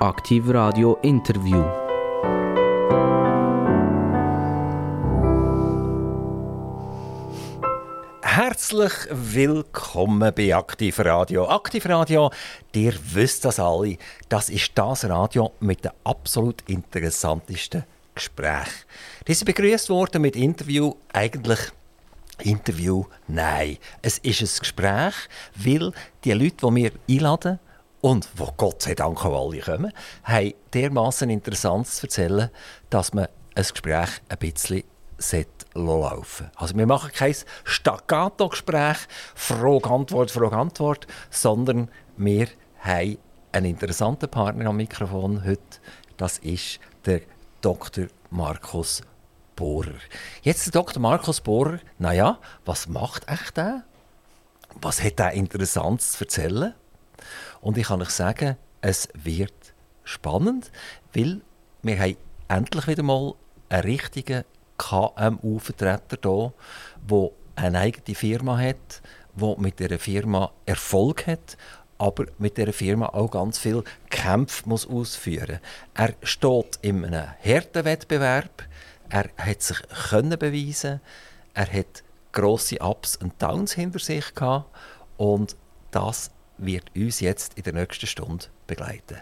Aktiv 0.00 0.48
Radio 0.48 0.98
Interview. 1.02 1.62
Herzlich 8.22 8.92
willkommen 9.12 10.32
bei 10.34 10.52
Aktiv 10.52 10.98
Radio. 10.98 11.48
Aktiv 11.48 11.86
Radio, 11.86 12.32
ihr 12.74 12.94
wisst 13.12 13.44
das 13.44 13.60
alle, 13.60 13.96
das 14.28 14.48
ist 14.48 14.72
das 14.74 15.08
Radio 15.08 15.52
mit 15.60 15.84
den 15.84 15.92
absolut 16.02 16.62
interessantesten 16.66 17.84
Gesprächen. 18.16 18.84
Die 19.28 19.34
sind 19.34 19.46
begrüßt 19.46 19.90
worden 19.90 20.22
mit 20.22 20.34
Interview 20.34 20.94
eigentlich 21.12 21.60
Interview? 22.42 23.04
Nein, 23.28 23.78
es 24.02 24.18
ist 24.18 24.42
ein 24.42 24.58
Gespräch, 24.58 25.14
weil 25.54 25.92
die 26.24 26.32
Leute, 26.32 26.66
die 26.66 26.74
wir 26.74 26.92
einladen, 27.08 27.60
und 28.04 28.28
wo 28.36 28.52
Gott 28.58 28.82
sei 28.82 28.94
Dank 28.94 29.24
auch 29.24 29.48
alle 29.48 29.60
kommen, 29.60 29.90
haben 30.24 30.52
dermaßen 30.74 31.30
Interessantes 31.30 31.96
zu 31.96 32.06
erzählen, 32.06 32.50
dass 32.90 33.14
man 33.14 33.28
ein 33.54 33.64
Gespräch 33.64 34.20
ein 34.28 34.38
bisschen 34.38 34.84
laufen 35.72 36.50
Also 36.56 36.76
wir 36.76 36.86
machen 36.86 37.10
kein 37.14 37.34
Staccato-Gespräch, 37.64 38.98
Frage-Antwort, 39.34 40.30
Frage-Antwort, 40.30 41.06
sondern 41.30 41.90
wir 42.18 42.48
haben 42.80 43.16
einen 43.52 43.70
interessanten 43.70 44.28
Partner 44.28 44.66
am 44.66 44.76
Mikrofon 44.76 45.42
heute. 45.42 45.62
Das 46.18 46.36
ist 46.36 46.80
der 47.06 47.22
Dr. 47.62 48.08
Markus 48.28 49.00
Bohrer. 49.56 49.94
Jetzt 50.42 50.66
der 50.66 50.72
Dr. 50.72 51.00
Markus 51.00 51.40
Bohrer, 51.40 51.78
naja, 51.98 52.38
was 52.66 52.86
macht 52.86 53.26
echt 53.30 53.56
der? 53.56 53.84
Was 54.74 55.02
hat 55.02 55.20
er 55.20 55.32
Interessantes 55.32 56.12
zu 56.12 56.24
erzählen? 56.24 56.74
Und 57.64 57.78
ich 57.78 57.86
kann 57.86 58.02
euch 58.02 58.10
sagen, 58.10 58.58
es 58.82 59.08
wird 59.14 59.72
spannend, 60.04 60.70
weil 61.14 61.40
wir 61.80 61.98
haben 61.98 62.16
endlich 62.46 62.86
wieder 62.86 63.02
mal 63.02 63.32
einen 63.70 63.82
richtigen 63.84 64.44
KMU-Vertreter 64.76 66.18
hier, 66.22 66.52
der 67.10 67.30
eine 67.56 67.78
eigene 67.78 68.14
Firma 68.14 68.58
hat, 68.58 69.00
der 69.34 69.58
mit 69.58 69.78
dieser 69.78 69.98
Firma 69.98 70.52
Erfolg 70.66 71.26
hat, 71.26 71.56
aber 71.96 72.26
mit 72.36 72.58
dieser 72.58 72.74
Firma 72.74 73.06
auch 73.06 73.30
ganz 73.30 73.56
viel 73.56 73.82
Kämpfe 74.10 74.68
muss 74.68 74.86
ausführen. 74.86 75.58
Er 75.94 76.12
steht 76.22 76.78
in 76.82 77.02
einem 77.02 77.30
harten 77.42 77.86
Wettbewerb, 77.86 78.64
er 79.08 79.30
hat 79.38 79.62
sich 79.62 79.78
können 80.10 80.38
beweisen, 80.38 81.00
er 81.54 81.72
hat 81.72 82.02
grosse 82.30 82.76
Ups 82.80 83.16
und 83.16 83.40
Downs 83.40 83.72
hinter 83.72 84.00
sich 84.00 84.34
gehabt. 84.34 84.68
Und 85.16 85.56
das 85.92 86.30
wird 86.58 86.84
uns 86.94 87.20
jetzt 87.20 87.54
in 87.54 87.64
der 87.64 87.72
nächsten 87.72 88.06
Stunde 88.06 88.46
begleiten. 88.66 89.18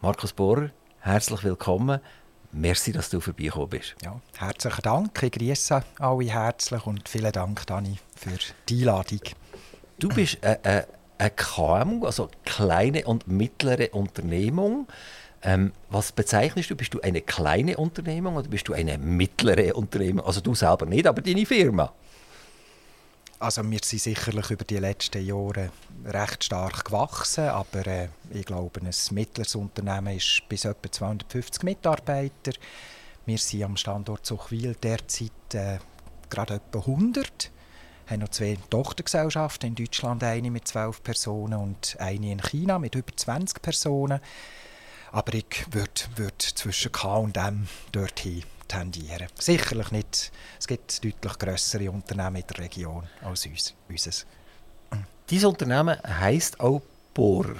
Markus 0.00 0.32
Bohrer, 0.32 0.70
herzlich 1.00 1.44
willkommen. 1.44 2.00
Merci, 2.52 2.92
dass 2.92 3.10
du 3.10 3.20
vorbeigekommen 3.20 3.68
bist. 3.70 3.96
Ja, 4.02 4.20
herzlichen 4.36 4.82
Dank. 4.82 5.22
Ich 5.22 5.32
grüße 5.32 5.82
alle 5.98 6.24
herzlich 6.24 6.86
und 6.86 7.08
vielen 7.08 7.32
Dank, 7.32 7.66
Dani, 7.66 7.98
für 8.14 8.38
die 8.68 8.80
Einladung. 8.80 9.20
Du 9.98 10.08
bist 10.08 10.38
eine, 10.44 10.86
eine 11.18 11.30
KMU, 11.30 12.06
also 12.06 12.30
kleine 12.44 13.04
und 13.06 13.26
mittlere 13.26 13.92
Unternehmung. 13.92 14.86
Ähm, 15.42 15.72
was 15.90 16.12
bezeichnest 16.12 16.70
du? 16.70 16.76
Bist 16.76 16.94
du 16.94 17.00
eine 17.00 17.20
kleine 17.20 17.76
Unternehmung 17.76 18.36
oder 18.36 18.48
bist 18.48 18.68
du 18.68 18.72
eine 18.72 18.98
mittlere 18.98 19.74
Unternehmung? 19.74 20.24
Also 20.24 20.40
du 20.40 20.54
selber 20.54 20.86
nicht, 20.86 21.06
aber 21.06 21.22
deine 21.22 21.46
Firma. 21.46 21.92
Also 23.40 23.68
wir 23.68 23.80
sind 23.82 24.00
sicherlich 24.00 24.50
über 24.50 24.64
die 24.64 24.78
letzten 24.78 25.24
Jahre 25.24 25.70
recht 26.04 26.44
stark 26.44 26.84
gewachsen, 26.84 27.48
aber 27.48 27.86
äh, 27.86 28.08
ich 28.30 28.46
glaube, 28.46 28.80
ein 28.80 28.90
mittleres 29.10 29.54
Unternehmen 29.54 30.16
ist 30.16 30.42
bis 30.48 30.64
etwa 30.64 30.90
250 30.90 31.62
Mitarbeiter. 31.64 32.52
Wir 33.26 33.38
sind 33.38 33.64
am 33.64 33.76
Standort 33.76 34.24
Zuchwil 34.24 34.76
derzeit 34.80 35.54
äh, 35.54 35.78
gerade 36.30 36.54
etwa 36.54 36.78
100. 36.78 37.50
Wir 38.06 38.12
haben 38.12 38.20
noch 38.20 38.28
zwei 38.28 38.56
Tochtergesellschaften 38.70 39.70
in 39.70 39.74
Deutschland, 39.74 40.22
eine 40.22 40.50
mit 40.50 40.68
12 40.68 41.02
Personen 41.02 41.58
und 41.58 41.96
eine 41.98 42.32
in 42.32 42.42
China 42.42 42.78
mit 42.78 42.94
über 42.94 43.16
20 43.16 43.62
Personen. 43.62 44.20
Aber 45.10 45.34
ich 45.34 45.66
würde 45.70 46.02
würd 46.16 46.42
zwischen 46.42 46.92
K 46.92 47.16
und 47.16 47.36
M 47.36 47.66
dorthin 47.92 48.44
tendieren. 48.68 49.28
Sicherlich 49.38 49.90
nicht. 49.90 50.32
Es 50.58 50.66
gibt 50.66 51.04
deutlich 51.04 51.38
größere 51.38 51.90
Unternehmen 51.90 52.36
in 52.36 52.46
der 52.46 52.58
Region 52.58 53.04
als 53.22 53.46
uns, 53.46 53.74
unseres. 53.88 54.26
Dieses 55.30 55.44
Unternehmen 55.44 55.98
heisst 56.06 56.60
auch 56.60 56.82
Bohrer. 57.14 57.56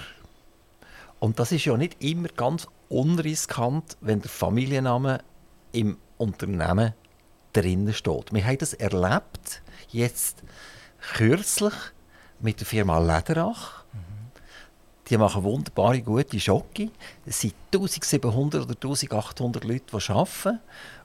Und 1.19 1.39
das 1.39 1.51
ist 1.51 1.65
ja 1.65 1.75
nicht 1.77 2.03
immer 2.03 2.27
ganz 2.27 2.67
unriskant, 2.89 3.97
wenn 4.01 4.21
der 4.21 4.29
Familienname 4.29 5.23
im 5.71 5.97
Unternehmen 6.17 6.93
drinnen 7.53 7.93
steht. 7.93 8.33
Wir 8.33 8.45
haben 8.45 8.57
das 8.57 8.73
erlebt, 8.73 9.63
jetzt 9.89 10.43
kürzlich 11.13 11.73
mit 12.39 12.59
der 12.59 12.67
Firma 12.67 12.99
Lederach. 12.99 13.84
Die 15.09 15.17
machen 15.17 15.43
wunderbare, 15.43 16.01
gute 16.01 16.39
Schocke. 16.39 16.89
Es 17.25 17.41
sind 17.41 17.53
1700 17.71 18.63
oder 18.63 18.73
1800 18.73 19.63
Leute, 19.63 19.83
die 19.91 20.11
arbeiten. 20.11 20.59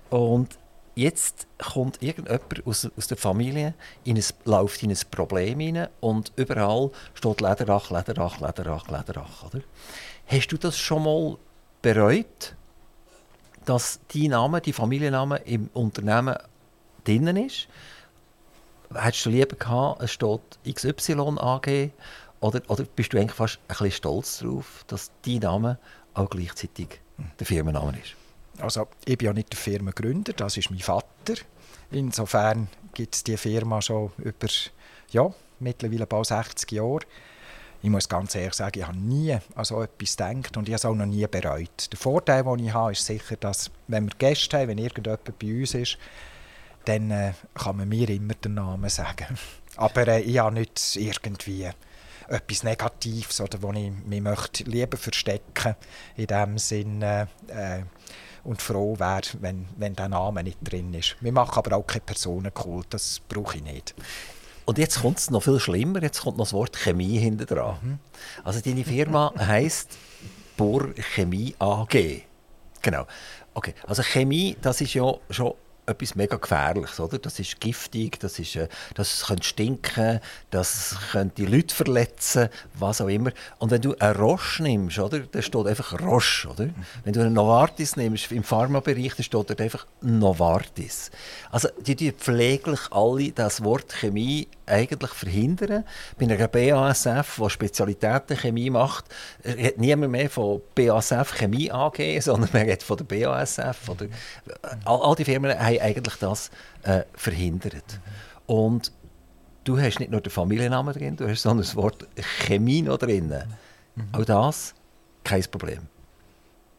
Und 0.09 0.59
jetzt 0.95 1.47
kommt 1.59 2.03
irgendjemand 2.03 2.67
aus, 2.67 2.89
aus 2.97 3.07
der 3.07 3.17
Familie, 3.17 3.75
in 4.05 4.17
ein, 4.17 4.25
läuft 4.45 4.83
in 4.83 4.91
ein 4.91 4.99
Problem 5.11 5.61
hinein 5.61 5.89
und 6.01 6.33
überall 6.37 6.91
steht 7.15 7.41
Lederach, 7.41 7.91
Lederach, 7.91 8.41
Lederach, 8.41 8.89
Lederach. 8.89 9.45
Oder? 9.45 9.63
Hast 10.27 10.49
du 10.49 10.57
das 10.57 10.79
schon 10.79 11.05
mal 11.05 11.37
bereut, 11.83 12.55
dass 13.65 14.01
dein 14.13 14.31
Name, 14.31 14.61
die 14.61 14.73
Familienname 14.73 15.39
im 15.39 15.69
Unternehmen 15.75 16.37
drinnen 17.05 17.37
ist? 17.37 17.69
Hättest 18.93 19.27
du 19.27 19.31
lieber 19.31 19.57
gehabt, 19.57 20.03
es 20.03 20.11
steht 20.11 20.41
XY 20.65 21.37
AG 21.39 21.91
oder, 22.41 22.63
oder 22.69 22.85
bist 22.85 23.13
du 23.13 23.19
eigentlich 23.19 23.37
fast 23.37 23.59
ein 23.69 23.69
bisschen 23.69 23.93
stolz 23.93 24.39
darauf, 24.39 24.85
dass 24.87 25.11
dein 25.25 25.39
Name 25.39 25.79
auch 26.15 26.31
gleichzeitig 26.31 27.01
der 27.39 27.47
Firmenname 27.47 27.99
ist? 27.99 28.17
Also 28.63 28.89
ich 29.05 29.17
bin 29.19 29.27
ja 29.27 29.33
nicht 29.33 29.53
der 29.53 29.59
Firmengründer, 29.59 30.33
das 30.33 30.57
ist 30.57 30.71
mein 30.71 30.81
Vater. 30.81 31.35
Insofern 31.91 32.69
gibt 32.95 33.15
es 33.15 33.25
die 33.25 33.37
Firma 33.37 33.81
schon 33.83 34.13
über 34.19 34.49
ja, 35.11 35.33
mittlerweile 35.59 36.07
bald 36.07 36.27
60 36.27 36.73
Jahre. 36.73 37.01
Ich 37.83 37.89
muss 37.89 38.09
ganz 38.09 38.35
ehrlich 38.35 38.55
sagen, 38.55 38.79
ich 38.79 38.87
habe 38.87 38.99
nie 38.99 39.33
an 39.55 39.65
so 39.65 39.83
etwas 39.83 40.17
gedacht 40.17 40.57
und 40.57 40.69
ich 40.69 40.75
habe 40.75 40.77
es 40.77 40.85
auch 40.85 40.95
noch 40.95 41.07
nie 41.07 41.27
bereut. 41.27 41.91
Der 41.91 41.99
Vorteil, 41.99 42.45
den 42.45 42.59
ich 42.59 42.75
habe, 42.75 42.93
ist 42.93 43.07
sicher, 43.07 43.37
dass 43.37 43.71
wenn 43.89 44.05
wir 44.05 44.13
Gäste 44.19 44.59
haben, 44.59 44.69
wenn 44.69 44.79
irgendjemand 44.79 45.39
bei 45.39 45.61
uns 45.61 45.75
ist, 45.75 45.99
dann 46.85 47.11
äh, 47.11 47.33
kann 47.55 47.79
man 47.79 47.89
mir 47.89 48.09
immer 48.11 48.35
den 48.35 48.55
Namen 48.55 48.91
sagen. 48.91 49.39
Aber 49.77 50.09
äh, 50.09 50.21
ich 50.21 50.39
habe 50.39 50.55
nicht 50.55 50.97
irgendwie 50.97 51.71
etwas 52.31 52.63
Negatives 52.63 53.41
oder 53.41 53.61
wo 53.63 53.73
ich 53.73 53.91
mich 54.07 54.21
möchte 54.21 54.65
lieber 54.65 54.97
verstecken 54.97 55.75
in 56.17 56.27
dem 56.27 56.59
Sinne 56.59 57.29
äh, 57.49 57.83
und 58.45 58.63
froh 58.63 58.99
wäre, 58.99 59.23
wenn, 59.41 59.69
wenn 59.77 59.95
der 59.95 60.09
Name 60.09 60.43
nicht 60.43 60.59
drin 60.63 60.95
ist. 60.95 61.17
Wir 61.21 61.33
machen 61.33 61.57
aber 61.57 61.77
auch 61.77 61.87
keine 61.87 62.03
Personenkult, 62.03 62.87
das 62.91 63.21
brauche 63.29 63.57
ich 63.57 63.63
nicht. 63.63 63.95
Und 64.65 64.79
jetzt 64.79 65.01
kommt 65.03 65.19
es 65.19 65.31
noch 65.31 65.43
viel 65.43 65.59
schlimmer, 65.59 66.03
jetzt 66.03 66.23
kommt 66.23 66.39
noch 66.39 66.45
das 66.45 66.53
Wort 66.53 66.77
Chemie 66.77 67.19
hinter 67.19 67.47
dran. 67.47 67.79
Mhm. 67.83 67.99
Also 68.45 68.61
deine 68.61 68.85
Firma 68.85 69.33
heisst 69.39 69.97
Bohr 70.57 70.95
Chemie 71.15 71.55
AG. 71.59 72.23
Genau. 72.83 73.07
Okay, 73.53 73.75
also 73.87 74.03
Chemie, 74.03 74.57
das 74.63 74.81
ist 74.81 74.95
ja 74.95 75.13
schon 75.29 75.55
etwas 75.91 76.15
mega 76.15 76.37
Gefährliches, 76.37 77.01
oder? 77.01 77.19
Das 77.19 77.39
ist 77.39 77.61
giftig, 77.61 78.19
das, 78.21 78.39
ist, 78.39 78.57
äh, 78.57 78.69
das 78.95 79.27
könnte 79.27 79.45
stinken, 79.45 80.21
das 80.51 80.97
könnte 81.13 81.45
die 81.45 81.47
Leute 81.47 81.75
verletzen, 81.75 82.49
was 82.75 83.01
auch 83.01 83.09
immer. 83.09 83.33
Und 83.59 83.71
wenn 83.71 83.83
du 83.83 83.95
einen 83.99 84.17
Roche 84.17 84.63
nimmst, 84.63 84.99
oder? 84.99 85.21
Da 85.21 85.43
steht 85.43 85.67
einfach 85.67 86.01
Roche, 86.01 86.49
oder? 86.49 86.69
Wenn 87.05 87.13
du 87.13 87.21
einen 87.21 87.35
Novartis 87.35 87.97
nimmst, 87.97 88.31
im 88.33 88.45
Pharmabereich, 88.45 89.15
dann 89.17 89.25
steht 89.25 89.51
dort 89.51 89.61
einfach 89.61 89.87
Novartis. 90.01 91.11
Also 91.51 91.69
die, 91.81 91.97
die 91.97 92.13
pfleglich 92.13 92.81
alle 92.91 93.33
das 93.33 93.63
Wort 93.65 93.93
Chemie 93.93 94.49
eigentlich 94.71 95.11
verhindern. 95.11 95.85
Bei 96.19 96.27
einer 96.27 96.49
BASF, 96.49 97.41
die 97.43 97.51
Spezialitäten 97.51 98.37
Chemie 98.37 98.71
macht, 98.71 99.07
hat 99.45 99.79
niemand 99.79 100.13
mehr 100.13 100.31
von 100.31 100.63
BASF 100.75 101.35
Chemie 101.35 101.71
AG, 101.71 101.99
sondern 102.21 102.49
man 102.53 102.63
redet 102.63 102.83
von 102.83 102.97
der 102.97 103.05
BASF. 103.05 103.89
Oder, 103.89 104.07
all, 104.85 105.01
all 105.03 105.15
die 105.15 105.25
Firmen 105.25 105.59
haben 105.59 105.81
eigentlich 105.81 106.17
das 106.17 106.51
äh, 106.83 107.03
verhindert. 107.15 108.01
Und 108.47 108.93
du 109.65 109.79
hast 109.79 110.01
nicht 110.01 110.11
nur 110.11 110.21
den 110.21 110.31
Familiennamen 110.31 110.95
drin, 110.95 111.17
du 111.17 111.29
hast 111.29 111.43
sondern 111.43 111.65
das 111.65 111.77
Wort 111.77 112.09
Chemie 112.47 112.83
noch 112.83 112.99
drin. 112.99 113.35
Mhm. 113.95 114.09
Auch 114.13 114.25
das 114.25 114.75
kein 115.25 115.43
Problem. 115.45 115.81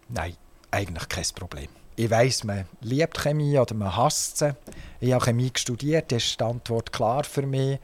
Nein, 0.09 0.35
eigentlich 0.71 1.07
kein 1.07 1.25
Problem. 1.35 1.69
Ich 2.01 2.09
weiss, 2.09 2.43
man 2.43 2.65
liebt 2.79 3.19
Chemie 3.19 3.59
oder 3.59 3.75
man 3.75 3.95
hasst 3.95 4.39
sie. 4.39 4.55
Ich 4.99 5.13
habe 5.13 5.23
Chemie 5.23 5.51
studiert, 5.55 6.11
das 6.11 6.23
ist 6.23 6.39
die 6.39 6.43
Antwort 6.43 6.91
klar 6.91 7.23
für 7.23 7.43
mich. 7.43 7.77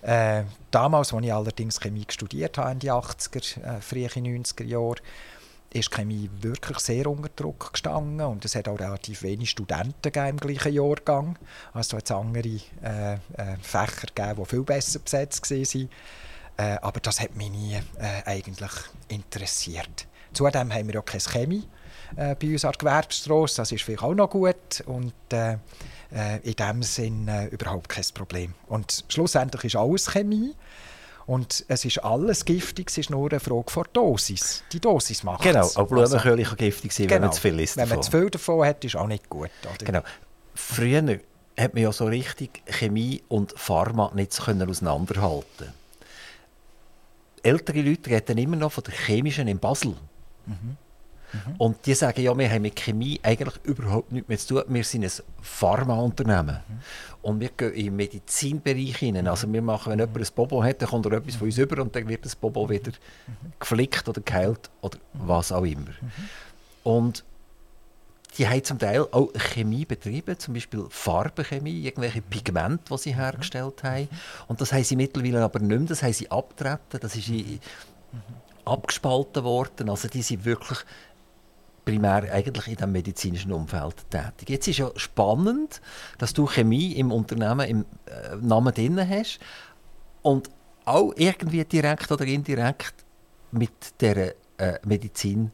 Äh, 0.00 0.44
damals, 0.70 1.12
als 1.12 1.24
ich 1.24 1.32
allerdings 1.32 1.80
Chemie 1.80 2.06
studiert 2.08 2.56
habe, 2.56 2.70
in 2.70 2.78
die 2.78 2.92
80er, 2.92 3.60
äh, 3.64 3.80
frühe 3.80 4.06
90er 4.06 4.62
Jahre, 4.62 5.02
ist 5.72 5.90
Chemie 5.90 6.30
wirklich 6.40 6.78
sehr 6.78 7.08
unter 7.08 7.30
Druck 7.34 7.72
gestanden 7.72 8.20
und 8.20 8.44
es 8.44 8.54
hat 8.54 8.68
auch 8.68 8.78
relativ 8.78 9.24
wenig 9.24 9.50
Studenten 9.50 10.12
im 10.28 10.36
gleichen 10.36 10.72
Jahrgang. 10.72 11.36
Also 11.72 11.96
es 11.96 12.12
andere 12.12 12.60
äh, 12.80 13.14
äh, 13.14 13.18
Fächer 13.60 14.06
gegeben, 14.14 14.40
die 14.40 14.50
viel 14.50 14.62
besser 14.62 15.00
besetzt 15.00 15.50
waren. 15.50 15.88
Äh, 16.58 16.78
aber 16.80 17.00
das 17.00 17.20
hat 17.20 17.34
mich 17.34 17.50
nie 17.50 17.74
äh, 17.74 18.22
eigentlich 18.24 18.70
interessiert. 19.08 20.06
Zudem 20.32 20.72
haben 20.72 20.86
wir 20.86 20.94
ja 20.94 21.02
keine 21.02 21.20
Chemie 21.22 21.64
äh, 22.16 22.34
bei 22.34 22.52
uns 22.52 22.64
an 22.64 22.72
der 22.72 22.78
Gewerbstrasse. 22.78 23.56
Das 23.56 23.72
ist 23.72 23.82
vielleicht 23.82 24.02
auch 24.02 24.14
noch 24.14 24.30
gut 24.30 24.82
und 24.86 25.14
äh, 25.32 25.56
äh, 26.12 26.38
in 26.42 26.54
dem 26.54 26.82
Sinn 26.82 27.28
äh, 27.28 27.46
überhaupt 27.46 27.88
kein 27.88 28.04
Problem. 28.14 28.54
Und 28.68 29.04
schlussendlich 29.08 29.64
ist 29.64 29.76
alles 29.76 30.10
Chemie. 30.10 30.54
Und 31.26 31.64
es 31.68 31.86
ist 31.86 32.04
alles 32.04 32.44
giftig, 32.44 32.90
es 32.90 32.98
ist 32.98 33.10
nur 33.10 33.30
eine 33.30 33.40
Frage 33.40 33.70
von 33.70 33.84
Dosis. 33.94 34.62
Die 34.72 34.80
Dosis 34.80 35.22
macht 35.22 35.42
Genau, 35.42 35.64
auch 35.64 35.88
Blumenköhle 35.88 36.42
also, 36.42 36.50
kann 36.50 36.56
giftig 36.58 36.92
sein, 36.92 37.06
genau, 37.06 37.14
wenn 37.14 37.22
man 37.22 37.32
zu 37.32 37.40
viel 37.40 37.60
isst 37.60 37.78
Wenn 37.78 37.88
man 37.88 38.02
zu 38.02 38.10
viel 38.10 38.28
davon 38.28 38.66
hat, 38.66 38.84
ist 38.84 38.94
auch 38.94 39.06
nicht 39.06 39.30
gut. 39.30 39.50
Oder? 39.62 39.86
Genau. 39.86 40.00
Früher 40.54 41.20
hat 41.56 41.72
man 41.72 41.82
ja 41.82 41.92
so 41.92 42.04
richtig 42.04 42.62
Chemie 42.66 43.22
und 43.28 43.58
Pharma 43.58 44.12
nicht 44.14 44.38
auseinanderhalten 44.38 45.72
Ältere 47.42 47.80
Leute 47.82 48.10
reden 48.10 48.38
immer 48.38 48.56
noch 48.56 48.72
von 48.72 48.84
der 48.84 48.94
chemischen 48.94 49.48
in 49.48 49.58
Basel. 49.58 49.94
Mhm. 50.46 50.76
Mhm. 51.32 51.54
Und 51.58 51.86
die 51.86 51.94
sagen, 51.94 52.20
ja, 52.20 52.36
wir 52.36 52.50
haben 52.50 52.62
mit 52.62 52.76
Chemie 52.76 53.20
eigentlich 53.22 53.54
überhaupt 53.64 54.12
nichts 54.12 54.28
mehr 54.28 54.38
zu 54.38 54.54
tun. 54.54 54.64
Wir 54.68 54.84
sind 54.84 55.04
ein 55.04 55.10
Pharmaunternehmen. 55.42 56.56
Mhm. 56.66 56.80
Und 57.22 57.40
wir 57.40 57.48
gehen 57.48 57.72
in 57.72 57.84
den 57.86 57.96
Medizinbereich 57.96 58.96
hinein. 58.96 59.28
Also 59.28 59.50
wir 59.52 59.62
machen, 59.62 59.92
wenn 59.92 59.98
jemand 59.98 60.18
ein 60.18 60.34
Bobo 60.34 60.62
hat, 60.62 60.82
dann 60.82 60.88
kommt 60.90 61.06
er 61.06 61.12
etwas 61.12 61.36
von 61.36 61.46
uns 61.46 61.58
über 61.58 61.80
und 61.82 61.94
dann 61.96 62.06
wird 62.06 62.24
das 62.24 62.36
Bobo 62.36 62.68
wieder 62.68 62.92
geflickt 63.58 64.08
oder 64.08 64.20
geheilt 64.20 64.70
oder 64.82 64.98
was 65.14 65.50
auch 65.50 65.64
immer. 65.64 65.92
Und 66.82 67.24
die 68.36 68.48
haben 68.48 68.64
zum 68.64 68.78
Teil 68.78 69.06
auch 69.12 69.32
Chemie 69.34 69.84
betrieben, 69.84 70.38
zum 70.38 70.54
Beispiel 70.54 70.86
Farbenchemie, 70.90 71.82
irgendwelche 71.82 72.20
Pigmente, 72.20 72.92
die 72.92 72.98
sie 72.98 73.14
hergestellt 73.14 73.82
haben. 73.84 74.08
Und 74.48 74.60
das 74.60 74.72
haben 74.72 74.84
sie 74.84 74.96
mittlerweile 74.96 75.42
aber 75.42 75.60
nicht 75.60 75.78
mehr, 75.78 75.88
das 75.88 76.02
haben 76.02 76.12
sie 76.12 76.30
abgetreten, 76.30 76.98
das 77.00 77.16
ist 77.16 77.30
abgespalten 78.64 79.44
worden. 79.44 79.88
Also 79.88 80.08
die 80.08 80.22
sind 80.22 80.44
wirklich 80.44 80.80
primär 81.84 82.32
eigentlich 82.32 82.68
in 82.68 82.76
dem 82.76 82.92
medizinischen 82.92 83.52
Umfeld 83.52 83.96
tätig. 84.10 84.48
Jetzt 84.48 84.68
ist 84.68 84.78
ja 84.78 84.90
spannend, 84.96 85.80
dass 86.18 86.32
du 86.32 86.46
Chemie 86.46 86.92
im 86.92 87.12
Unternehmen 87.12 87.68
im 87.68 87.84
äh, 88.06 88.36
Namen 88.40 88.72
drin 88.72 89.08
hast 89.08 89.38
und 90.22 90.50
auch 90.84 91.12
irgendwie 91.16 91.64
direkt 91.64 92.10
oder 92.10 92.24
indirekt 92.24 92.94
mit 93.50 94.00
der 94.00 94.34
äh, 94.58 94.78
Medizin 94.84 95.50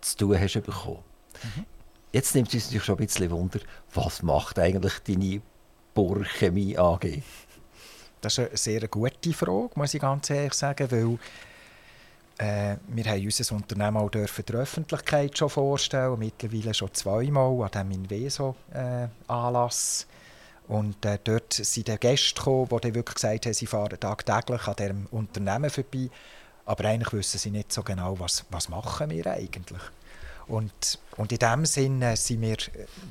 zu 0.00 0.16
tun 0.16 0.40
hast 0.40 0.54
bekommen. 0.54 1.02
Mhm. 1.42 1.64
Jetzt 2.12 2.34
nimmt 2.34 2.48
es 2.48 2.54
uns 2.54 2.64
natürlich 2.64 2.84
schon 2.84 2.96
ein 2.96 3.06
bisschen 3.06 3.30
Wunder, 3.30 3.60
was 3.94 4.22
macht 4.22 4.58
eigentlich 4.58 4.98
deine 5.06 5.40
Bohrchemie 5.94 6.76
AG? 6.76 7.22
Das 8.20 8.36
ist 8.36 8.38
eine 8.38 8.56
sehr 8.56 8.88
gute 8.88 9.32
Frage, 9.32 9.70
muss 9.76 9.94
ich 9.94 10.00
ganz 10.00 10.28
ehrlich 10.30 10.54
sagen, 10.54 10.90
weil 10.90 11.18
äh, 12.40 12.76
wir 12.88 13.04
haben 13.04 13.22
unser 13.22 13.54
Unternehmen 13.54 13.98
auch 13.98 14.08
dürfen 14.08 14.46
der 14.46 14.60
Öffentlichkeit 14.60 15.36
schon 15.36 15.50
vorstellen, 15.50 16.18
mittlerweile 16.18 16.72
schon 16.72 16.94
zweimal 16.94 17.62
an 17.62 17.70
diesem 17.70 17.90
Inveso-Anlass. 17.90 20.06
Äh, 20.08 20.72
und 20.72 21.04
äh, 21.04 21.18
dort 21.22 21.52
sind 21.52 21.88
die 21.88 21.98
Gäste 21.98 22.34
gekommen, 22.34 22.80
die 22.82 22.94
wirklich 22.94 23.16
gesagt 23.16 23.44
haben, 23.44 23.52
sie 23.52 23.66
fahren 23.66 24.00
tagtäglich 24.00 24.66
an 24.66 24.76
diesem 24.76 25.04
Unternehmen 25.10 25.68
vorbei. 25.68 26.08
Aber 26.64 26.86
eigentlich 26.86 27.12
wissen 27.12 27.36
sie 27.38 27.50
nicht 27.50 27.70
so 27.72 27.82
genau, 27.82 28.18
was, 28.18 28.46
was 28.50 28.70
machen 28.70 29.10
wir 29.10 29.26
eigentlich. 29.26 29.82
Und, 30.46 30.98
und 31.16 31.32
in 31.32 31.38
diesem 31.38 31.66
Sinne 31.66 32.16
sind 32.16 32.40
wir, 32.40 32.56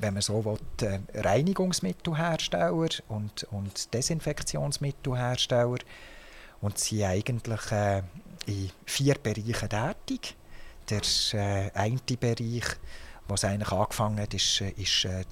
wenn 0.00 0.14
man 0.14 0.22
so 0.22 0.44
will, 0.44 0.58
äh, 0.82 0.98
Reinigungsmittelhersteller 1.14 2.90
und, 3.08 3.46
und 3.52 3.94
Desinfektionsmittelhersteller 3.94 5.78
und 6.60 6.78
sind 6.78 7.04
eigentlich 7.04 7.72
äh, 7.72 8.02
in 8.46 8.70
vier 8.86 9.14
Bereichen 9.14 9.68
tätig. 9.68 10.36
Der 10.88 11.02
äh, 11.34 11.70
eine 11.74 12.00
Bereich, 12.18 12.64
wo 13.28 13.34
es 13.34 13.44
eigentlich 13.44 13.72
angefangen 13.72 14.20
hat, 14.20 14.34
ist, 14.34 14.60
äh, 14.60 14.70
ist 14.70 15.04
äh, 15.04 15.24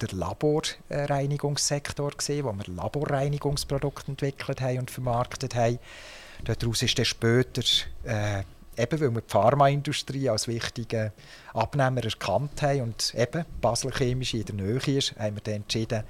der 0.00 0.08
Laborreinigungssektor, 0.12 2.10
gewesen, 2.10 2.44
wo 2.44 2.52
wir 2.52 2.74
Laborreinigungsprodukte 2.74 4.12
entwickelt 4.12 4.60
haben 4.60 4.80
und 4.80 4.90
vermarktet 4.90 5.54
haben. 5.54 5.78
Daraus 6.44 6.82
ist 6.82 6.98
dann 6.98 7.04
später, 7.06 7.62
äh, 8.04 8.42
eben 8.76 9.00
weil 9.00 9.14
wir 9.14 9.22
die 9.22 9.30
Pharmaindustrie 9.30 10.28
als 10.28 10.48
wichtigen 10.48 11.12
Abnehmer 11.54 12.04
erkannt 12.04 12.60
haben 12.62 12.82
und 12.82 13.14
eben 13.14 13.44
Basel 13.60 13.90
Chemisch 13.90 14.34
in 14.34 14.44
der 14.44 14.54
Nähe 14.54 14.98
ist, 14.98 15.16
haben 15.16 15.36
wir 15.36 15.42
dann 15.42 15.54
entschieden, 15.54 16.04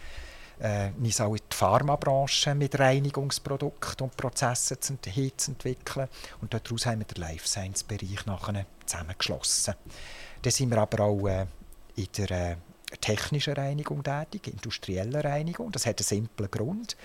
äh, 0.60 0.90
uns 0.98 1.20
auch 1.20 1.34
in 1.34 1.42
die 1.50 1.56
Pharmabranche 1.56 2.54
mit 2.54 2.78
Reinigungsprodukten 2.78 4.06
und 4.06 4.16
Prozessen 4.16 4.80
zu, 4.80 4.94
entwickeln. 4.94 6.08
Und 6.40 6.54
daraus 6.54 6.86
haben 6.86 7.00
wir 7.00 7.06
den 7.06 7.20
Life 7.20 7.46
Science 7.46 7.84
Bereich 7.84 8.24
nachher 8.26 8.66
zusammengeschlossen. 8.84 9.74
Dann 10.42 10.52
sind 10.52 10.70
wir 10.70 10.78
aber 10.78 11.04
auch 11.04 11.26
äh, 11.26 11.46
in 11.96 12.06
der 12.16 12.30
äh, 12.30 12.56
technischen 13.00 13.54
Reinigung 13.54 14.02
tätig, 14.02 14.48
industriellen 14.48 15.20
Reinigung. 15.20 15.72
Das 15.72 15.86
hat 15.86 16.00
einen 16.00 16.06
simplen 16.06 16.50
Grund. 16.50 16.96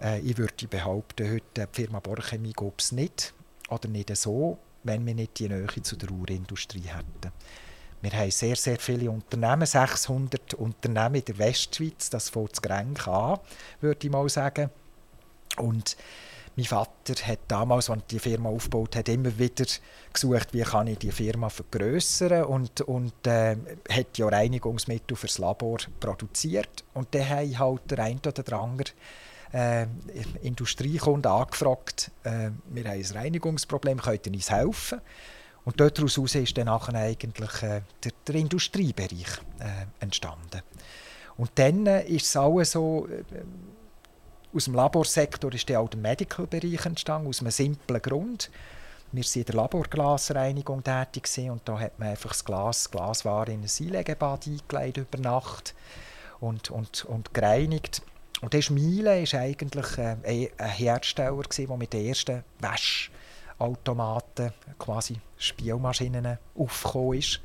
Äh, 0.00 0.20
ich 0.20 0.38
würde 0.38 0.68
behaupten, 0.68 1.30
heute 1.30 1.66
die 1.66 1.66
Firma 1.72 2.00
Borchemie 2.00 2.52
gäbe 2.52 2.74
es 2.78 2.92
nicht 2.92 3.34
oder 3.68 3.88
nicht 3.88 4.14
so, 4.16 4.58
wenn 4.84 5.04
wir 5.06 5.14
nicht 5.14 5.38
die 5.38 5.48
Nähe 5.48 5.66
zu 5.82 5.96
der 5.96 6.10
Urindustrie 6.10 6.82
hätten. 6.86 7.32
Wir 8.08 8.20
haben 8.20 8.30
sehr, 8.30 8.54
sehr 8.54 8.78
viele 8.78 9.10
Unternehmen, 9.10 9.66
600 9.66 10.54
Unternehmen 10.54 11.16
in 11.16 11.24
der 11.24 11.38
Westschweiz, 11.38 12.08
das 12.08 12.28
fängt 12.28 12.62
Grenk 12.62 13.08
an, 13.08 13.40
würde 13.80 14.06
ich 14.06 14.12
mal 14.12 14.28
sagen. 14.28 14.70
Und 15.56 15.96
mein 16.54 16.66
Vater 16.66 17.14
hat 17.26 17.40
damals, 17.48 17.90
als 17.90 18.02
er 18.02 18.06
die 18.08 18.20
Firma 18.20 18.48
aufgebaut 18.48 18.94
hat, 18.94 19.08
immer 19.08 19.36
wieder 19.36 19.64
gesucht, 20.12 20.52
wie 20.52 20.62
kann 20.62 20.86
ich 20.86 20.98
die 20.98 21.10
Firma 21.10 21.48
vergrößern 21.48 22.44
und, 22.44 22.80
und 22.82 23.26
äh, 23.26 23.56
hat 23.90 24.16
ja 24.16 24.28
Reinigungsmittel 24.28 25.16
fürs 25.16 25.38
Labor 25.38 25.78
produziert. 25.98 26.84
Und 26.94 27.12
dann 27.12 27.28
haben 27.28 27.58
halt 27.58 27.90
der 27.90 27.98
eine 27.98 28.20
oder 28.20 28.30
der 28.30 28.56
andere 28.56 28.90
äh, 29.52 29.86
Industriekunde 30.42 31.28
angefragt, 31.28 32.12
äh, 32.22 32.50
wir 32.68 32.84
haben 32.84 33.00
ein 33.00 33.16
Reinigungsproblem, 33.16 34.00
könnt 34.00 34.28
ihr 34.28 34.32
uns 34.32 34.48
helfen? 34.48 35.00
Und 35.66 35.80
daraus 35.80 36.16
ist 36.16 36.56
dann 36.56 36.66
nachher 36.66 36.94
eigentlich 36.94 37.62
äh, 37.62 37.82
der, 38.02 38.12
der, 38.26 38.34
Industriebereich 38.36 39.40
äh, 39.58 39.86
entstanden. 39.98 40.62
Und 41.36 41.50
dann 41.56 41.86
äh, 41.86 42.06
ist 42.06 42.26
es 42.26 42.36
auch 42.36 42.62
so, 42.62 43.08
äh, 43.08 43.24
aus 44.56 44.64
dem 44.66 44.74
Laborsektor 44.74 45.52
ist 45.52 45.68
dann 45.68 45.78
auch 45.78 45.88
der 45.88 45.98
Medical-Bereich 45.98 46.86
entstanden, 46.86 47.28
aus 47.28 47.40
einem 47.40 47.50
simplen 47.50 48.00
Grund. 48.00 48.48
Wir 49.10 49.24
waren 49.24 49.32
in 49.34 49.44
der 49.44 49.54
Laborglasreinigung 49.56 50.84
tätig 50.84 51.50
und 51.50 51.62
da 51.64 51.80
hat 51.80 51.98
man 51.98 52.08
einfach 52.10 52.30
das 52.30 52.44
Glas, 52.44 52.88
Glasware 52.88 53.50
in 53.50 53.62
ein 53.62 53.68
Einlegebad 53.80 54.46
eingelegt 54.46 54.98
über 54.98 55.18
Nacht 55.18 55.74
und, 56.38 56.70
und, 56.70 57.04
und 57.06 57.34
gereinigt. 57.34 58.02
Und 58.40 58.52
der 58.52 58.62
Miele 58.70 59.24
war 59.24 59.40
eigentlich 59.40 59.98
äh, 59.98 60.16
ein 60.58 60.70
Hersteller, 60.70 61.42
der 61.42 61.76
mit 61.76 61.92
den 61.92 62.06
ersten 62.06 62.44
Wäsch 62.60 63.10
Automaten, 63.58 64.52
quasi 64.78 65.20
Spielmaschinen 65.36 66.38
aufgekommen 66.54 67.18
ist 67.18 67.40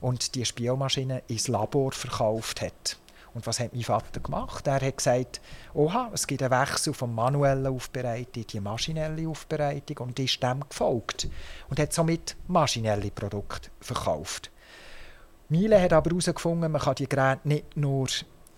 und 0.00 0.34
die 0.34 0.44
Spielmaschinen 0.44 1.22
ins 1.26 1.48
Labor 1.48 1.92
verkauft 1.92 2.60
hat. 2.60 2.98
Und 3.34 3.46
was 3.46 3.60
hat 3.60 3.74
mein 3.74 3.82
Vater 3.82 4.20
gemacht? 4.20 4.66
Er 4.66 4.80
hat 4.80 4.96
gesagt, 4.96 5.40
oha, 5.74 6.10
es 6.12 6.26
gibt 6.26 6.42
einen 6.42 6.50
Wechsel 6.50 6.94
von 6.94 7.14
manueller 7.14 7.70
Aufbereitung 7.70 8.42
in 8.42 8.46
die 8.46 8.60
maschinelle 8.60 9.28
Aufbereitung 9.28 10.08
und 10.08 10.18
ist 10.18 10.42
dem 10.42 10.66
gefolgt 10.68 11.28
und 11.68 11.78
hat 11.78 11.92
somit 11.92 12.36
maschinelle 12.46 13.10
Produkte 13.10 13.70
verkauft. 13.80 14.50
Miele 15.48 15.80
hat 15.80 15.92
aber 15.92 16.10
herausgefunden, 16.10 16.72
man 16.72 16.80
kann 16.80 16.94
die 16.96 17.08
Geräte 17.08 17.46
nicht 17.48 17.76
nur 17.76 18.08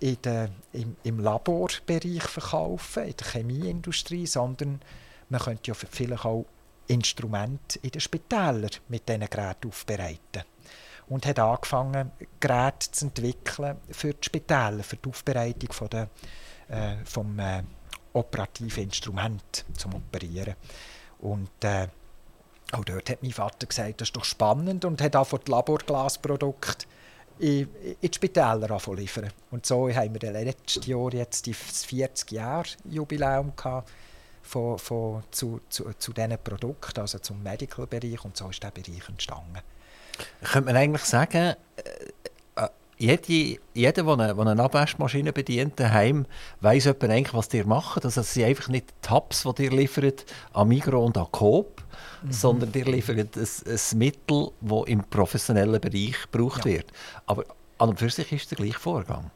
der, 0.01 0.49
im, 0.73 0.97
im 1.03 1.21
Laborbereich 1.21 2.23
verkaufen, 2.23 3.05
in 3.05 3.17
der 3.17 3.27
Chemieindustrie, 3.27 4.27
sondern 4.27 4.81
man 5.29 5.41
könnte 5.41 5.71
ja 5.71 5.75
vielleicht 5.75 6.25
auch 6.25 6.47
Instrumente 6.91 7.79
in 7.83 7.91
den 7.91 8.01
Spitälern 8.01 8.71
mit 8.89 9.09
diesen 9.09 9.29
Geräten 9.31 9.69
aufbereiten. 9.69 10.43
Und 11.09 11.27
hat 11.27 11.39
angefangen, 11.39 12.13
Geräte 12.39 12.91
zu 12.91 13.07
entwickeln 13.07 13.77
für 13.91 14.15
die 14.15 14.25
Spitäler, 14.25 14.83
für 14.83 14.97
die 14.97 15.09
Aufbereitung 15.09 15.73
von 15.73 15.89
der, 15.89 16.09
äh, 16.69 16.97
vom 17.05 17.39
äh, 17.39 17.63
operativen 18.13 18.85
Instrument 18.85 19.65
zum 19.77 19.95
Operieren. 19.95 20.55
Und 21.21 21.51
äh, 21.63 21.89
auch 22.73 22.85
dort 22.85 23.11
hat 23.11 23.23
mein 23.23 23.33
Vater 23.33 23.67
gesagt, 23.67 24.01
das 24.01 24.09
ist 24.09 24.17
doch 24.17 24.25
spannend 24.25 24.85
und 24.85 25.03
hat 25.03 25.17
auch 25.17 25.37
die 25.39 25.51
Laborglasprodukte 25.51 26.87
in, 27.41 27.69
in 27.83 27.97
die 28.01 28.15
Spitäler 28.15 28.79
liefern. 28.95 29.33
Und 29.51 29.67
so 29.67 29.89
haben 29.91 30.21
wir 30.21 30.31
letztes 30.33 30.87
Jahr 30.87 31.13
jetzt 31.13 31.47
das 31.47 31.85
40 31.85 32.31
Jahre 32.33 32.69
Jubiläum 32.85 33.55
gehabt 33.57 33.91
von, 34.51 34.79
von, 34.79 35.23
zu, 35.31 35.61
zu, 35.69 35.93
zu 35.97 36.13
diesen 36.13 36.37
Produkten, 36.43 37.01
also 37.01 37.19
zum 37.21 37.43
Medical-Bereich. 37.43 38.25
Und 38.25 38.37
so 38.37 38.49
ist 38.51 38.63
der 38.63 38.73
Bereich 38.73 39.09
entstanden. 39.09 39.61
Könnte 40.43 40.67
man 40.67 40.77
eigentlich 40.77 41.05
sagen, 41.05 41.55
äh, 41.77 42.63
äh 42.63 42.69
jede, 42.99 43.61
jeder, 43.73 44.03
der 44.03 44.19
eine, 44.19 44.37
eine 44.37 44.63
Abwaschmaschine 44.63 45.33
bedient 45.33 45.79
daheim, 45.79 46.27
weiß 46.61 46.89
eigentlich, 46.89 47.33
was 47.33 47.49
die 47.49 47.63
machen. 47.63 48.03
Also, 48.03 48.21
es 48.21 48.35
sind 48.35 48.45
einfach 48.45 48.69
nicht 48.69 48.93
Tabs, 49.03 49.47
die 49.57 49.65
ihr 49.65 49.71
liefert 49.71 50.27
an 50.53 50.69
Migros 50.69 51.07
und 51.07 51.17
an 51.17 51.29
Coop, 51.31 51.83
mhm. 52.23 52.33
sondern 52.33 52.73
die 52.73 52.83
liefern 52.83 53.21
ein, 53.21 53.31
ein 53.35 53.99
Mittel, 53.99 54.51
das 54.61 54.87
im 54.87 55.05
professionellen 55.05 55.81
Bereich 55.81 56.17
gebraucht 56.31 56.65
ja. 56.67 56.73
wird. 56.73 56.93
Aber 57.27 57.45
an 57.79 57.91
und 57.91 57.99
für 57.99 58.11
sich 58.11 58.33
ist 58.33 58.43
es 58.43 58.49
der 58.49 58.59
gleiche 58.59 58.79
Vorgang. 58.79 59.31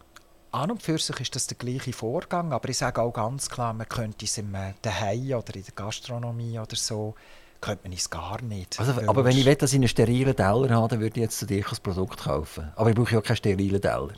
An 0.54 0.70
und 0.70 0.80
für 0.80 0.98
sich 0.98 1.18
ist 1.18 1.34
das 1.34 1.48
der 1.48 1.56
gleiche 1.56 1.92
Vorgang, 1.92 2.52
aber 2.52 2.68
ich 2.68 2.78
sage 2.78 3.02
auch 3.02 3.12
ganz 3.12 3.50
klar, 3.50 3.72
man 3.72 3.88
könnte 3.88 4.24
es 4.24 4.38
im 4.38 4.54
äh, 4.54 4.74
Daheim 4.82 5.32
oder 5.32 5.56
in 5.56 5.64
der 5.64 5.74
Gastronomie 5.74 6.60
oder 6.60 6.76
so, 6.76 7.16
könnte 7.60 7.88
man 7.88 7.92
es 7.92 8.08
gar 8.08 8.40
nicht. 8.40 8.78
Also, 8.78 8.92
aber 9.04 9.24
wenn 9.24 9.36
ich 9.36 9.44
will, 9.44 9.56
dass 9.56 9.72
ich 9.72 9.78
einen 9.78 9.88
sterilen 9.88 10.36
Teller 10.36 10.70
habe, 10.70 10.88
dann 10.88 11.00
würde 11.00 11.16
ich 11.16 11.22
jetzt 11.22 11.40
zu 11.40 11.46
dir 11.46 11.64
das 11.68 11.80
Produkt 11.80 12.20
kaufen. 12.20 12.70
Aber 12.76 12.88
ich 12.88 12.94
brauche 12.94 13.14
ja 13.14 13.20
keinen 13.20 13.36
sterilen 13.36 13.80
Teller. 13.80 14.12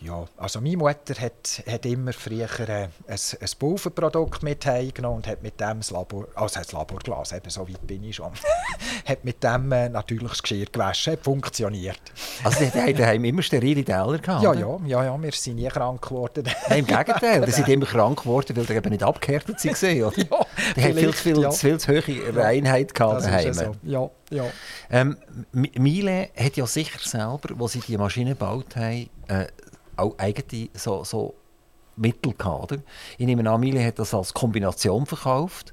Ja, 0.00 0.26
also 0.36 0.60
meine 0.60 0.76
Mutter 0.76 1.14
hat, 1.18 1.62
hat 1.66 1.86
immer 1.86 2.12
früher 2.12 2.48
äh, 2.60 2.72
ein, 2.82 2.90
ein 3.08 3.48
Pulverprodukt 3.58 4.42
mit 4.42 4.66
heimgenommen 4.66 5.18
und 5.18 5.26
hat 5.26 5.42
mit 5.42 5.58
dem 5.58 5.78
das 5.78 5.90
Labor, 5.90 6.28
also 6.34 6.58
das 6.58 6.72
Laborglas, 6.72 7.32
eben 7.32 7.48
so 7.48 7.66
weit 7.66 7.86
bin 7.86 8.04
ich 8.04 8.16
schon, 8.16 8.30
hat 9.06 9.24
mit 9.24 9.42
dem 9.42 9.72
äh, 9.72 9.88
natürlich 9.88 10.28
das 10.28 10.42
Geschirr 10.42 10.66
gewaschen, 10.66 11.14
hat 11.14 11.24
funktioniert. 11.24 12.00
Also 12.44 12.64
die 12.64 13.04
haben 13.04 13.24
immer 13.24 13.42
sterile 13.42 13.84
Teller 13.84 14.18
gehabt? 14.18 14.42
Ja, 14.42 14.52
ja, 14.52 14.78
ja, 14.86 15.04
ja, 15.04 15.22
wir 15.22 15.32
sind 15.32 15.56
nie 15.56 15.68
krank 15.68 16.02
geworden. 16.02 16.44
Nein, 16.68 16.80
im 16.80 16.86
Gegenteil, 16.86 17.46
die 17.46 17.52
sind 17.52 17.68
immer 17.68 17.86
krank 17.86 18.22
geworden, 18.22 18.54
weil 18.54 18.66
die 18.66 18.74
eben 18.74 18.90
nicht 18.90 19.02
abgehärtet 19.02 19.64
waren, 19.64 20.02
oder? 20.02 20.18
ja, 20.30 20.46
die 20.76 20.82
haben 20.82 20.94
viel, 20.94 21.12
viel, 21.12 21.40
ja. 21.40 21.50
viel 21.50 21.80
zu 21.80 21.92
hohe 21.92 22.36
Reinheit 22.36 22.94
gehabt 22.94 23.24
daheim. 23.24 23.54
So. 23.54 23.72
Ja, 23.82 24.10
ja. 24.30 24.44
Ähm, 24.90 25.16
Miele 25.52 26.28
hat 26.36 26.56
ja 26.56 26.66
sicher 26.66 26.98
selber, 27.02 27.54
als 27.58 27.72
sie 27.72 27.80
die 27.80 27.96
Maschine 27.96 28.30
gebaut 28.30 28.76
haben, 28.76 29.08
äh, 29.28 29.46
auch 29.96 30.18
eigene 30.18 30.68
so, 30.74 31.04
so 31.04 31.34
Mittel 31.96 32.34
gehabt. 32.34 32.78
Ich 33.18 33.26
nehme 33.26 33.48
an, 33.50 33.60
Mille 33.60 33.84
hat 33.84 33.98
das 33.98 34.14
als 34.14 34.34
Kombination 34.34 35.06
verkauft 35.06 35.72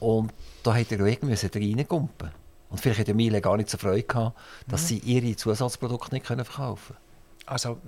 und 0.00 0.32
da 0.62 0.74
hat 0.74 0.90
er 0.92 1.00
irgendwie 1.00 1.34
reingumpen 1.34 2.30
Und 2.70 2.80
vielleicht 2.80 3.00
hat 3.00 3.14
Miele 3.14 3.40
gar 3.40 3.56
nicht 3.56 3.70
so 3.70 3.78
Freude 3.78 4.02
gehabt, 4.02 4.38
dass 4.66 4.82
mhm. 4.82 4.86
sie 4.86 4.98
ihre 4.98 5.36
Zusatzprodukte 5.36 6.14
nicht 6.14 6.26
verkaufen 6.26 6.94
können. 6.94 7.08
Also 7.46 7.78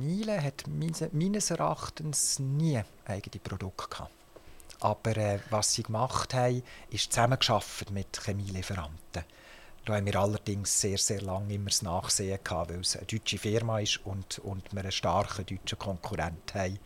Miele 0.00 0.40
hat 0.42 0.64
meines 0.68 1.50
Erachtens 1.50 2.38
nie 2.38 2.80
eigene 3.04 3.40
Produkte 3.42 3.88
gehabt. 3.88 4.12
Aber 4.80 5.16
äh, 5.16 5.40
was 5.50 5.74
sie 5.74 5.82
gemacht 5.82 6.34
haben, 6.34 6.62
ist 6.90 7.12
zusammengearbeitet 7.12 7.90
mit 7.90 8.20
Chemielieferanten. 8.24 9.24
Da 9.88 9.96
haben 9.96 10.04
wir 10.04 10.16
allerdings 10.16 10.82
sehr, 10.82 10.98
sehr 10.98 11.22
lange 11.22 11.54
immer 11.54 11.70
das 11.70 11.80
Nachsehen 11.80 12.38
gehabt, 12.44 12.70
weil 12.70 12.80
es 12.80 12.94
eine 12.94 13.06
deutsche 13.06 13.38
Firma 13.38 13.80
ist 13.80 14.04
und, 14.04 14.38
und 14.40 14.70
wir 14.74 14.82
einen 14.82 14.92
starken 14.92 15.46
deutschen 15.46 15.78
Konkurrent 15.78 16.54
haben, 16.54 16.78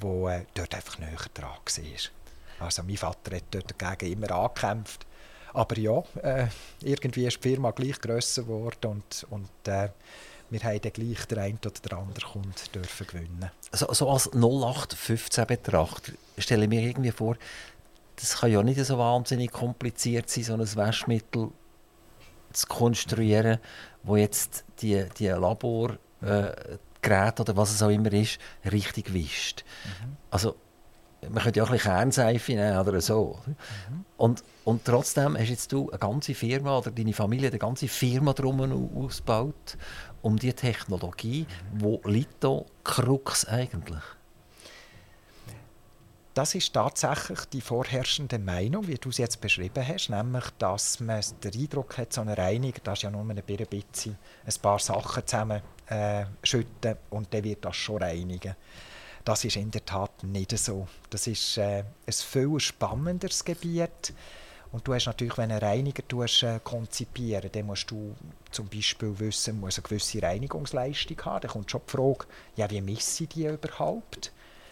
der 0.00 0.36
äh, 0.36 0.44
dort 0.54 0.72
einfach 0.72 1.00
näher 1.00 1.18
dran 1.34 1.50
war. 1.50 2.64
Also 2.64 2.84
mein 2.84 2.96
Vater 2.96 3.34
hat 3.34 3.42
dort 3.50 3.74
dagegen 3.76 4.12
immer 4.12 4.30
angekämpft. 4.30 5.04
Aber 5.52 5.76
ja, 5.78 6.00
äh, 6.22 6.46
irgendwie 6.80 7.26
ist 7.26 7.42
die 7.42 7.48
Firma 7.48 7.72
gleich 7.72 8.00
grösser 8.00 8.42
geworden 8.42 8.86
und, 8.86 9.26
und 9.30 9.50
äh, 9.66 9.88
wir 10.50 10.60
haben 10.60 10.80
dann 10.80 10.92
gleich 10.92 11.24
den 11.24 11.38
einen 11.40 11.58
oder 11.58 11.70
den 11.70 11.98
anderen 11.98 12.32
Kunden 12.32 12.72
dürfen 12.72 13.06
gewinnen. 13.08 13.50
So, 13.72 13.92
so 13.92 14.08
als 14.08 14.32
0815 14.32 15.44
Betrachter 15.44 16.12
stelle 16.38 16.62
ich 16.62 16.70
mir 16.70 16.82
irgendwie 16.82 17.10
vor, 17.10 17.36
das 18.14 18.36
kann 18.36 18.52
ja 18.52 18.62
nicht 18.62 18.84
so 18.84 18.96
wahnsinnig 18.96 19.50
kompliziert 19.50 20.30
sein, 20.30 20.44
so 20.44 20.54
ein 20.54 20.76
Waschmittel 20.76 21.50
zu 22.52 22.66
konstruieren, 22.66 23.58
wo 24.02 24.16
jetzt 24.16 24.64
die, 24.80 25.04
die 25.18 25.28
Laborgeräte 25.28 25.98
äh, 27.02 27.40
oder 27.40 27.56
was 27.56 27.72
es 27.72 27.82
auch 27.82 27.90
immer 27.90 28.12
ist, 28.12 28.38
richtig 28.70 29.12
wischt. 29.12 29.64
Mhm. 29.84 30.16
Also 30.30 30.56
man 31.28 31.42
könnte 31.42 31.58
ja 31.58 31.64
auch 31.64 31.68
ein 31.68 31.74
bisschen 31.74 31.92
Kernseife 31.92 32.52
nehmen 32.52 32.78
oder 32.78 33.00
so. 33.00 33.38
Mhm. 33.46 34.04
Und, 34.16 34.44
und 34.64 34.84
trotzdem 34.84 35.36
hast 35.36 35.48
jetzt 35.48 35.72
du 35.72 35.90
eine 35.90 35.98
ganze 35.98 36.34
Firma 36.34 36.78
oder 36.78 36.90
deine 36.90 37.12
Familie 37.12 37.48
eine 37.48 37.58
ganze 37.58 37.88
Firma 37.88 38.32
drum 38.32 38.60
ausgebaut 38.96 39.76
um 40.22 40.36
die 40.36 40.52
Technologie. 40.52 41.46
Mhm. 41.74 41.80
Wo 41.80 42.00
liegt 42.04 42.44
da 42.44 42.62
Krux 42.84 43.44
eigentlich? 43.46 44.02
Das 46.38 46.54
ist 46.54 46.72
tatsächlich 46.72 47.46
die 47.46 47.60
vorherrschende 47.60 48.38
Meinung, 48.38 48.86
wie 48.86 48.94
du 48.94 49.08
es 49.08 49.18
jetzt 49.18 49.40
beschrieben 49.40 49.84
hast, 49.84 50.08
nämlich, 50.08 50.44
dass 50.60 51.00
man 51.00 51.20
den 51.42 51.52
Eindruck 51.52 51.98
hat, 51.98 52.12
so 52.12 52.20
eine 52.20 52.38
Reinigung, 52.38 52.80
das 52.84 53.00
ist 53.00 53.02
ja 53.02 53.10
nur 53.10 53.22
ein 53.22 53.42
bisschen 53.42 54.16
ein 54.46 54.62
paar 54.62 54.78
Sachen 54.78 55.26
zusammen 55.26 55.62
äh, 55.88 56.26
und 57.10 57.34
dann 57.34 57.42
wird 57.42 57.64
das 57.64 57.74
schon 57.74 58.00
reinigen. 58.00 58.54
Das 59.24 59.44
ist 59.44 59.56
in 59.56 59.72
der 59.72 59.84
Tat 59.84 60.22
nicht 60.22 60.56
so. 60.56 60.86
Das 61.10 61.26
ist 61.26 61.58
äh, 61.58 61.82
ein 62.06 62.12
viel 62.12 62.60
spannenderes 62.60 63.44
Gebiet. 63.44 64.14
Und 64.70 64.86
du 64.86 64.94
hast 64.94 65.06
natürlich, 65.06 65.36
wenn 65.38 65.48
du 65.48 65.56
einen 65.56 65.64
Reiniger 65.64 66.06
tust, 66.06 66.44
äh, 66.44 66.60
konzipieren 66.62 67.50
dann 67.50 67.66
musst 67.66 67.90
du 67.90 68.14
zum 68.52 68.68
Beispiel 68.68 69.18
wissen, 69.18 69.58
muss 69.58 69.78
eine 69.78 69.88
gewisse 69.88 70.22
Reinigungsleistung 70.22 71.20
haben. 71.24 71.40
Dann 71.40 71.50
kommt 71.50 71.68
schon 71.72 71.80
die 71.84 71.90
Frage, 71.90 72.26
ja, 72.54 72.70
wie 72.70 72.80
messe 72.80 73.24
ich 73.24 73.30
die 73.30 73.46
überhaupt? 73.46 74.30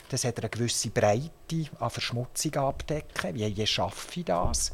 Das 0.09 0.25
hat 0.25 0.39
eine 0.39 0.49
gewisse 0.49 0.91
Breite 0.91 1.69
an 1.79 1.91
Verschmutzung 1.91 2.55
abdecken. 2.55 3.35
Wie, 3.35 3.57
wie 3.57 3.67
schaffe 3.67 4.21
ich 4.21 4.27
das? 4.27 4.73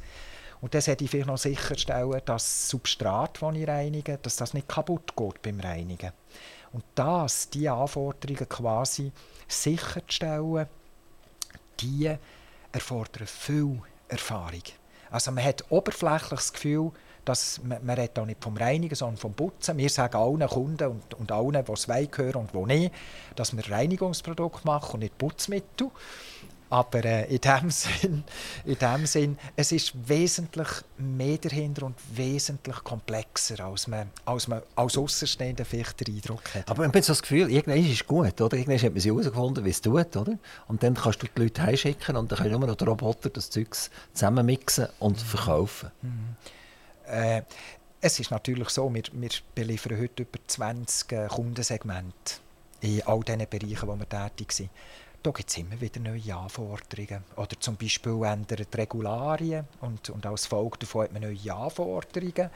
Und 0.60 0.74
das 0.74 0.84
sollte 0.84 1.04
ich 1.04 1.10
vielleicht 1.10 1.28
noch 1.28 1.38
sicherstellen, 1.38 2.12
dass 2.12 2.44
das 2.44 2.68
Substrat, 2.68 3.42
das 3.42 3.54
ich 3.56 3.66
reinige, 3.66 4.18
dass 4.18 4.36
das 4.36 4.54
nicht 4.54 4.68
kaputt 4.68 5.16
geht 5.16 5.42
beim 5.42 5.58
Reinigen. 5.58 6.12
Und 6.72 6.84
das, 6.94 7.50
die 7.50 7.68
Anforderungen 7.68 8.48
quasi 8.48 9.10
sicherzustellen, 9.48 10.68
die 11.80 12.16
erfordern 12.70 13.26
viel 13.26 13.82
Erfahrung. 14.08 14.62
Also 15.10 15.32
man 15.32 15.44
hat 15.44 15.64
oberflächlich 15.70 16.30
das 16.30 16.52
Gefühl, 16.52 16.92
dass 17.24 17.60
man, 17.62 17.84
man 17.84 17.96
redet 17.96 18.18
auch 18.18 18.26
nicht 18.26 18.42
vom 18.42 18.56
Reinigen, 18.56 18.94
sondern 18.94 19.16
vom 19.16 19.34
Putzen. 19.34 19.78
Wir 19.78 19.90
sagen 19.90 20.16
allen 20.16 20.48
Kunden 20.48 20.88
und, 20.88 21.14
und 21.14 21.32
allen, 21.32 21.64
die 21.64 21.72
es 21.72 21.88
hören 21.88 22.34
und 22.34 22.52
die 22.54 22.74
nicht, 22.74 22.94
dass 23.36 23.56
wir 23.56 23.70
Reinigungsprodukte 23.70 24.66
machen 24.66 24.94
und 24.94 25.00
nicht 25.00 25.16
Putzmittel. 25.18 25.90
Aber 26.72 27.04
äh, 27.04 27.26
in, 27.26 27.38
dem 27.38 27.70
Sinn, 27.70 28.24
in 28.64 28.78
dem 28.78 29.04
Sinn, 29.04 29.38
es 29.56 29.72
ist 29.72 29.92
wesentlich 30.08 30.68
mehr 30.96 31.36
dahinter 31.36 31.84
und 31.84 31.96
wesentlich 32.16 32.76
komplexer, 32.76 33.62
als 33.62 33.88
man 33.88 34.08
als, 34.24 34.48
man 34.48 34.62
als 34.74 34.96
Außenstehender 34.96 35.66
vielleicht 35.66 36.00
den 36.00 36.16
Eindruck 36.16 36.54
hat. 36.54 36.70
Aber 36.70 36.80
man 36.80 36.94
hat 36.94 37.04
so 37.04 37.12
das 37.12 37.20
Gefühl, 37.20 37.50
irgendwann 37.50 37.84
ist 37.84 37.92
es 37.92 38.06
gut, 38.06 38.40
oder? 38.40 38.56
Irgendwann 38.56 38.78
hat 38.78 38.92
man 38.92 39.00
sie 39.00 39.10
herausgefunden, 39.10 39.66
wie 39.66 39.70
es 39.70 39.82
tut, 39.82 40.16
oder? 40.16 40.38
Und 40.66 40.82
dann 40.82 40.94
kannst 40.94 41.22
du 41.22 41.26
die 41.26 41.42
Leute 41.42 41.62
heimschicken 41.62 42.16
und 42.16 42.32
dann 42.32 42.38
können 42.38 42.58
nur 42.58 42.66
noch 42.66 42.76
die 42.76 42.84
Roboter 42.84 43.28
das 43.28 43.50
Zeug 43.50 43.76
zusammenmixen 44.14 44.88
und 44.98 45.20
verkaufen. 45.20 45.90
Mhm. 46.00 46.36
Äh, 47.06 47.42
es 48.00 48.18
ist 48.18 48.30
natürlich 48.30 48.68
so, 48.70 48.92
wir, 48.92 49.02
wir 49.12 49.30
beliefern 49.54 50.00
heute 50.00 50.24
über 50.24 50.38
20 50.46 51.12
äh, 51.12 51.28
Kundensegmente 51.28 52.40
in 52.80 53.02
all 53.02 53.20
diesen 53.20 53.46
Bereichen, 53.48 53.88
wo 53.88 53.96
wir 53.96 54.08
tätig 54.08 54.52
sind. 54.52 54.70
Da 55.22 55.30
gibt 55.30 55.50
es 55.50 55.56
immer 55.56 55.80
wieder 55.80 56.00
neue 56.00 56.34
Anforderungen. 56.34 57.22
Oder 57.36 57.60
zum 57.60 57.76
Beispiel 57.76 58.24
ändern 58.24 58.66
die 58.72 58.76
Regularien 58.76 59.66
und, 59.80 60.10
und 60.10 60.26
als 60.26 60.46
Folge 60.46 60.78
davon 60.80 61.04
hat 61.04 61.12
man 61.12 61.22
neue 61.22 61.54
Anforderungen. 61.54 62.50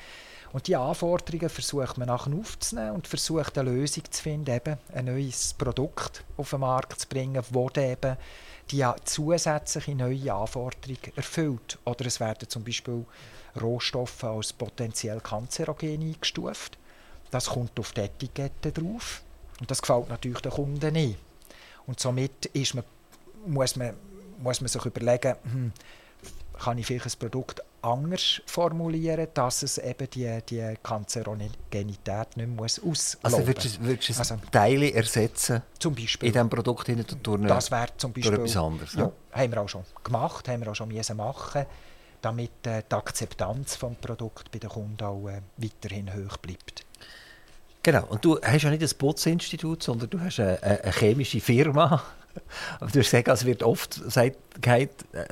Und 0.52 0.66
diese 0.66 0.78
Anforderungen 0.78 1.48
versucht 1.48 1.96
man 1.96 2.08
nachher 2.08 2.34
aufzunehmen 2.34 2.92
und 2.92 3.06
versucht 3.06 3.56
eine 3.56 3.70
Lösung 3.70 4.02
zu 4.10 4.20
finden, 4.20 4.52
eben 4.52 4.78
ein 4.92 5.04
neues 5.04 5.54
Produkt 5.54 6.24
auf 6.36 6.50
den 6.50 6.60
Markt 6.60 7.00
zu 7.00 7.08
bringen, 7.08 7.34
das 7.52 7.84
eben 7.84 8.16
die 8.70 8.84
zusätzliche 9.04 9.94
neue 9.94 10.34
Anforderung 10.34 10.98
erfüllt. 11.14 11.78
Oder 11.84 12.06
es 12.06 12.18
werden 12.18 12.48
zum 12.48 12.64
Beispiel 12.64 13.04
Rohstoffe 13.60 14.24
als 14.24 14.52
potenziell 14.52 15.20
kanzerogen 15.20 16.00
eingestuft. 16.00 16.78
Das 17.30 17.46
kommt 17.46 17.78
auf 17.78 17.92
die 17.92 18.02
Etikette 18.02 18.72
drauf. 18.72 19.22
Und 19.60 19.70
das 19.70 19.80
gefällt 19.80 20.08
natürlich 20.08 20.40
den 20.40 20.52
Kunden 20.52 20.92
nicht. 20.92 21.18
Und 21.86 22.00
somit 22.00 22.46
ist 22.46 22.74
man, 22.74 22.84
muss, 23.46 23.76
man, 23.76 23.94
muss 24.38 24.60
man 24.60 24.68
sich 24.68 24.84
überlegen, 24.84 25.34
hm, 25.42 25.72
kann 26.58 26.78
ich 26.78 26.86
vielleicht 26.86 27.06
ein 27.06 27.18
Produkt 27.18 27.62
anders 27.82 28.40
formulieren, 28.46 29.28
dass 29.34 29.62
es 29.62 29.78
eben 29.78 30.08
die, 30.10 30.40
die 30.48 30.74
Kanzerogenität 30.82 32.36
nicht 32.36 32.48
muss 32.56 32.78
auslösen 32.78 33.18
Also 33.22 33.46
würdest, 33.46 33.82
würdest 33.82 34.08
du 34.08 34.18
also, 34.18 34.36
Teile 34.50 34.92
ersetzen 34.92 35.62
zum 35.78 35.94
Beispiel, 35.94 36.28
in 36.28 36.32
diesem 36.32 36.50
Produkt 36.50 36.86
hin 36.86 37.04
Das 37.46 37.70
wäre 37.70 37.88
zum 37.96 38.12
Beispiel 38.12 38.34
etwas 38.34 38.56
anderes. 38.56 38.94
Ja, 38.94 39.00
ja, 39.02 39.12
haben 39.32 39.52
wir 39.52 39.60
auch 39.60 39.68
schon 39.68 39.84
gemacht, 40.02 40.48
haben 40.48 40.62
wir 40.62 40.70
auch 40.70 40.74
schon 40.74 40.88
müssen 40.88 41.16
machen 41.16 41.66
damit 42.22 42.66
äh, 42.66 42.82
die 42.90 42.94
Akzeptanz 42.94 43.78
des 43.78 43.90
Produkts 44.00 44.44
bei 44.50 44.58
den 44.58 44.70
Kunden 44.70 45.04
auch 45.04 45.28
äh, 45.28 45.40
weiterhin 45.56 46.12
hoch 46.12 46.36
bleibt. 46.38 46.84
Genau, 47.82 48.04
und 48.06 48.24
du 48.24 48.40
hast 48.42 48.62
ja 48.62 48.70
nicht 48.70 48.82
ein 48.82 48.98
Putzinstitut, 48.98 49.82
sondern 49.82 50.10
du 50.10 50.20
hast 50.20 50.40
eine, 50.40 50.60
eine 50.60 50.92
chemische 50.92 51.40
Firma. 51.40 52.02
Aber 52.80 52.90
du 52.90 52.98
hast 52.98 53.10
gesagt, 53.10 53.28
es 53.28 53.44
wird 53.44 53.62
oft 53.62 53.94
sagt, 53.94 54.36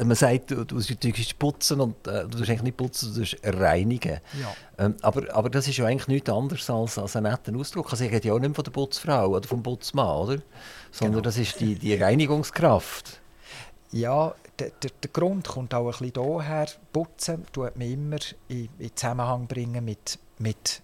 man 0.03 0.15
sagt, 0.15 0.51
du, 0.51 0.65
du, 0.65 0.81
du 0.81 1.13
putzen 1.39 1.81
und 1.81 2.07
äh, 2.07 2.23
du 2.23 2.39
tust 2.39 2.49
eigentlich 2.49 2.63
nicht 2.63 2.77
putzen, 2.77 3.13
du 3.13 3.21
tust 3.21 3.37
reinigen. 3.43 4.21
Ja. 4.41 4.55
Ähm, 4.79 4.95
aber, 5.03 5.35
aber 5.35 5.51
das 5.51 5.69
ist 5.69 5.77
ja 5.77 5.87
eigentlich 5.87 6.09
nichts 6.09 6.31
anderes 6.31 6.69
als, 6.71 6.99
als 6.99 7.17
ein 7.17 7.25
netter 7.25 7.55
Ausdruck. 7.57 7.91
Also 7.91 8.05
ich 8.05 8.13
rede 8.13 8.29
ja 8.29 8.35
auch 8.35 8.39
nicht 8.39 8.55
von 8.55 8.65
der 8.65 8.71
Putzfrau 8.71 9.29
oder 9.29 9.47
vom 9.47 9.63
Putzmann, 9.63 10.17
oder? 10.17 10.39
Sondern 10.91 11.15
genau. 11.15 11.23
das 11.23 11.37
ist 11.37 11.61
die, 11.61 11.75
die 11.75 11.95
Reinigungskraft. 11.95 13.21
Ja, 13.91 14.35
der, 14.59 14.71
der, 14.71 14.91
der, 15.03 15.11
Grund 15.11 15.49
kommt 15.49 15.75
auch 15.75 15.87
ein 15.87 15.91
bisschen 15.91 16.13
daher. 16.13 16.67
Putzen 16.93 17.45
tut 17.53 17.77
man 17.77 17.89
immer 17.89 18.19
in, 18.49 18.69
in 18.79 18.97
Zusammenhang 18.97 19.47
bringen 19.47 19.85
mit, 19.85 20.19
mit 20.39 20.83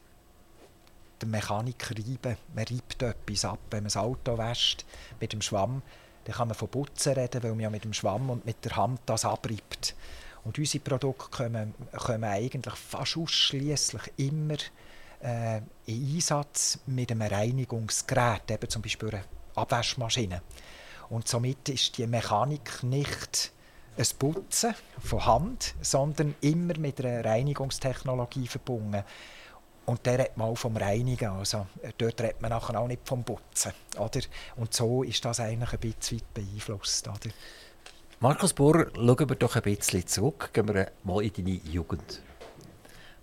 der 1.21 1.29
Mechanik 1.29 1.91
reiben. 1.91 2.37
Man 2.55 2.65
reibt 2.65 3.03
etwas 3.03 3.45
ab. 3.45 3.59
Wenn 3.71 3.85
man 3.85 3.93
das 3.93 3.97
Auto 3.97 4.39
wäscht 4.39 4.85
mit 5.21 5.33
dem 5.33 5.43
Schwamm, 5.43 5.83
dann 6.25 6.35
kann 6.35 6.49
man 6.49 6.57
von 6.57 6.69
Putzen 6.69 7.15
reden, 7.15 7.43
weil 7.43 7.51
man 7.51 7.61
ja 7.61 7.71
mit 7.71 7.85
dem 7.85 7.93
Schwamm 7.93 8.31
und 8.31 8.45
mit 8.45 8.65
der 8.65 8.77
Hand 8.77 9.01
das 9.07 9.25
abreibt. 9.25 9.95
Und 10.45 10.59
unsere 10.59 10.83
Produkte 10.83 11.31
kommen, 11.31 11.75
kommen 11.97 12.25
eigentlich 12.25 12.75
fast 12.75 13.17
ausschließlich 13.17 14.03
immer 14.17 14.57
äh, 15.23 15.59
in 15.87 16.15
Einsatz 16.15 16.79
mit 16.87 17.11
einem 17.11 17.23
Reinigungsgerät, 17.23 18.51
eben 18.51 18.69
zum 18.69 18.83
Beispiel 18.83 19.11
einer 19.11 19.25
Abwaschmaschine. 19.55 20.43
Und 21.11 21.29
somit 21.29 21.69
ist 21.69 21.99
die 21.99 22.07
Mechanik 22.07 22.83
nicht 22.83 23.53
ein 24.01 24.19
Putzen 24.19 24.75
von 24.99 25.27
Hand, 25.27 25.75
sondern 25.83 26.35
immer 26.41 26.79
mit 26.79 27.05
einer 27.05 27.25
Reinigungstechnologie 27.25 28.47
verbunden. 28.47 29.05
Und 29.87 30.07
der 30.07 30.21
redet 30.21 30.41
auch 30.41 30.55
vom 30.55 30.77
Reinigen, 30.77 31.31
also 31.31 31.67
dort 31.99 32.21
redet 32.21 32.41
man 32.41 32.51
nachher 32.51 32.79
auch 32.81 32.87
nicht 32.87 33.07
vom 33.07 33.25
Putzen. 33.25 33.73
Oder? 33.99 34.21
Und 34.57 34.73
so 34.73 35.03
ist 35.03 35.25
das 35.25 35.41
eigentlich 35.41 35.73
ein 35.73 35.79
bisschen 35.81 36.23
beeinflusst. 36.33 37.09
Oder? 37.09 37.33
Markus 38.21 38.53
Bohrer, 38.53 38.87
schauen 38.95 39.29
wir 39.29 39.37
doch 39.37 39.57
ein 39.57 39.63
bisschen 39.63 40.07
zurück, 40.07 40.51
gehen 40.53 40.69
wir 40.69 40.93
mal 41.05 41.25
in 41.25 41.33
deine 41.33 41.51
Jugend. 41.51 42.23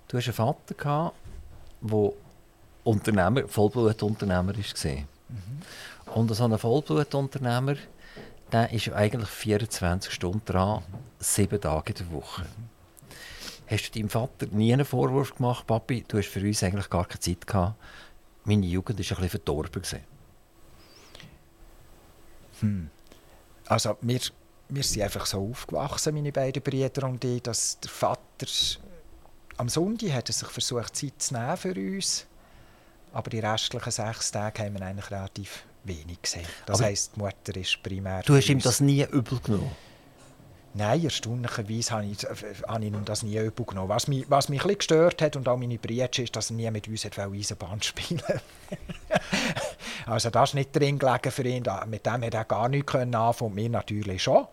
Du 0.08 0.18
hast 0.18 0.26
einen 0.26 0.34
Vater, 0.34 0.74
gehabt, 0.74 1.16
der 1.82 2.12
Unternehmer, 2.84 3.48
Vollblutunternehmer 3.48 4.56
war. 4.56 4.92
Mhm. 5.30 6.14
Und 6.14 6.36
so 6.36 6.44
ein 6.44 6.58
Vollblutunternehmer, 6.58 7.76
der 8.52 8.72
ist 8.72 8.90
eigentlich 8.90 9.30
24 9.30 10.12
Stunden 10.12 10.42
dran, 10.46 10.84
sieben 11.20 11.60
Tage 11.60 11.94
in 11.94 11.98
der 11.98 12.12
Woche. 12.12 12.46
Hast 13.68 13.90
du 13.90 14.00
deinem 14.00 14.10
Vater 14.10 14.48
nie 14.48 14.72
einen 14.72 14.86
Vorwurf 14.86 15.36
gemacht, 15.36 15.68
Papi, 15.68 16.06
du 16.08 16.18
hast 16.18 16.30
für 16.30 16.40
uns 16.40 16.64
eigentlich 16.64 16.90
gar 16.90 17.06
keine 17.06 17.20
Zeit 17.20 17.46
gehabt. 17.46 17.76
Meine 18.46 18.66
Jugend 18.66 18.98
war 18.98 19.04
ein 19.04 19.08
bisschen 19.08 19.30
verdorben. 19.30 19.84
Hm. 22.62 22.90
Also 23.66 23.98
wir, 24.02 24.20
wir 24.70 24.84
sind 24.84 25.02
einfach 25.02 25.26
so 25.26 25.50
aufgewachsen, 25.50 26.14
meine 26.14 26.32
beiden 26.32 26.64
Brüder 26.64 27.08
und 27.08 27.24
ich, 27.26 27.42
dass 27.42 27.80
der 27.82 27.92
Vater 27.92 28.48
am 29.58 29.68
Sonntag 29.68 30.14
hat 30.14 30.30
er 30.30 30.34
sich 30.34 30.48
versucht, 30.48 30.96
Zeit 30.96 31.22
zu 31.22 31.34
nehmen 31.34 31.58
für 31.58 31.74
uns. 31.74 32.26
Aber 33.12 33.30
die 33.30 33.40
restlichen 33.40 33.92
sechs 33.92 34.32
Tage 34.32 34.64
haben 34.64 34.76
wir 34.76 34.86
eigentlich 34.86 35.12
relativ 35.12 35.66
wenig 35.88 36.22
gesehen. 36.22 36.46
Das 36.66 36.82
heisst, 36.82 37.16
die 37.16 37.20
Mutter 37.20 37.56
ist 37.56 37.82
primär. 37.82 38.22
Du 38.24 38.36
hast 38.36 38.50
ihm 38.50 38.60
das 38.60 38.80
nie 38.82 39.04
übel 39.04 39.40
genommen? 39.40 39.72
Nein, 40.74 41.04
erstaunlicherweise 41.04 41.92
habe 41.92 42.06
ich, 42.06 42.24
habe 42.68 42.86
ich 42.86 42.94
das 43.06 43.24
nie 43.24 43.38
übel 43.38 43.66
genommen. 43.66 43.90
Was 43.90 44.08
mich, 44.08 44.30
was 44.30 44.50
mich 44.50 44.64
ein 44.64 44.78
gestört 44.78 45.22
hat 45.22 45.36
und 45.36 45.48
auch 45.48 45.58
meine 45.58 45.80
Brüche 45.80 46.22
ist, 46.22 46.36
dass 46.36 46.52
er 46.52 46.56
nie 46.56 46.70
mit 46.70 46.88
uns 46.88 47.06
Eisenbahn 47.06 47.82
spielen 47.82 48.22
Also 50.06 50.30
das 50.30 50.50
ist 50.50 50.54
nicht 50.54 50.76
drin 50.76 51.00
gelegen 51.00 51.32
für 51.32 51.44
ihn. 51.44 51.64
Mit 51.88 52.06
dem 52.06 52.24
hat 52.24 52.34
er 52.34 52.46
gar 52.46 52.70
nichts 52.70 52.94
anfangen 52.94 53.56
mir 53.56 53.70
natürlich 53.70 54.24
schon. 54.24 54.48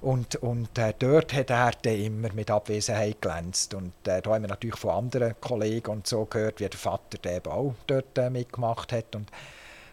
Und, 0.00 0.36
und 0.36 0.78
äh, 0.78 0.94
dort 0.98 1.32
hat 1.32 1.50
er 1.50 1.72
dann 1.82 1.94
immer 1.94 2.32
mit 2.32 2.50
Abwesenheit 2.50 3.20
glänzt. 3.20 3.74
Und 3.74 3.92
äh, 4.06 4.22
da 4.22 4.30
haben 4.30 4.42
wir 4.42 4.48
natürlich 4.48 4.76
von 4.76 4.90
anderen 4.90 5.34
Kollegen 5.40 5.90
und 5.90 6.06
so 6.06 6.26
gehört, 6.26 6.60
wie 6.60 6.68
der 6.68 6.78
Vater 6.78 7.18
der 7.18 7.36
eben 7.36 7.50
auch 7.50 7.74
dort 7.86 8.16
äh, 8.18 8.30
mitgemacht 8.30 8.92
hat. 8.92 9.16
Und 9.16 9.30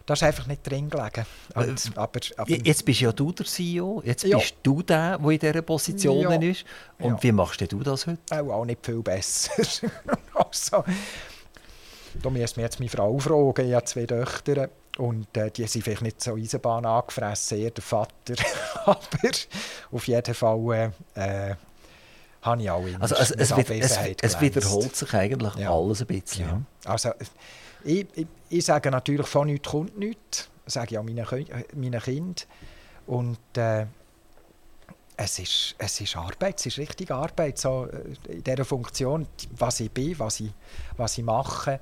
das 0.06 0.20
ist 0.20 0.22
einfach 0.24 0.46
nicht 0.46 0.68
drin 0.68 0.90
gelegen. 0.90 1.26
Und, 1.54 1.86
äh, 1.86 1.90
aber, 1.96 2.20
aber, 2.36 2.50
jetzt 2.50 2.84
bist 2.84 3.00
ja 3.00 3.12
du 3.12 3.32
der 3.32 3.46
CEO, 3.46 4.02
jetzt 4.04 4.24
ja. 4.24 4.38
bist 4.38 4.56
du 4.62 4.82
der, 4.82 5.18
der 5.18 5.30
in 5.30 5.38
dieser 5.38 5.62
Position 5.62 6.22
ja. 6.22 6.50
ist. 6.50 6.64
Und 6.98 7.12
ja. 7.12 7.22
wie 7.22 7.32
machst 7.32 7.60
du 7.60 7.78
das 7.78 8.06
heute? 8.06 8.20
Auch, 8.30 8.50
auch 8.52 8.64
nicht 8.64 8.84
viel 8.84 9.02
besser. 9.02 9.62
also, 10.34 10.84
da 12.20 12.30
müssen 12.30 12.56
wir 12.56 12.64
jetzt 12.64 12.78
meine 12.78 12.90
Frau 12.90 13.18
fragen, 13.18 13.68
ich 13.68 13.74
habe 13.74 13.84
zwei 13.84 14.06
Töchter. 14.06 14.68
Und 14.98 15.34
äh, 15.36 15.50
die 15.50 15.66
sind 15.66 15.82
vielleicht 15.82 16.02
nicht 16.02 16.22
so 16.22 16.34
Eisenbahn 16.34 16.84
angefressen, 16.84 17.58
eher 17.58 17.70
der 17.70 17.82
Vater. 17.82 18.34
aber 18.84 19.30
auf 19.90 20.06
jeden 20.06 20.34
Fall 20.34 20.92
äh, 21.16 21.50
äh 21.50 21.54
habe 22.42 22.60
ich 22.60 22.70
auch 22.70 22.84
immer 22.84 23.00
also, 23.00 23.14
also 23.14 23.34
es, 23.38 23.56
wird, 23.56 23.70
es, 23.70 23.98
es, 24.20 24.40
wiederholt 24.40 24.96
sich 24.96 25.14
eigentlich 25.14 25.66
alles 25.66 26.00
ein 26.00 26.06
bisschen. 26.08 26.66
Also, 26.84 27.10
ich, 27.84 28.06
ich, 28.14 28.26
ich, 28.48 28.64
sage 28.64 28.90
natürlich, 28.90 29.26
von 29.26 29.46
nichts 29.46 29.68
kommt 29.68 29.98
nichts. 29.98 30.48
Das 30.64 30.74
sage 30.74 30.92
ich 30.92 30.98
auch 30.98 31.02
meinen, 31.02 31.26
meinen 31.74 32.00
Kindern. 32.00 32.34
Und 33.06 33.38
äh, 33.56 33.86
es, 35.16 35.38
ist, 35.38 35.74
es 35.78 36.00
ist 36.00 36.16
Arbeit, 36.16 36.58
es 36.58 36.66
ist 36.66 36.78
richtig 36.78 37.10
Arbeit. 37.10 37.58
So, 37.58 37.86
äh, 37.86 38.32
in 38.32 38.44
dieser 38.44 38.64
Funktion, 38.64 39.26
was 39.56 39.80
ich 39.80 39.90
bin, 39.90 40.18
was 40.18 40.40
ich, 40.40 40.52
was 40.96 41.18
ich 41.18 41.24
mache, 41.24 41.80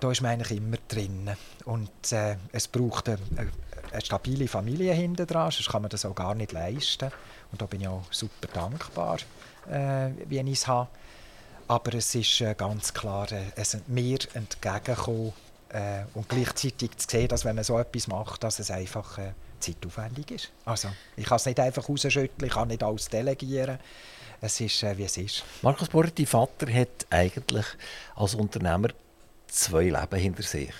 da 0.00 0.10
ist 0.10 0.20
man 0.20 0.32
eigentlich 0.32 0.58
immer 0.58 0.76
drin. 0.88 1.30
Und 1.64 2.12
äh, 2.12 2.36
es 2.52 2.68
braucht 2.68 3.08
eine, 3.08 3.18
eine, 3.36 4.00
stabile 4.00 4.46
Familie 4.48 4.92
hinten 4.92 5.26
dran, 5.26 5.50
sonst 5.50 5.70
kann 5.70 5.82
man 5.82 5.88
das 5.88 6.04
auch 6.04 6.14
gar 6.14 6.34
nicht 6.34 6.52
leisten. 6.52 7.10
Und 7.50 7.60
da 7.60 7.66
bin 7.66 7.80
ich 7.80 7.88
auch 7.88 8.04
super 8.10 8.48
dankbar, 8.52 9.18
äh, 9.68 10.10
wie 10.28 10.38
ich 10.38 10.58
es 10.58 10.66
habe. 10.66 10.88
Aber 11.68 11.94
es 11.94 12.14
ist 12.14 12.40
äh, 12.40 12.54
ganz 12.56 12.94
klar, 12.94 13.30
äh, 13.30 13.42
es 13.54 13.76
mir 13.86 14.18
entgegenkommen 14.34 15.34
äh, 15.68 16.04
und 16.14 16.28
gleichzeitig 16.28 16.96
zu 16.96 17.06
sehen, 17.08 17.28
dass 17.28 17.44
wenn 17.44 17.56
man 17.56 17.64
so 17.64 17.78
etwas 17.78 18.08
macht, 18.08 18.42
dass 18.42 18.58
es 18.58 18.70
einfach 18.70 19.18
äh, 19.18 19.32
zeitaufwendig 19.60 20.30
ist. 20.30 20.50
Also, 20.64 20.88
ich 21.16 21.26
kann 21.26 21.36
es 21.36 21.46
nicht 21.46 21.60
einfach 21.60 21.88
rausschütteln, 21.88 22.30
ich 22.42 22.52
kann 22.52 22.68
nicht 22.68 22.82
alles 22.82 23.08
delegieren. 23.08 23.78
Es 24.40 24.60
ist, 24.60 24.82
äh, 24.82 24.96
wie 24.96 25.04
es 25.04 25.16
ist. 25.18 25.44
Markus 25.62 25.88
Borre, 25.88 26.10
dein 26.10 26.26
Vater 26.26 26.72
hat 26.72 27.06
eigentlich 27.10 27.66
als 28.14 28.34
Unternehmer 28.34 28.88
zwei 29.48 29.84
Leben 29.84 30.18
hinter 30.18 30.42
sich. 30.42 30.72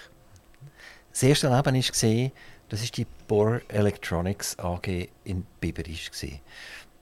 Das 1.13 1.23
erste 1.23 1.49
Leben 1.49 1.75
war, 1.75 2.31
das 2.69 2.83
ist 2.83 2.97
die 2.97 3.07
Bohr 3.27 3.61
Electronics 3.69 4.59
AG 4.59 5.09
in 5.25 5.45
Biberisch. 5.61 6.11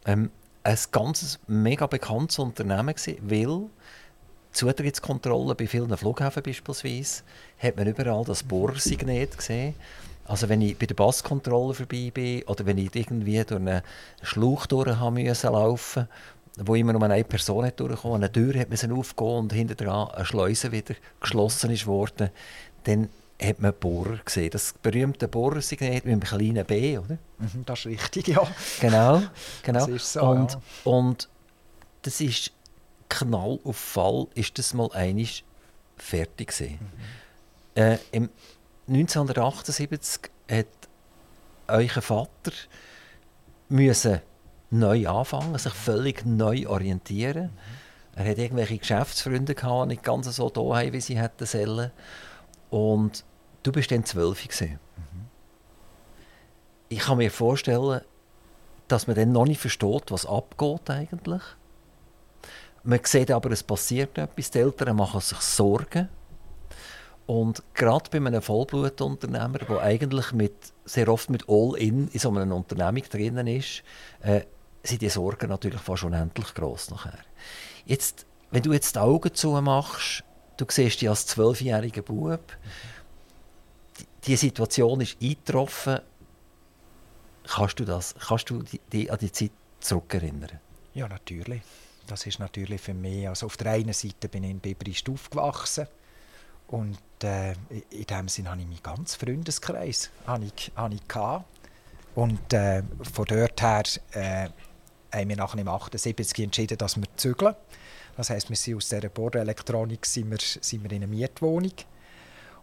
Ähm, 0.07 0.31
ein 0.67 0.79
ganz 0.91 1.39
mega 1.47 1.87
bekanntes 1.87 2.41
Unternehmen, 2.41 2.95
weil 3.23 3.61
Zutrittskontrolle 4.51 5.55
bei 5.55 5.67
vielen 5.67 5.97
Flughäfen 5.97 6.43
beispielsweise 6.43 7.23
hat 7.59 7.77
man 7.77 7.87
überall 7.87 8.25
das 8.25 8.43
Bohrsignet 8.43 9.37
gesehen. 9.37 9.75
Also 10.25 10.49
wenn 10.49 10.61
ich 10.63 10.77
bei 10.77 10.87
der 10.87 10.97
Passkontrolle 10.97 11.75
vorbei 11.75 12.11
bin 12.13 12.43
oder 12.45 12.67
wenn 12.67 12.79
ich 12.79 12.95
irgendwie 12.97 13.45
durch 13.45 13.61
einen 13.61 13.83
Schlauch 14.23 14.67
durch 14.67 14.99
müssen 15.11 15.53
laufen 15.53 16.09
wo 16.59 16.75
immer 16.75 16.95
nur 16.95 17.03
eine 17.03 17.23
Person 17.23 17.71
durchkommen 17.77 18.17
eine 18.17 18.33
Tür 18.33 18.59
hat 18.59 18.71
man 18.71 18.99
aufgehen 18.99 19.29
und 19.29 19.53
hinter 19.53 19.75
dran 19.75 20.09
eine 20.09 20.25
Schleuse 20.25 20.73
wieder 20.73 20.95
geschlossen 21.21 21.71
ist 21.71 21.87
worden, 21.87 22.31
dann 22.85 23.11
hat 23.43 23.61
man 23.61 23.75
Bohrer 23.75 24.19
gesehen. 24.25 24.51
Das 24.51 24.75
berühmte 24.83 25.29
Bohrersignet 25.29 26.05
mit 26.05 26.13
einem 26.13 26.21
kleinen 26.21 26.65
B, 26.65 26.99
oder? 26.99 27.19
Mhm, 27.39 27.65
das 27.67 27.81
ist 27.81 27.87
richtig, 27.87 28.29
ja. 28.29 28.47
Genau, 28.81 29.23
genau. 29.63 29.87
Das 29.87 30.13
so, 30.13 30.23
und, 30.23 30.53
ja. 30.53 30.61
und 30.85 31.29
das 32.03 32.21
ist 32.21 32.53
Knall 33.09 33.59
auf 33.65 33.77
Fall, 33.77 34.27
ist 34.35 34.59
das 34.59 34.75
mal 34.75 34.91
einig 34.93 35.45
fertig 35.97 36.49
gewesen. 36.49 36.79
Mhm. 37.77 37.83
Äh, 37.83 37.99
im 38.13 38.31
1978 38.89 40.31
hat 40.51 40.67
euer 41.69 42.03
Vater 42.03 42.53
müssen 43.69 44.21
neu 44.71 45.09
anfangen, 45.09 45.59
sich 45.59 45.75
völlig 45.75 46.25
neu 46.25 46.67
orientieren. 46.69 47.45
Mhm. 47.45 47.77
Er 48.17 48.31
hat 48.31 48.39
irgendwelche 48.39 48.79
Geschäftsfreunde 48.79 49.55
gehabt, 49.55 49.85
die 49.85 49.89
nicht 49.89 50.03
ganz 50.03 50.35
so 50.35 50.49
da 50.49 50.93
wie 50.93 51.01
sie 51.01 51.19
hätten 51.19 51.45
sollen. 51.45 51.91
Und 52.77 53.25
du 53.63 53.73
bist 53.73 53.91
dann 53.91 54.05
zwölf 54.05 54.45
mhm. 54.61 54.79
Ich 56.91 56.99
kann 56.99 57.17
mir 57.17 57.31
vorstellen, 57.31 58.03
dass 58.87 59.07
man 59.07 59.17
dann 59.17 59.33
noch 59.33 59.47
nicht 59.47 59.63
versteht, 59.63 60.11
was 60.11 60.27
abgeht 60.27 60.91
eigentlich. 60.91 61.41
Man 62.83 63.01
sieht 63.03 63.31
aber, 63.31 63.51
es 63.51 63.63
passiert 63.63 64.19
etwas. 64.19 64.51
Die 64.51 64.59
Eltern 64.59 64.95
machen 64.95 65.23
sich 65.23 65.39
Sorgen. 65.39 66.11
Und 67.25 67.63
gerade 67.73 68.11
bei 68.11 68.19
einem 68.19 68.43
Vollblutunternehmer, 68.43 69.59
der 69.61 69.81
eigentlich 69.81 70.33
mit, 70.33 70.75
sehr 70.85 71.09
oft 71.09 71.31
mit 71.31 71.49
All-In 71.49 72.09
in 72.09 72.21
so 72.21 72.31
einer 72.31 72.55
Unternehmung 72.55 73.05
drinnen 73.09 73.47
ist, 73.47 73.85
äh, 74.21 74.43
sind 74.83 75.01
die 75.01 75.09
Sorgen 75.09 75.49
natürlich 75.49 75.81
fast 75.81 76.05
unendlich 76.05 76.53
gross 76.53 76.91
nachher. 76.91 77.19
Jetzt, 77.87 78.27
wenn 78.51 78.63
du 78.63 78.75
jetzt 78.75 78.97
die 78.97 79.01
Augen 79.01 79.33
zumachst, 79.33 80.26
du 80.57 80.67
siehst 80.69 81.01
dich 81.01 81.09
als 81.09 81.27
zwölfjähriger 81.27 82.03
Bub, 82.03 82.41
die, 84.27 84.37
Situation 84.37 85.01
ist 85.01 85.17
eingetroffen, 85.23 86.01
Kannst 87.47 87.79
du 87.79 87.85
das, 87.85 88.15
kannst 88.27 88.51
du 88.51 88.63
dich 88.93 89.11
an 89.11 89.19
die 89.19 89.31
Zeit 89.31 89.53
zurückerinnern? 89.81 90.59
Ja, 90.95 91.09
natürlich. 91.09 91.63
Das 92.07 92.27
ist 92.27 92.39
natürlich 92.39 92.81
für 92.81 92.95
mich, 92.95 93.29
also 93.29 93.47
auf 93.47 93.57
der 93.57 93.73
einen 93.73 93.93
Seite 93.93 94.29
bin 94.29 94.45
ich 94.45 94.51
in 94.51 94.61
Bibrist 94.61 95.09
aufgewachsen 95.09 95.87
und 96.69 96.99
äh, 97.23 97.53
in 97.91 98.05
dem 98.09 98.29
Sinne 98.29 98.51
habe 98.51 98.61
ich 98.61 98.67
meinen 98.67 98.83
ganzen 98.83 99.19
Freundeskreis 99.19 100.11
habe 100.27 100.45
ich, 100.45 100.73
habe 100.75 100.95
ich 100.95 101.03
und 102.15 102.53
äh, 102.53 102.83
von 103.13 103.25
dort 103.27 103.61
her 103.61 103.83
äh, 104.13 104.49
haben 105.13 105.29
wir 105.29 105.37
nach 105.37 105.55
dem 105.55 105.69
78 105.69 106.45
entschieden, 106.45 106.79
dass 106.79 106.97
wir 106.97 107.07
zügeln. 107.17 107.55
Das 108.17 108.31
heisst, 108.31 108.49
wir 108.49 108.57
sind 108.57 108.77
aus 108.77 108.89
dieser 108.89 109.09
Bohrelektronik 109.09 110.07
sind 110.07 110.31
wir, 110.31 110.39
sind 110.41 110.83
wir 110.83 110.93
in 110.93 111.03
einer 111.03 111.07
Mietwohnung. 111.07 111.73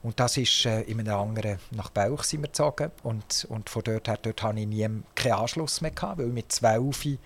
Und 0.02 0.20
das 0.20 0.36
ist 0.38 0.66
äh, 0.66 0.82
in 0.82 1.00
einem 1.00 1.16
anderen, 1.16 1.60
nach 1.72 1.90
Bauch 1.90 2.24
sind 2.24 2.42
wir 2.42 2.48
gezogen. 2.48 2.92
Und, 3.04 3.46
und 3.50 3.70
von 3.70 3.84
dort 3.84 4.08
her 4.08 4.18
dort 4.22 4.44
hatte 4.44 4.60
ich 4.60 4.68
nie 4.68 4.88
keinen 5.16 5.34
Anschluss 5.34 5.82
mehr, 5.82 5.92
gehabt, 5.92 6.18
weil 6.18 6.28
mit 6.28 6.52
12 6.52 7.18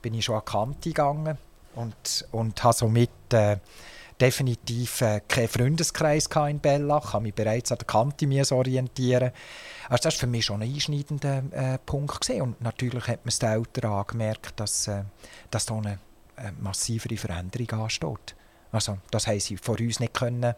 bin 0.00 0.14
ich 0.14 0.24
schon 0.24 0.36
an 0.36 0.42
die 0.42 0.50
Kante 0.50 0.88
gegangen 0.90 1.38
und, 1.74 2.26
und 2.30 2.64
habe 2.64 2.74
somit 2.74 3.10
äh, 3.32 3.58
definitiv 4.20 5.00
äh, 5.00 5.20
keinen 5.26 5.48
Freundeskreis 5.48 6.28
in 6.48 6.60
Bellach, 6.60 7.12
habe 7.12 7.24
mich 7.24 7.34
bereits 7.34 7.72
an 7.72 7.78
der 7.78 7.86
Kante 7.86 8.54
orientieren. 8.54 9.32
Also 9.88 10.04
das 10.04 10.14
war 10.14 10.20
für 10.20 10.26
mich 10.28 10.44
schon 10.44 10.62
ein 10.62 10.72
einschneidender 10.72 11.42
äh, 11.50 11.78
Punkt. 11.84 12.20
Gewesen. 12.20 12.42
Und 12.42 12.60
natürlich 12.60 13.08
hat 13.08 13.24
man 13.24 13.28
es 13.28 13.38
den 13.40 13.50
Eltern 13.50 13.92
angemerkt, 13.92 14.58
dass, 14.60 14.88
äh, 14.88 15.02
dass 15.50 15.66
da 15.66 15.76
eine 15.76 15.98
massivere 16.60 17.16
Veränderung 17.16 17.82
ansteht. 17.82 18.34
Also 18.70 18.98
das 19.10 19.26
haben 19.26 19.40
sie 19.40 19.56
vor 19.56 19.78
uns 19.78 20.00
nicht 20.00 20.14
können, 20.14 20.54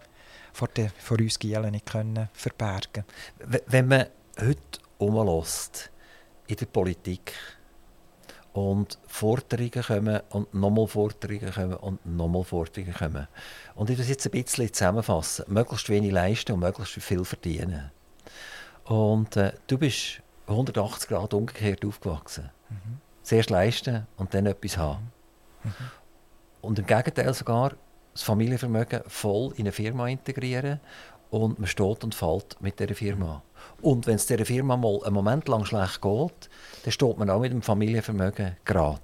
vor, 0.53 0.69
den, 0.69 0.91
vor 0.99 1.19
uns 1.19 1.39
Gielen 1.39 1.73
nicht 1.73 1.87
können 1.87 2.29
verbergen. 2.33 3.05
Wenn 3.67 3.89
man 3.89 4.07
heute 4.41 4.81
umlässt 4.99 5.91
in 6.47 6.57
der 6.57 6.67
Politik, 6.67 7.33
und 8.55 8.99
Forderungen 9.09 9.83
kommen 9.83 10.21
und 10.31 10.55
nochmal 10.55 10.87
Forderungen 10.87 11.53
kommen 11.53 11.75
und 11.75 12.07
nochmal 12.07 12.45
Forderungen 12.45 12.95
kommen. 12.95 13.27
Und 13.75 13.91
ich 13.91 13.99
das 13.99 14.09
jetzt 14.09 14.27
ein 14.27 14.31
bisschen 14.31 14.73
zusammenfassen. 14.73 15.45
Möglichst 15.49 15.89
wenig 15.89 16.13
leisten 16.13 16.53
und 16.53 16.61
möglichst 16.61 16.95
viel 16.95 17.25
verdienen. 17.25 17.91
Und 18.85 19.37
äh, 19.37 19.53
du 19.67 19.77
bist 19.77 20.23
180 20.47 21.09
Grad 21.09 21.35
umgekehrt 21.35 21.85
aufgewachsen. 21.85 22.51
Mhm. 22.71 23.01
Zuerst 23.25 23.51
leisten 23.51 24.07
und 24.17 24.33
dann 24.35 24.47
etwas 24.47 24.79
haben. 24.79 25.11
Mhm. 25.65 25.71
Und 26.61 26.79
im 26.79 26.87
Gegenteil 26.87 27.35
sogar 27.35 27.75
das 28.13 28.23
Familienvermögen 28.23 29.03
voll 29.07 29.53
in 29.57 29.63
eine 29.63 29.73
Firma 29.73 30.09
integrieren 30.09 30.81
und 31.31 31.59
man 31.59 31.67
steht 31.67 32.05
und 32.05 32.15
fällt 32.15 32.61
mit 32.61 32.79
dieser 32.79 32.95
Firma. 32.95 33.43
Und 33.83 34.07
wenn 34.07 34.17
es 34.17 34.27
dieser 34.27 34.45
Firma 34.45 34.77
mal 34.77 35.01
einen 35.05 35.15
Moment 35.15 35.49
lang 35.49 35.65
schlecht 35.65 36.01
geht, 36.01 36.51
dann 36.85 36.93
steht 36.93 37.19
man 37.19 37.29
auch 37.29 37.41
mit 37.41 37.53
dem 37.53 37.63
Familienvermögen 37.63 38.57
gerade. 38.65 39.03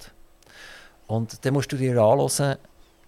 Und 1.07 1.45
dann 1.45 1.55
musst 1.55 1.73
du 1.73 1.77
dir 1.77 2.01
anschauen, 2.01 2.57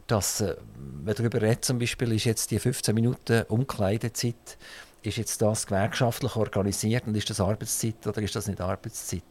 dass, 0.09 0.41
äh, 0.41 0.57
wenn 1.05 1.15
darüber 1.15 1.41
redet, 1.41 1.65
zum 1.65 1.79
Beispiel, 1.79 2.13
ist 2.13 2.25
jetzt 2.25 2.51
die 2.51 2.59
15 2.59 2.95
Minuten 2.95 3.45
Umkleidezeit, 3.49 4.59
ist 5.03 5.17
jetzt 5.17 5.43
das 5.43 5.67
gewerkschaftlich 5.67 6.37
organisiert 6.37 7.07
und 7.07 7.17
ist 7.17 7.29
das 7.29 7.41
Arbeitszeit 7.41 8.07
oder 8.07 8.23
ist 8.23 8.37
das 8.37 8.47
nicht 8.47 8.61
Arbeitszeit? 8.61 9.23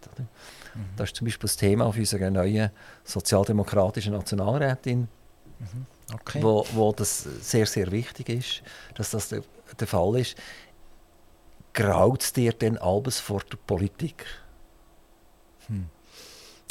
Mhm. 0.76 0.82
Das 0.98 1.10
ist 1.10 1.16
zum 1.16 1.26
Beispiel 1.26 1.48
das 1.48 1.58
Thema 1.58 1.86
auf 1.86 1.98
unserer 1.98 2.30
neuen 2.30 2.72
sozialdemokratischen 3.04 4.14
Nationalrätin, 4.14 5.08
mhm. 5.60 5.86
okay. 6.14 6.44
wo, 6.44 6.66
wo 6.74 6.92
das 6.92 7.24
sehr, 7.24 7.66
sehr 7.66 7.92
wichtig 7.92 8.30
ist, 8.30 8.64
dass 8.96 9.12
das 9.12 9.30
der, 9.30 9.44
der 9.80 9.88
Fall 9.88 10.20
ist. 10.20 10.36
Graut 11.74 12.22
es 12.22 12.34
dir 12.34 12.52
denn 12.52 12.78
alles 12.78 13.20
vor 13.20 13.42
der 13.50 13.58
Politik? 13.58 14.26
Hm. 15.68 15.90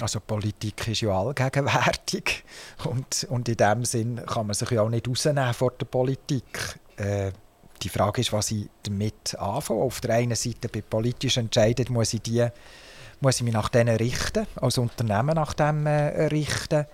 Also 0.02 0.20
Politik 0.20 0.88
ist 0.88 1.00
ja 1.00 1.18
allgegenwärtig 1.18 2.44
und, 2.84 3.26
und 3.30 3.48
in 3.48 3.56
dem 3.56 3.84
Sinn 3.84 4.20
kann 4.26 4.46
man 4.46 4.54
sich 4.54 4.70
ja 4.70 4.82
auch 4.82 4.88
nicht 4.88 5.08
rausnehmen 5.08 5.54
vor 5.54 5.72
der 5.72 5.86
Politik. 5.86 6.78
Äh, 6.96 7.32
die 7.82 7.88
Frage 7.88 8.20
ist, 8.20 8.32
was 8.32 8.50
ich 8.50 8.68
damit 8.82 9.34
anfange. 9.38 9.80
Auf 9.82 10.00
der 10.00 10.16
einen 10.16 10.36
Seite 10.36 10.68
bei 10.68 10.82
politischen 10.82 11.44
Entscheidungen 11.44 11.92
muss 11.92 12.14
ich, 12.14 12.22
die, 12.22 12.46
muss 13.20 13.36
ich 13.36 13.42
mich 13.42 13.54
nach 13.54 13.68
denen 13.68 13.96
richten, 13.96 14.46
als 14.56 14.78
Unternehmen 14.78 15.34
nach 15.34 15.54
dem 15.54 15.86
äh, 15.86 16.26
richten. 16.26 16.86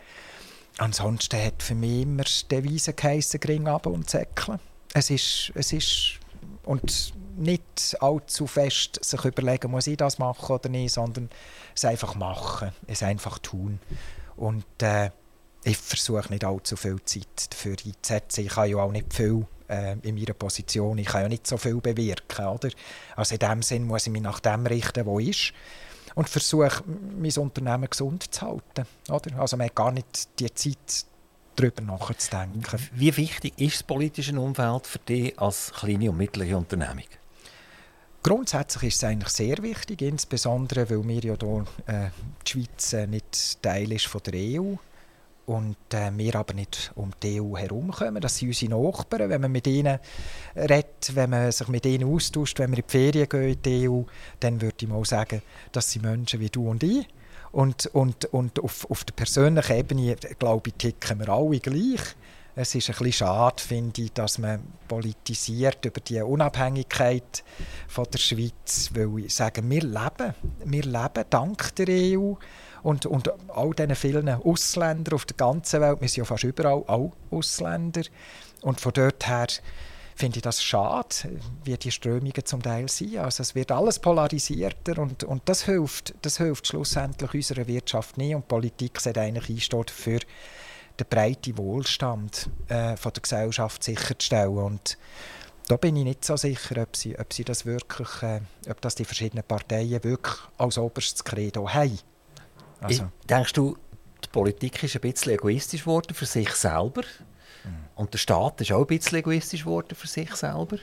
Ansonsten 0.79 1.42
hat 1.42 1.62
für 1.62 1.75
mich 1.75 2.03
immer 2.03 2.25
die 2.25 2.49
Devise 2.49 2.92
geheissen, 2.92 3.40
gering 3.40 3.66
ab 3.66 3.87
und 3.87 4.11
säckeln. 4.11 4.61
Es 4.92 5.11
ist, 5.11 5.53
es 5.55 5.72
ist 5.72 6.20
und 6.64 7.14
nicht 7.37 7.96
allzu 8.01 8.46
fest 8.46 8.99
sich 9.05 9.25
überlegen, 9.25 9.70
muss 9.70 9.87
ich 9.87 9.96
das 9.96 10.18
machen 10.18 10.55
oder 10.55 10.68
nicht, 10.68 10.92
sondern 10.92 11.31
es 11.75 11.85
einfach 11.85 12.14
machen, 12.14 12.72
es 12.87 13.03
einfach 13.03 13.38
tun. 13.38 13.79
Und 14.37 14.64
äh, 14.83 15.11
ich 15.64 15.77
versuche 15.77 16.31
nicht 16.31 16.44
allzu 16.44 16.77
viel 16.77 17.03
Zeit 17.05 17.51
dafür 17.51 17.77
einzusetzen. 17.85 18.44
Ich 18.46 18.49
kann 18.49 18.70
ja 18.70 18.77
auch 18.77 18.92
nicht 18.92 19.12
viel 19.12 19.46
äh, 19.69 19.97
in 20.03 20.15
meiner 20.15 20.35
Position, 20.35 20.99
ich 20.99 21.07
kann 21.07 21.23
ja 21.23 21.29
nicht 21.29 21.47
so 21.47 21.57
viel 21.57 21.77
bewirken. 21.77 22.47
Oder? 22.47 22.71
Also 23.15 23.35
in 23.35 23.39
dem 23.41 23.63
Sinn 23.63 23.87
muss 23.87 24.07
ich 24.07 24.13
mich 24.13 24.23
nach 24.23 24.41
dem 24.41 24.67
richten, 24.67 25.07
wo 25.07 25.19
ist 25.19 25.53
und 26.15 26.29
versuche, 26.29 26.83
mein 26.87 27.33
Unternehmen 27.33 27.89
gesund 27.91 28.33
zu 28.35 28.41
halten. 28.43 28.87
Oder? 29.09 29.39
Also 29.39 29.57
man 29.57 29.67
hat 29.67 29.75
gar 29.75 29.93
nicht 29.93 30.29
die 30.39 30.53
Zeit, 30.55 31.07
darüber 31.57 31.83
nachzudenken. 31.83 32.79
Wie 32.93 33.17
wichtig 33.17 33.55
ist 33.59 33.77
das 33.77 33.83
politische 33.83 34.39
Umfeld 34.39 34.87
für 34.87 34.99
dich 34.99 35.39
als 35.39 35.73
kleine 35.73 36.11
und 36.11 36.19
mittlere 36.19 36.57
Unternehmung? 36.57 37.05
Grundsätzlich 38.23 38.95
ist 38.95 38.97
es 38.97 39.05
eigentlich 39.05 39.29
sehr 39.29 39.59
wichtig, 39.63 40.03
insbesondere 40.03 40.91
weil 40.91 41.07
wir 41.07 41.21
ja 41.21 41.37
hier, 41.39 41.65
äh, 41.87 42.11
die 42.45 42.51
Schweiz 42.51 42.93
äh, 42.93 43.07
nicht 43.07 43.63
Teil 43.63 43.93
ist 43.93 44.07
von 44.07 44.21
der 44.25 44.61
EU 44.61 44.75
und 45.47 45.77
äh, 45.95 46.11
wir 46.17 46.35
aber 46.35 46.55
nicht 46.55 46.93
um 46.97 47.13
die 47.23 47.41
EU 47.41 47.57
herumkommen. 47.57 48.21
Das 48.21 48.37
sind 48.37 48.49
unsere 48.49 48.73
Nachbarn. 48.73 49.31
Wenn 49.31 49.41
man 49.41 49.53
mit 49.53 49.67
ihnen 49.67 49.99
redet, 50.57 51.15
wenn 51.15 51.31
man 51.31 51.53
sich 51.53 51.69
mit 51.69 51.87
ihnen 51.87 52.13
austauscht, 52.13 52.59
wenn 52.59 52.71
wir 52.73 52.79
in 52.79 52.85
die 52.87 52.91
Ferien 52.91 53.29
gehen 53.29 53.53
in 53.53 53.63
die 53.63 53.89
EU, 53.89 54.03
dann 54.41 54.61
würde 54.61 54.77
ich 54.81 54.89
mal 54.89 55.05
sagen, 55.05 55.43
das 55.73 55.91
sind 55.91 56.03
Menschen 56.03 56.41
wie 56.41 56.51
du 56.51 56.69
und 56.69 56.83
ich. 56.83 57.07
Und, 57.53 57.87
und, 57.87 58.27
und 58.27 58.59
auf, 58.63 58.91
auf 58.91 59.05
der 59.05 59.15
persönlichen 59.15 59.77
Ebene, 59.77 60.17
glaube 60.39 60.71
ich, 60.71 60.75
ticken 60.75 61.21
wir 61.21 61.29
alle 61.29 61.61
gleich. 61.61 62.01
Es 62.59 62.75
ist 62.75 62.89
ein 62.89 62.97
bisschen 62.97 63.13
schade, 63.13 63.63
finde 63.63 64.03
ich, 64.03 64.13
dass 64.13 64.39
man 64.39 64.63
politisiert 64.89 65.85
über 65.85 66.01
die 66.01 66.21
Unabhängigkeit 66.21 67.45
von 67.87 68.07
der 68.11 68.19
Schweiz, 68.19 68.91
weil 68.95 69.27
ich 69.27 69.35
sage, 69.35 69.63
wir 69.63 69.83
leben, 69.83 70.35
wir 70.65 70.83
leben 70.83 71.25
dank 71.29 71.75
der 71.77 71.87
EU 71.89 72.35
und, 72.87 73.05
und 73.05 73.33
all 73.49 73.70
diesen 73.70 73.96
vielen 73.96 74.29
Ausländern 74.29 75.14
auf 75.14 75.25
der 75.25 75.37
ganzen 75.37 75.81
Welt, 75.81 76.01
wir 76.01 76.09
sind 76.09 76.18
ja 76.18 76.25
fast 76.25 76.44
überall 76.44 76.85
auch 76.87 77.12
Ausländer 77.33 78.03
und 78.62 78.81
von 78.81 78.92
dort 78.92 79.27
her 79.27 79.49
finde 80.14 80.38
ich 80.38 80.42
das 80.42 80.62
schade, 80.62 81.40
wie 81.64 81.77
die 81.77 81.90
Strömungen 81.90 82.44
zum 82.44 82.62
Teil 82.62 82.88
sind. 82.88 83.18
Also 83.18 83.42
es 83.42 83.57
wird 83.57 83.72
alles 83.72 83.99
polarisierter 83.99 84.99
und, 84.99 85.25
und 85.25 85.42
das, 85.46 85.64
hilft, 85.64 86.14
das 86.22 86.38
hilft 86.38 86.68
schlussendlich 86.68 87.35
unserer 87.35 87.66
Wirtschaft 87.66 88.18
nicht 88.18 88.37
und 88.37 88.46
Politik 88.46 89.01
sollte 89.01 89.20
eigentlich 89.20 89.51
einstehen 89.51 89.85
für 89.88 90.20
den 90.99 91.07
breiten 91.11 91.59
Wohlstand 91.59 92.49
äh, 92.68 92.96
von 92.96 93.12
der 93.12 93.22
Gesellschaft 93.22 93.83
sicherzustellen. 93.83 94.57
Und 94.57 94.96
da 95.66 95.77
bin 95.77 95.96
ich 95.96 96.05
nicht 96.05 96.25
so 96.25 96.37
sicher, 96.37 96.81
ob 96.81 96.94
sie, 96.94 97.18
ob 97.18 97.33
sie 97.33 97.44
das 97.44 97.66
wirklich, 97.66 98.22
äh, 98.22 98.40
ob 98.70 98.81
das 98.81 98.94
die 98.94 99.05
verschiedenen 99.05 99.42
Parteien 99.42 100.05
wirklich 100.05 100.37
als 100.57 100.79
oberstes 100.79 101.25
Credo 101.25 101.68
haben. 101.68 101.99
Also. 102.81 103.09
Denkst 103.29 103.53
du, 103.55 103.77
die 104.25 104.29
Politik 104.29 104.83
ist 104.83 104.95
ein 104.95 105.01
bisschen 105.01 105.33
egoistisch 105.33 105.83
geworden 105.83 106.15
für 106.15 106.27
sich 106.27 106.51
selber? 106.51 107.03
Mhm. 107.65 107.85
Und 107.95 108.12
der 108.12 108.19
Staat 108.19 108.61
ist 108.61 108.73
auch 108.73 108.81
ein 108.81 108.87
bisschen 108.87 109.19
egoistisch 109.19 109.65
geworden 109.65 109.95
für 109.95 110.07
sich 110.07 110.35
selber? 110.35 110.79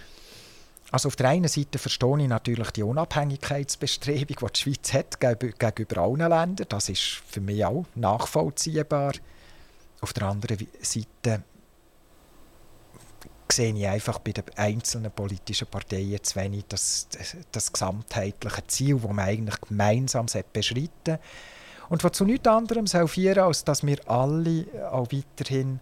Also 0.92 1.08
auf 1.08 1.16
der 1.16 1.30
einen 1.30 1.48
Seite 1.48 1.80
verstehe 1.80 2.22
ich 2.22 2.28
natürlich 2.28 2.70
die 2.70 2.84
Unabhängigkeitsbestrebung, 2.84 4.28
die 4.28 4.54
die 4.54 4.60
Schweiz 4.60 4.94
hat 4.94 5.20
gegenüber 5.20 6.02
allen 6.02 6.30
Ländern. 6.30 6.68
Das 6.70 6.88
ist 6.88 7.02
für 7.02 7.42
mich 7.42 7.66
auch 7.66 7.86
nachvollziehbar. 7.96 9.14
Auf 10.02 10.14
der 10.14 10.28
anderen 10.28 10.68
Seite 10.82 11.44
sehe 13.52 13.74
ich 13.74 13.88
einfach 13.88 14.20
bei 14.20 14.34
den 14.34 14.44
einzelnen 14.56 15.12
politischen 15.12 15.68
Parteien 15.68 16.24
zu 16.24 16.36
wenig 16.36 16.66
das, 16.70 17.08
das, 17.10 17.38
das 17.52 17.74
gesamtheitliche 17.74 18.68
Ziel, 18.68 19.00
das 19.00 19.12
man 19.12 19.20
eigentlich 19.20 19.62
gemeinsam 19.62 20.28
beschreiten 20.52 21.18
und 21.90 22.04
was 22.04 22.14
zu 22.14 22.26
nichts 22.26 22.48
anderem 22.48 22.88
führen, 22.88 23.40
als 23.40 23.64
dass 23.64 23.86
wir 23.86 23.98
alle 24.10 24.66
auch 24.92 25.08
weiterhin 25.12 25.80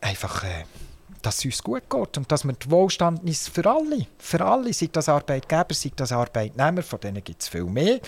einfach 0.00 0.44
äh, 0.44 0.64
dass 1.22 1.38
es 1.38 1.44
uns 1.44 1.62
gut 1.62 1.88
geht 1.88 2.18
und 2.18 2.30
dass 2.30 2.44
wir 2.44 2.52
den 2.52 2.70
Wohlstand 2.70 3.22
ist 3.24 3.48
für 3.48 3.64
alle, 3.64 4.06
für 4.18 4.44
alle, 4.44 4.72
sei 4.72 4.88
das 4.92 5.08
Arbeitgeber, 5.08 5.72
sei 5.72 5.92
das 5.94 6.12
Arbeitnehmer, 6.12 6.82
von 6.82 7.00
denen 7.00 7.22
gibt 7.22 7.42
es 7.42 7.48
viel 7.48 7.64
mehr, 7.64 8.00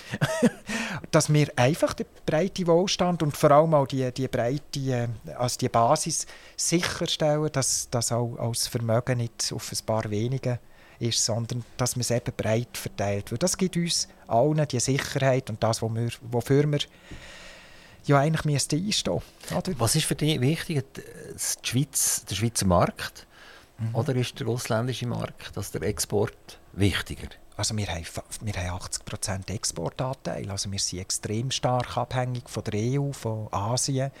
dass 1.11 1.31
wir 1.31 1.47
einfach 1.55 1.93
den 1.93 2.05
breiten 2.25 2.67
Wohlstand 2.67 3.23
und 3.23 3.35
vor 3.35 3.51
allem 3.51 3.73
auch 3.73 3.87
die, 3.87 4.11
die 4.11 4.27
breite, 4.27 4.79
äh, 4.79 5.07
also 5.37 5.57
die 5.57 5.69
Basis 5.69 6.27
sicherstellen, 6.55 7.49
dass 7.51 7.87
das 7.89 8.11
auch 8.11 8.35
als 8.37 8.67
Vermögen 8.67 9.17
nicht 9.17 9.51
auf 9.53 9.71
ein 9.71 9.85
paar 9.85 10.09
wenige 10.09 10.59
ist, 10.99 11.23
sondern 11.23 11.63
dass 11.77 11.95
man 11.95 12.01
es 12.01 12.11
eben 12.11 12.33
breit 12.35 12.77
verteilt. 12.77 13.31
Weil 13.31 13.37
das 13.37 13.57
gibt 13.57 13.77
uns 13.77 14.07
allen 14.27 14.67
die 14.67 14.79
Sicherheit 14.79 15.49
und 15.49 15.61
das, 15.63 15.81
wofür 15.81 15.95
wir, 15.95 16.11
wofür 16.21 16.71
wir 16.71 16.79
ja 18.05 18.19
eigentlich 18.19 18.45
müssten 18.45 18.83
einstehen 18.83 19.21
müssten. 19.49 19.79
Was 19.79 19.95
ist 19.95 20.05
für 20.05 20.15
dich 20.15 20.39
wichtiger, 20.39 20.81
die 20.81 21.67
Schweiz, 21.67 22.25
der 22.29 22.35
Schweizer 22.35 22.67
Markt 22.67 23.25
mhm. 23.77 23.95
oder 23.95 24.15
ist 24.15 24.39
der 24.39 24.47
ausländische 24.47 25.07
Markt, 25.07 25.57
also 25.57 25.79
der 25.79 25.87
Export, 25.87 26.59
wichtiger? 26.73 27.27
Also 27.57 27.75
wir 27.77 27.87
haben, 27.87 28.05
wir 28.41 28.53
haben 28.53 28.79
80% 28.81 29.49
Exportanteil, 29.49 30.49
also 30.49 30.71
wir 30.71 30.79
sind 30.79 30.99
extrem 30.99 31.51
stark 31.51 31.95
abhängig 31.95 32.49
von 32.49 32.63
der 32.65 32.99
EU, 32.99 33.13
von 33.13 33.47
Asien, 33.51 34.11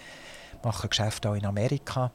machen 0.63 0.89
Geschäfte 0.89 1.29
auch 1.29 1.35
in 1.35 1.45
Amerika. 1.45 2.11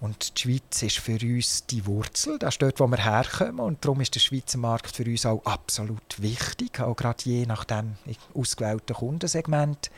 Und 0.00 0.38
die 0.38 0.40
Schweiz 0.40 0.82
ist 0.82 0.98
für 0.98 1.18
uns 1.20 1.66
die 1.66 1.84
Wurzel, 1.84 2.38
das 2.38 2.54
ist 2.54 2.62
dort, 2.62 2.80
wo 2.80 2.86
wir 2.86 3.04
herkommen. 3.04 3.60
Und 3.60 3.84
darum 3.84 4.00
ist 4.00 4.14
der 4.14 4.20
Schweizer 4.20 4.56
Markt 4.56 4.96
für 4.96 5.04
uns 5.04 5.26
auch 5.26 5.44
absolut 5.44 6.22
wichtig, 6.22 6.80
auch 6.80 6.96
gerade 6.96 7.22
je 7.24 7.44
nach 7.44 7.64
dem 7.64 7.96
ausgewählten 8.34 8.94
Kundensegment. 8.94 9.90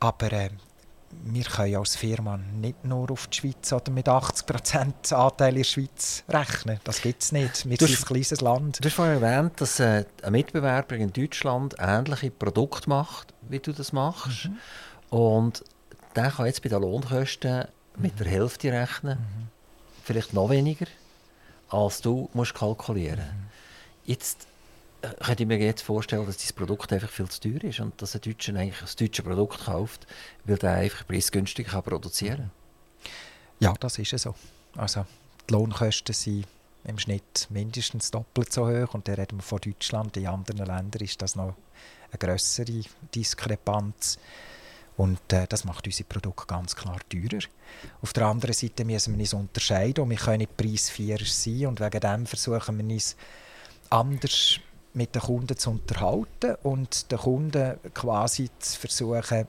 Aber 0.00 0.32
äh, 0.32 0.50
wir 1.24 1.44
können 1.44 1.76
als 1.76 1.96
Firma 1.96 2.36
nicht 2.36 2.84
nur 2.84 3.10
auf 3.10 3.26
die 3.28 3.38
Schweiz 3.38 3.72
oder 3.72 3.90
mit 3.90 4.06
80% 4.06 5.14
Anteil 5.14 5.50
in 5.50 5.56
der 5.56 5.64
Schweiz 5.64 6.24
rechnen. 6.28 6.80
Das 6.84 7.00
gibt 7.00 7.22
es 7.22 7.32
nicht. 7.32 7.68
Wir 7.68 7.76
sind 7.78 7.98
ein 7.98 8.04
kleines 8.04 8.40
Land. 8.42 8.84
Du 8.84 8.86
hast 8.86 8.94
vorhin 8.94 9.22
erwähnt, 9.22 9.60
dass 9.60 9.80
äh, 9.80 10.04
ein 10.22 10.32
Mitbewerber 10.32 10.96
in 10.96 11.12
Deutschland 11.12 11.74
ähnliche 11.78 12.30
Produkte 12.30 12.88
macht, 12.88 13.32
wie 13.48 13.60
du 13.60 13.72
das 13.72 13.92
machst. 13.92 14.46
Mhm. 14.46 14.58
Und 15.16 15.64
der 16.16 16.30
kann 16.30 16.46
jetzt 16.46 16.62
bei 16.62 16.68
den 16.68 16.82
Lohnkosten 16.82 17.66
mit 17.96 18.18
der 18.18 18.26
Hälfte 18.26 18.72
rechnen, 18.72 19.18
mhm. 19.18 19.48
vielleicht 20.04 20.32
noch 20.32 20.50
weniger, 20.50 20.86
als 21.68 22.00
du 22.00 22.28
musst 22.32 22.54
kalkulieren 22.54 23.18
musst. 23.18 23.32
Mhm. 23.32 23.50
Jetzt 24.04 24.46
äh, 25.02 25.08
könnte 25.24 25.42
ich 25.42 25.48
mir 25.48 25.58
jetzt 25.58 25.82
vorstellen, 25.82 26.26
dass 26.26 26.36
dieses 26.36 26.52
Produkt 26.52 26.92
einfach 26.92 27.10
viel 27.10 27.28
zu 27.28 27.40
teuer 27.40 27.64
ist 27.64 27.80
und 27.80 28.00
dass 28.00 28.14
ein 28.14 28.20
Deutscher 28.20 28.54
eigentlich 28.54 28.80
ein 28.80 28.96
deutsches 28.98 29.24
Produkt 29.24 29.64
kauft, 29.64 30.06
weil 30.44 30.58
er 30.58 30.74
einfach 30.74 31.06
preisgünstig 31.06 31.68
kann 31.68 31.82
produzieren 31.82 32.36
kann. 32.36 32.50
Ja, 33.60 33.74
das 33.78 33.98
ist 33.98 34.18
so. 34.18 34.34
Also 34.76 35.06
die 35.48 35.52
Lohnkosten 35.52 36.14
sind 36.14 36.46
im 36.84 36.98
Schnitt 36.98 37.46
mindestens 37.50 38.10
doppelt 38.10 38.52
so 38.52 38.66
hoch 38.66 38.94
und 38.94 39.06
dann 39.06 39.14
reden 39.14 39.38
wir 39.38 39.42
von 39.42 39.60
Deutschland. 39.60 40.16
In 40.16 40.26
anderen 40.26 40.66
Ländern 40.66 41.02
ist 41.02 41.22
das 41.22 41.36
noch 41.36 41.54
eine 42.10 42.18
größere 42.18 42.82
Diskrepanz. 43.14 44.18
Und 44.96 45.32
äh, 45.32 45.46
das 45.48 45.64
macht 45.64 45.86
unsere 45.86 46.08
Produkte 46.08 46.46
ganz 46.46 46.76
klar 46.76 46.98
teurer. 47.08 47.42
Auf 48.02 48.12
der 48.12 48.26
anderen 48.26 48.52
Seite 48.52 48.84
müssen 48.84 49.14
wir 49.14 49.22
uns 49.22 49.34
unterscheiden 49.34 50.08
wir 50.10 50.16
können 50.16 50.38
nicht 50.38 50.56
preisvierer 50.56 51.24
sein 51.24 51.66
und 51.66 51.80
wegen 51.80 52.00
dem 52.00 52.26
versuchen 52.26 52.78
wir 52.78 52.94
uns 52.94 53.16
anders 53.88 54.60
mit 54.94 55.14
den 55.14 55.22
Kunden 55.22 55.56
zu 55.56 55.70
unterhalten 55.70 56.56
und 56.62 57.10
den 57.10 57.18
Kunden 57.18 57.78
quasi 57.94 58.50
zu 58.58 58.78
versuchen, 58.78 59.46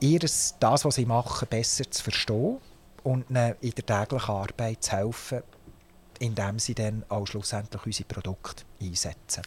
ihres, 0.00 0.54
das, 0.60 0.84
was 0.84 0.94
sie 0.94 1.06
machen, 1.06 1.48
besser 1.48 1.90
zu 1.90 2.02
verstehen 2.02 2.58
und 3.02 3.30
ihnen 3.30 3.54
in 3.60 3.72
der 3.72 3.86
täglichen 3.86 4.34
Arbeit 4.34 4.84
zu 4.84 4.92
helfen, 4.92 5.42
indem 6.18 6.58
sie 6.58 6.74
dann 6.74 7.04
auch 7.08 7.26
schlussendlich 7.26 7.84
unsere 7.86 8.08
Produkte 8.08 8.64
einsetzen. 8.80 9.42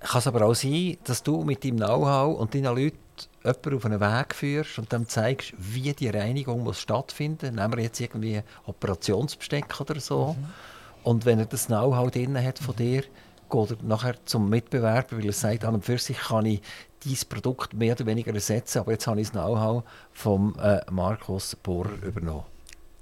Kann 0.00 0.18
es 0.18 0.26
aber 0.26 0.46
auch 0.46 0.54
sein, 0.54 0.98
dass 1.04 1.22
du 1.22 1.42
mit 1.44 1.64
deinem 1.64 1.78
Know-how 1.78 2.38
und 2.38 2.54
deinen 2.54 2.76
Leuten 2.76 2.98
jemanden 3.44 3.76
auf 3.76 3.84
einen 3.84 4.00
Weg 4.00 4.34
führst 4.34 4.78
und 4.78 4.92
dann 4.92 5.06
zeigst, 5.06 5.52
wie 5.58 5.92
die 5.92 6.08
Reinigung 6.08 6.62
muss 6.62 6.80
stattfinden 6.80 7.54
muss. 7.54 7.62
Nehmen 7.62 7.76
wir 7.76 7.84
jetzt 7.84 8.00
irgendwie 8.00 8.42
Operationsbesteck 8.66 9.80
oder 9.80 10.00
so. 10.00 10.34
Mhm. 10.38 10.46
Und 11.02 11.26
wenn 11.26 11.38
er 11.38 11.46
das 11.46 11.66
Know-how 11.66 12.10
drin 12.10 12.42
hat 12.42 12.58
von 12.58 12.74
dir, 12.76 13.02
geht 13.50 13.70
er 13.70 13.76
nachher 13.82 14.16
zum 14.24 14.48
Mitbewerber, 14.48 15.18
weil 15.18 15.26
er 15.26 15.32
sagt, 15.32 15.64
an 15.64 15.74
und 15.74 15.84
für 15.84 15.98
sich 15.98 16.18
kann 16.18 16.46
ich 16.46 16.62
dieses 17.04 17.26
Produkt 17.26 17.74
mehr 17.74 17.94
oder 17.94 18.06
weniger 18.06 18.32
ersetzen, 18.32 18.78
aber 18.78 18.92
jetzt 18.92 19.06
habe 19.06 19.20
ich 19.20 19.28
das 19.28 19.32
Know-how 19.32 19.84
von 20.12 20.58
äh, 20.58 20.80
Markus 20.90 21.54
Bohrer 21.56 22.02
übernommen. 22.02 22.44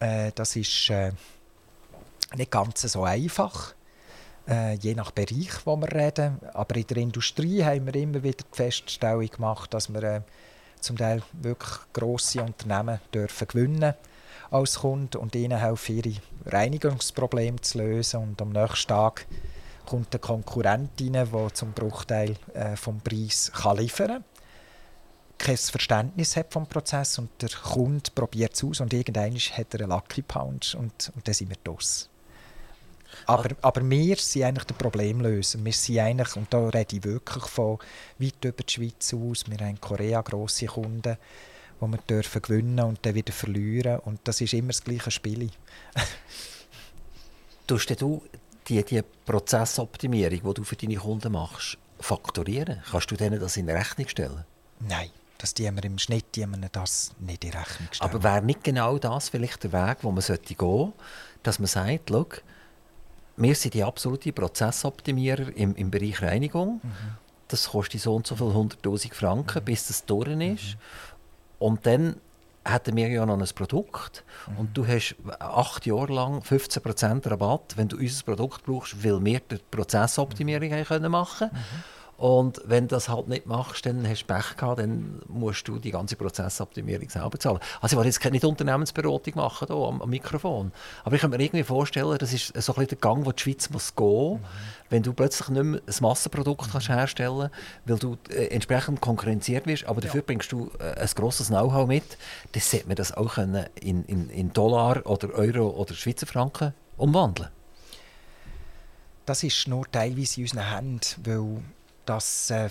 Äh, 0.00 0.32
das 0.34 0.56
ist 0.56 0.90
äh, 0.90 1.12
nicht 2.34 2.50
ganz 2.50 2.82
so 2.82 3.04
einfach 3.04 3.74
äh, 4.48 4.74
je 4.74 4.94
nach 4.94 5.10
Bereich, 5.10 5.64
wo 5.64 5.76
wir 5.76 5.92
reden. 5.92 6.38
Aber 6.52 6.76
in 6.76 6.86
der 6.86 6.96
Industrie 6.98 7.64
haben 7.64 7.86
wir 7.86 7.94
immer 7.94 8.22
wieder 8.22 8.44
die 8.50 8.56
Feststellung 8.56 9.26
gemacht, 9.26 9.72
dass 9.74 9.92
wir 9.92 10.02
äh, 10.02 10.20
zum 10.80 10.96
Teil 10.96 11.22
wirklich 11.32 11.78
grosse 11.92 12.42
Unternehmen 12.42 13.00
dürfen 13.14 13.48
gewinnen 13.48 13.94
als 14.50 14.80
Kunde 14.80 15.18
und 15.18 15.34
ihnen 15.34 15.58
helfen, 15.58 15.96
ihre 15.96 16.20
Reinigungsprobleme 16.46 17.60
zu 17.60 17.78
lösen. 17.78 18.20
Und 18.20 18.42
am 18.42 18.50
nächsten 18.50 18.88
Tag 18.88 19.26
kommt 19.86 20.12
der 20.12 20.20
Konkurrent 20.20 20.90
rein, 21.00 21.12
der 21.12 21.54
zum 21.54 21.72
Bruchteil 21.72 22.36
äh, 22.54 22.76
vom 22.76 23.00
Preis 23.00 23.50
kann 23.54 23.78
liefern 23.78 24.08
kann 24.08 24.24
kein 25.42 25.56
Verständnis 25.56 26.36
hat 26.36 26.52
vom 26.52 26.68
Prozess 26.68 27.18
und 27.18 27.30
der 27.42 27.48
Kunde 27.48 28.10
probiert 28.14 28.54
es 28.54 28.62
aus 28.62 28.80
und 28.80 28.92
irgendwann 28.92 29.34
hat 29.34 29.74
er 29.74 29.80
einen 29.80 29.90
Lucky 29.90 30.22
Punch 30.22 30.76
und, 30.76 31.10
und 31.16 31.26
dann 31.26 31.34
sind 31.34 31.48
wir 31.48 31.56
durch. 31.64 32.06
Aber, 33.26 33.50
aber 33.62 33.88
wir 33.88 34.16
sind 34.16 34.44
eigentlich 34.44 34.64
der 34.64 34.74
Problemlöser. 34.74 35.64
Wir 35.64 35.72
sind 35.72 35.98
eigentlich, 35.98 36.36
und 36.36 36.52
da 36.52 36.68
rede 36.68 36.96
ich 36.96 37.04
wirklich 37.04 37.44
von 37.44 37.78
weit 38.18 38.44
über 38.44 38.62
die 38.62 38.72
Schweiz 38.72 39.14
aus, 39.14 39.44
wir 39.48 39.58
haben 39.58 39.70
in 39.70 39.80
Korea 39.80 40.20
grosse 40.22 40.66
Kunden, 40.66 41.16
die 41.80 41.86
wir 41.86 41.98
dürfen 42.08 42.42
gewinnen 42.42 42.80
und 42.80 43.04
dann 43.04 43.14
wieder 43.14 43.32
verlieren. 43.32 43.98
Und 44.00 44.20
das 44.24 44.40
ist 44.40 44.54
immer 44.54 44.68
das 44.68 44.82
gleiche 44.82 45.10
Spiel. 45.10 45.50
Tust 47.66 48.00
du 48.00 48.22
die, 48.68 48.84
die 48.84 49.02
Prozessoptimierung, 49.24 50.40
die 50.42 50.54
du 50.54 50.64
für 50.64 50.76
deine 50.76 50.96
Kunden 50.96 51.32
machst, 51.32 51.78
faktorieren? 52.00 52.82
Kannst 52.90 53.10
du 53.10 53.16
denen 53.16 53.40
das 53.40 53.56
in 53.56 53.68
Rechnung 53.68 54.08
stellen? 54.08 54.44
Nein. 54.80 55.10
Das 55.38 55.54
die 55.54 55.64
wir 55.64 55.84
im 55.84 55.98
Schnitt 55.98 56.36
die 56.36 56.46
wir 56.46 56.68
das 56.70 57.10
nicht 57.18 57.44
in 57.44 57.50
Rechnung 57.50 57.88
stellen. 57.90 58.10
Aber 58.10 58.22
wäre 58.22 58.42
nicht 58.42 58.62
genau 58.62 58.98
das 58.98 59.28
vielleicht 59.28 59.64
der 59.64 59.72
Weg, 59.72 59.98
wo 60.02 60.12
man 60.12 60.22
sollte 60.22 60.54
gehen 60.54 60.56
sollte, 60.56 60.92
dass 61.42 61.58
man 61.58 61.66
sagt, 61.66 62.10
schau, 62.10 62.26
wir 63.36 63.54
sind 63.54 63.74
die 63.74 63.82
absoluten 63.82 64.32
Prozessoptimierer 64.32 65.56
im, 65.56 65.74
im 65.74 65.90
Bereich 65.90 66.22
Reinigung. 66.22 66.80
Mhm. 66.82 66.92
Das 67.48 67.70
kostet 67.70 68.00
so 68.00 68.14
und 68.14 68.26
so 68.26 68.36
viel 68.36 68.46
100'000 68.46 69.14
Franken, 69.14 69.60
mhm. 69.60 69.64
bis 69.64 69.86
das 69.88 70.04
durch 70.04 70.28
ist. 70.28 70.38
Mhm. 70.38 70.78
Und 71.58 71.86
dann 71.86 72.16
hätten 72.64 72.96
wir 72.96 73.08
ja 73.08 73.26
noch 73.26 73.38
ein 73.38 73.48
Produkt 73.54 74.24
mhm. 74.46 74.58
und 74.58 74.76
du 74.76 74.86
hast 74.86 75.16
acht 75.40 75.84
Jahre 75.86 76.12
lang 76.12 76.40
15% 76.40 77.28
Rabatt, 77.28 77.76
wenn 77.76 77.88
du 77.88 77.96
unser 77.96 78.24
Produkt 78.24 78.64
brauchst, 78.64 79.02
weil 79.02 79.24
wir 79.24 79.40
die 79.40 79.58
Prozessoptimierung 79.70 80.70
mhm. 80.70 80.84
können 80.84 81.10
machen 81.10 81.50
können. 81.50 81.62
Und 82.22 82.60
wenn 82.66 82.86
du 82.86 82.94
das 82.94 83.08
halt 83.08 83.26
nicht 83.26 83.46
machst, 83.46 83.84
dann 83.84 84.08
hast 84.08 84.22
du 84.22 84.26
Pech 84.32 84.56
gehabt, 84.56 84.78
dann 84.78 85.20
musst 85.26 85.66
du 85.66 85.80
die 85.80 85.90
ganze 85.90 86.14
Prozessoptimierung 86.14 87.10
selber 87.10 87.36
zahlen. 87.36 87.58
Also 87.80 87.96
ich 87.96 87.98
will 87.98 88.06
jetzt 88.06 88.20
keine 88.20 88.38
Unternehmensberatung 88.38 89.34
machen 89.34 89.66
hier 89.66 89.76
am, 89.76 90.00
am, 90.00 90.08
Mikrofon, 90.08 90.70
aber 91.02 91.16
ich 91.16 91.20
kann 91.20 91.30
mir 91.30 91.40
irgendwie 91.40 91.64
vorstellen, 91.64 92.16
das 92.18 92.32
ist 92.32 92.54
so 92.62 92.74
ein 92.74 92.76
bisschen 92.76 92.86
der 92.90 92.98
Gang, 92.98 93.26
wo 93.26 93.32
die 93.32 93.42
Schweiz 93.42 93.70
muss 93.70 93.96
gehen, 93.96 94.34
mhm. 94.34 94.40
wenn 94.88 95.02
du 95.02 95.12
plötzlich 95.12 95.48
nicht 95.48 95.64
mehr 95.64 95.80
ein 95.84 95.94
Massenprodukt 96.00 96.70
kannst 96.70 96.88
herstellen 96.88 97.50
kannst, 97.50 97.54
weil 97.86 97.98
du 97.98 98.16
äh, 98.30 98.46
entsprechend 98.54 99.00
konkurrenziert 99.00 99.66
wirst, 99.66 99.86
aber 99.86 100.00
dafür 100.00 100.20
ja. 100.20 100.24
bringst 100.24 100.52
du 100.52 100.70
äh, 100.78 101.00
ein 101.00 101.10
grosses 101.16 101.48
Know-how 101.48 101.88
mit, 101.88 102.04
dann 102.52 102.62
sollte 102.62 102.86
man 102.86 102.94
das 102.94 103.10
auch 103.10 103.34
können 103.34 103.66
in, 103.80 104.04
in, 104.04 104.30
in 104.30 104.52
Dollar 104.52 105.04
oder 105.06 105.34
Euro 105.34 105.70
oder 105.70 105.92
Schweizer 105.94 106.28
Franken 106.28 106.72
umwandeln. 106.96 107.48
Das 109.26 109.42
ist 109.42 109.66
nur 109.66 109.90
teilweise 109.90 110.40
in 110.40 110.44
unseren 110.44 110.72
Händen, 110.72 111.00
weil 111.24 111.62
dass 112.06 112.50
äh, 112.50 112.70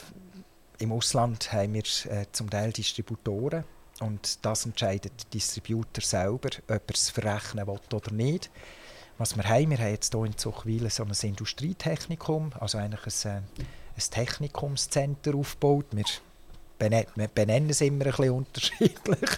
im 0.80 0.92
Ausland 0.92 1.52
haben 1.54 1.74
wir 1.74 1.84
äh, 2.10 2.26
zum 2.32 2.50
Teil 2.50 2.72
Distributoren 2.72 3.64
und 4.00 4.44
das 4.44 4.66
entscheidet 4.66 5.14
der 5.24 5.30
Distributor 5.34 6.04
selber, 6.04 6.50
ob 6.68 6.90
er 6.90 6.94
es 6.94 7.10
verrechnen 7.10 7.68
will 7.68 7.80
oder 7.94 8.12
nicht. 8.12 8.50
Was 9.18 9.36
wir 9.38 9.44
haben, 9.44 9.70
wir 9.70 9.78
haben 9.78 9.92
jetzt 9.92 10.14
hier 10.14 10.26
in 10.26 10.38
Zuchwil 10.38 10.90
so 10.90 11.04
ein 11.04 11.12
Industrietechnikum, 11.12 12.54
also 12.60 12.80
eigentlich 12.80 13.26
ein, 13.26 13.44
äh, 13.58 13.62
ein 13.96 14.10
Technikumscenter 14.10 15.36
aufgebaut. 15.36 15.86
Wir 15.92 16.06
benennen, 16.80 17.70
es 17.70 17.82
immer 17.82 18.06
ein 18.06 18.12
bisschen 18.12 18.32
unterschiedlich. 18.32 19.30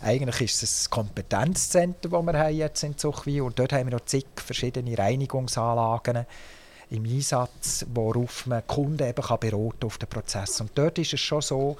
Eigentlich 0.00 0.40
ist 0.40 0.62
es 0.64 0.86
ein 0.86 0.90
Kompetenzzentrum, 0.90 2.26
das 2.26 2.34
wir 2.34 2.40
haben 2.40 2.56
jetzt 2.56 2.82
in 2.82 2.98
Zuchwil 2.98 3.42
und 3.42 3.58
dort 3.58 3.72
haben 3.72 3.86
wir 3.86 3.96
noch 3.96 4.04
zig 4.06 4.26
verschiedene 4.34 4.98
Reinigungsanlagen 4.98 6.26
im 6.90 7.04
Einsatz, 7.04 7.84
worauf 7.92 8.46
man 8.46 8.66
Kunden 8.66 9.06
eben 9.06 9.22
kann 9.22 9.40
beraten 9.40 9.84
auf 9.84 9.98
den 9.98 10.08
Prozess. 10.08 10.60
Und 10.60 10.70
dort 10.74 10.98
ist 10.98 11.12
es 11.12 11.20
schon 11.20 11.42
so, 11.42 11.76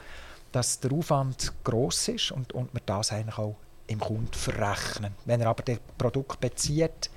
dass 0.52 0.80
der 0.80 0.92
Aufwand 0.92 1.52
groß 1.64 2.08
ist 2.08 2.32
und, 2.32 2.52
und 2.52 2.72
man 2.74 2.82
das 2.86 3.12
eigentlich 3.12 3.38
auch 3.38 3.56
im 3.86 4.00
Kunden 4.00 4.32
verrechnen. 4.32 5.12
Wenn 5.24 5.40
er 5.40 5.48
aber 5.48 5.62
das 5.62 5.78
Produkt 5.96 6.40
bezieht, 6.40 7.10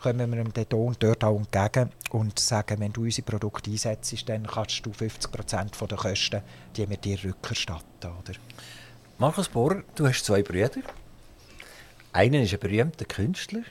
kommen 0.00 0.32
wir 0.32 0.40
ihm 0.40 0.52
dort, 0.52 1.02
dort 1.02 1.24
auch 1.24 1.36
entgegen 1.36 1.90
und 2.10 2.38
sagen, 2.38 2.80
wenn 2.80 2.92
du 2.92 3.02
unser 3.02 3.22
Produkt 3.22 3.66
einsetzt, 3.68 4.28
dann 4.28 4.46
kannst 4.46 4.84
du 4.84 4.90
50% 4.90 5.86
der 5.86 5.98
Kosten, 5.98 6.42
die 6.76 6.88
wir 6.88 6.96
dir 6.96 7.22
rückerstatten. 7.24 8.10
Oder? 8.10 8.34
Markus 9.18 9.48
Bohr, 9.48 9.82
du 9.94 10.06
hast 10.06 10.24
zwei 10.24 10.42
Brüder. 10.42 10.82
Einer 12.12 12.42
ist 12.42 12.52
ein 12.52 12.60
berühmter 12.60 13.04
Künstler. 13.04 13.62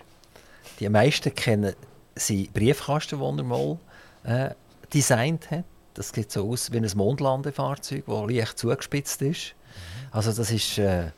Die 0.80 0.90
meisten 0.90 1.34
kennen 1.34 1.76
sein 2.16 2.48
Briefkasten, 2.54 3.20
den 3.20 3.38
er 3.38 3.44
mal 3.44 3.78
äh, 4.24 4.50
designt 4.94 5.52
hat. 5.52 5.66
Das 5.94 6.10
sieht 6.10 6.32
so 6.32 6.50
aus 6.50 6.72
wie 6.72 6.78
ein 6.78 6.90
Mondlandefahrzeug, 6.96 8.06
das 8.08 8.30
leicht 8.30 8.58
zugespitzt 8.58 9.22
ist. 9.22 9.56
Also 10.12 10.32
das 10.32 10.52
ist 10.52 10.78
äh, 10.80 11.12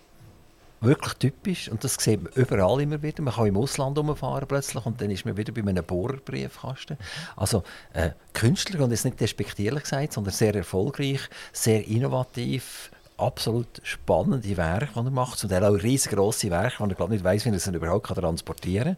wirklich 0.81 1.13
typisch 1.13 1.69
und 1.69 1.83
das 1.83 1.95
sieht 1.95 2.23
man 2.23 2.33
überall 2.33 2.81
immer 2.81 3.01
wieder. 3.01 3.21
Man 3.23 3.33
kann 3.33 3.47
im 3.47 3.57
Ausland 3.57 3.97
rumfahren 3.97 4.47
plötzlich 4.47 4.85
und 4.85 4.99
dann 5.01 5.11
ist 5.11 5.25
man 5.25 5.37
wieder 5.37 5.53
bei 5.53 5.61
einem 5.61 5.83
Bohrerbriefkasten. 5.83 6.97
Also 7.35 7.63
äh, 7.93 8.11
Künstler, 8.33 8.83
und 8.83 8.91
ist 8.91 9.05
nicht 9.05 9.19
despektierlich 9.19 9.83
gesagt, 9.83 10.13
sondern 10.13 10.33
sehr 10.33 10.55
erfolgreich, 10.55 11.21
sehr 11.53 11.85
innovativ, 11.87 12.91
absolut 13.17 13.81
spannende 13.83 14.57
Werke, 14.57 14.89
die 14.93 14.99
er 14.99 15.11
macht. 15.11 15.39
Zum 15.39 15.49
Teil 15.49 15.63
auch 15.63 15.73
riesengroße 15.73 16.51
Werke, 16.51 16.83
die 16.83 16.91
er 16.91 16.95
glaube 16.95 17.13
nicht 17.13 17.23
weiß, 17.23 17.45
wie 17.45 17.49
er 17.49 17.59
sie 17.59 17.71
überhaupt 17.71 18.07
transportieren 18.07 18.95
kann. 18.95 18.97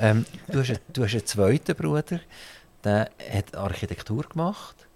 Ähm, 0.00 0.26
du, 0.48 0.60
hast, 0.60 0.80
du 0.92 1.04
hast 1.04 1.12
einen 1.12 1.26
zweiten 1.26 1.74
Bruder, 1.74 2.20
der 2.82 3.10
hat 3.32 3.56
Architektur 3.56 4.24
gemacht 4.24 4.86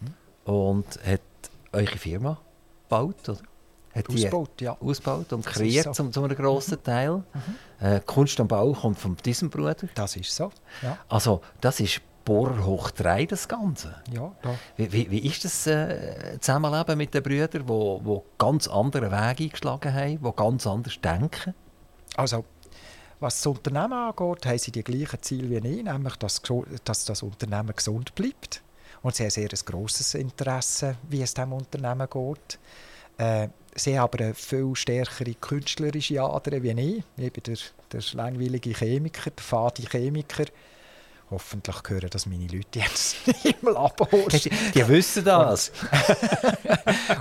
mhm. 0.00 0.52
und 0.52 0.86
hat 1.04 1.20
eure 1.72 1.98
Firma 1.98 2.38
gebaut, 2.84 3.28
oder? 3.28 3.40
Hat 3.94 4.10
ausgebaut, 4.10 4.60
ja. 4.60 4.76
Ausgebaut 4.78 5.32
und 5.32 5.46
kreiert 5.46 5.86
so. 5.86 5.92
zum, 5.92 6.12
zum 6.12 6.24
einem 6.24 6.36
grossen 6.36 6.78
mhm. 6.78 6.84
Teil. 6.84 7.16
Mhm. 7.16 7.86
Äh, 7.86 8.00
Kunst 8.04 8.38
am 8.40 8.48
Bau 8.48 8.72
kommt 8.72 8.98
von 8.98 9.16
diesem 9.16 9.48
Bruder. 9.48 9.74
Das 9.94 10.16
ist 10.16 10.34
so, 10.34 10.52
ja. 10.82 10.98
Also 11.08 11.40
das 11.60 11.80
ist 11.80 12.02
Bohrer 12.26 12.66
hoch 12.66 12.90
3, 12.90 13.24
das 13.26 13.48
Ganze. 13.48 13.94
Ja, 14.12 14.32
da. 14.42 14.54
Wie, 14.76 14.92
wie, 14.92 15.10
wie 15.10 15.18
ist 15.26 15.44
das 15.44 15.66
äh, 15.66 16.38
Zusammenleben 16.40 16.98
mit 16.98 17.14
den 17.14 17.22
Brüdern, 17.22 17.62
die 17.62 17.68
wo 17.68 18.24
ganz 18.36 18.66
andere 18.66 19.10
Wege 19.12 19.44
eingeschlagen 19.44 19.94
haben, 19.94 20.20
die 20.22 20.32
ganz 20.34 20.66
anders 20.66 21.00
denken? 21.00 21.54
Also, 22.16 22.44
was 23.20 23.36
das 23.36 23.46
Unternehmen 23.46 23.92
angeht, 23.92 24.46
haben 24.46 24.58
sie 24.58 24.72
die 24.72 24.82
gleichen 24.82 25.22
Ziele 25.22 25.62
wie 25.62 25.68
ich, 25.68 25.82
nämlich, 25.82 26.16
dass, 26.16 26.42
dass 26.84 27.04
das 27.04 27.22
Unternehmen 27.22 27.74
gesund 27.74 28.14
bleibt. 28.14 28.62
Und 29.02 29.14
sie 29.14 29.24
haben 29.24 29.30
sehr 29.30 29.48
ein 29.50 29.58
grosses 29.64 30.14
Interesse, 30.14 30.96
wie 31.08 31.22
es 31.22 31.34
diesem 31.34 31.52
Unternehmen 31.52 32.08
geht. 32.10 32.58
Äh, 33.18 33.48
sie 33.74 33.98
haben 33.98 34.04
aber 34.04 34.24
eine 34.24 34.34
viel 34.34 34.74
stärkere 34.74 35.34
künstlerische 35.34 36.22
Ader 36.22 36.62
wie 36.62 36.70
ich. 36.70 37.04
Ich 37.16 37.32
bin 37.32 37.42
der, 37.44 37.56
der 37.92 38.02
langweilige 38.12 38.70
Chemiker, 38.70 39.30
der 39.30 39.42
fade 39.44 39.82
Chemiker. 39.82 40.44
Hoffentlich 41.28 41.76
hören 41.88 42.08
das 42.08 42.26
meine 42.26 42.46
Leute 42.46 42.78
jetzt 42.78 43.16
im 43.44 43.68
Labor. 43.68 44.28
Die, 44.28 44.50
die 44.74 44.88
wissen 44.88 45.24
das. 45.24 45.72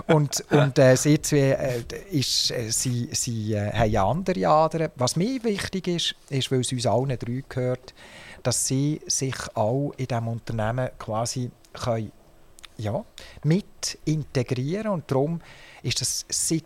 und 0.08 0.44
und 0.52 0.78
äh, 0.78 0.96
sie 0.96 1.20
zwei, 1.22 1.38
äh, 1.38 1.84
ist, 2.12 2.52
äh, 2.52 2.70
sie, 2.70 3.10
sie 3.12 3.54
äh, 3.54 3.72
haben 3.72 4.20
andere 4.20 4.48
Adern. 4.48 4.92
Was 4.96 5.16
mir 5.16 5.44
wichtig 5.44 5.88
ist, 5.88 6.16
ist, 6.30 6.52
weil 6.52 6.60
es 6.60 6.72
uns 6.72 6.86
allen 6.86 7.18
drei 7.18 7.44
gehört, 7.50 7.96
dass 8.44 8.68
sie 8.68 9.02
sich 9.08 9.36
auch 9.56 9.92
in 9.98 10.06
diesem 10.06 10.28
Unternehmen 10.28 10.90
quasi 11.00 11.50
können, 11.74 12.12
ja, 12.78 13.04
mit 13.44 13.98
integrieren 14.06 14.88
und 14.88 15.10
darum 15.10 15.42
ist 15.82 16.02
das 16.02 16.26
seit 16.30 16.66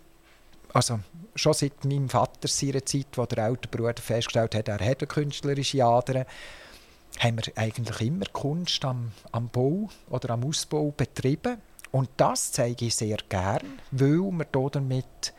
also 0.73 0.99
schon 1.35 1.53
seit 1.53 1.85
meinem 1.85 2.09
Vater 2.09 2.47
seiner 2.47 2.85
Zeit, 2.85 3.07
wo 3.15 3.25
der 3.25 3.45
ältere 3.45 3.71
Bruder 3.71 4.01
festgestellt 4.01 4.55
hat, 4.55 4.67
er 4.67 4.73
hat 4.75 5.01
eine 5.01 5.07
künstlerische 5.07 5.83
Ader, 5.83 6.25
haben 7.19 7.37
wir 7.37 7.53
eigentlich 7.55 8.01
immer 8.01 8.25
Kunst 8.31 8.83
am, 8.85 9.11
am 9.31 9.49
Bau 9.49 9.89
oder 10.09 10.31
am 10.31 10.45
Ausbau 10.45 10.93
betrieben. 10.95 11.57
Und 11.91 12.09
das 12.17 12.51
zeige 12.51 12.85
ich 12.85 12.95
sehr 12.95 13.17
gern, 13.29 13.79
weil 13.91 14.31
wir 14.31 14.69
damit 14.71 15.33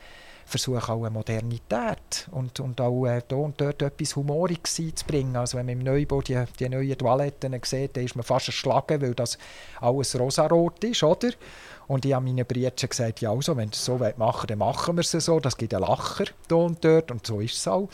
versuchen 0.51 0.81
auch 0.81 0.99
eine 0.99 1.09
Modernität 1.09 2.27
und, 2.31 2.59
und 2.59 2.79
auch 2.81 3.05
äh, 3.05 3.21
da 3.25 3.37
und 3.37 3.59
dort 3.59 3.81
etwas 3.81 4.15
Humoriges 4.15 4.79
einzubringen. 4.79 5.37
Also 5.37 5.57
wenn 5.57 5.65
man 5.65 5.79
im 5.79 5.83
Neubau 5.83 6.21
die, 6.21 6.43
die 6.59 6.67
neuen 6.67 6.97
Toiletten 6.97 7.57
sieht, 7.63 7.95
dann 7.95 8.03
ist 8.03 8.15
man 8.15 8.23
fast 8.23 8.47
erschlagen, 8.47 9.01
weil 9.01 9.15
das 9.15 9.37
alles 9.79 10.19
rosarot 10.19 10.83
ist, 10.83 11.03
oder? 11.03 11.29
Und 11.87 12.05
ich 12.05 12.13
habe 12.13 12.25
meinen 12.25 12.45
Brüdern 12.45 12.73
gesagt, 12.75 13.21
ja 13.21 13.31
also, 13.31 13.55
wenn 13.55 13.69
sie 13.69 13.75
es 13.75 13.85
so 13.85 13.97
machen 14.17 14.47
dann 14.47 14.57
machen 14.57 14.95
wir 14.95 15.01
es 15.01 15.11
so. 15.11 15.39
Das 15.39 15.57
gibt 15.57 15.73
einen 15.73 15.83
Lacher 15.83 16.25
da 16.47 16.55
und 16.55 16.83
dort 16.83 17.11
und 17.11 17.25
so 17.25 17.39
ist 17.39 17.55
es 17.55 17.67
auch. 17.67 17.89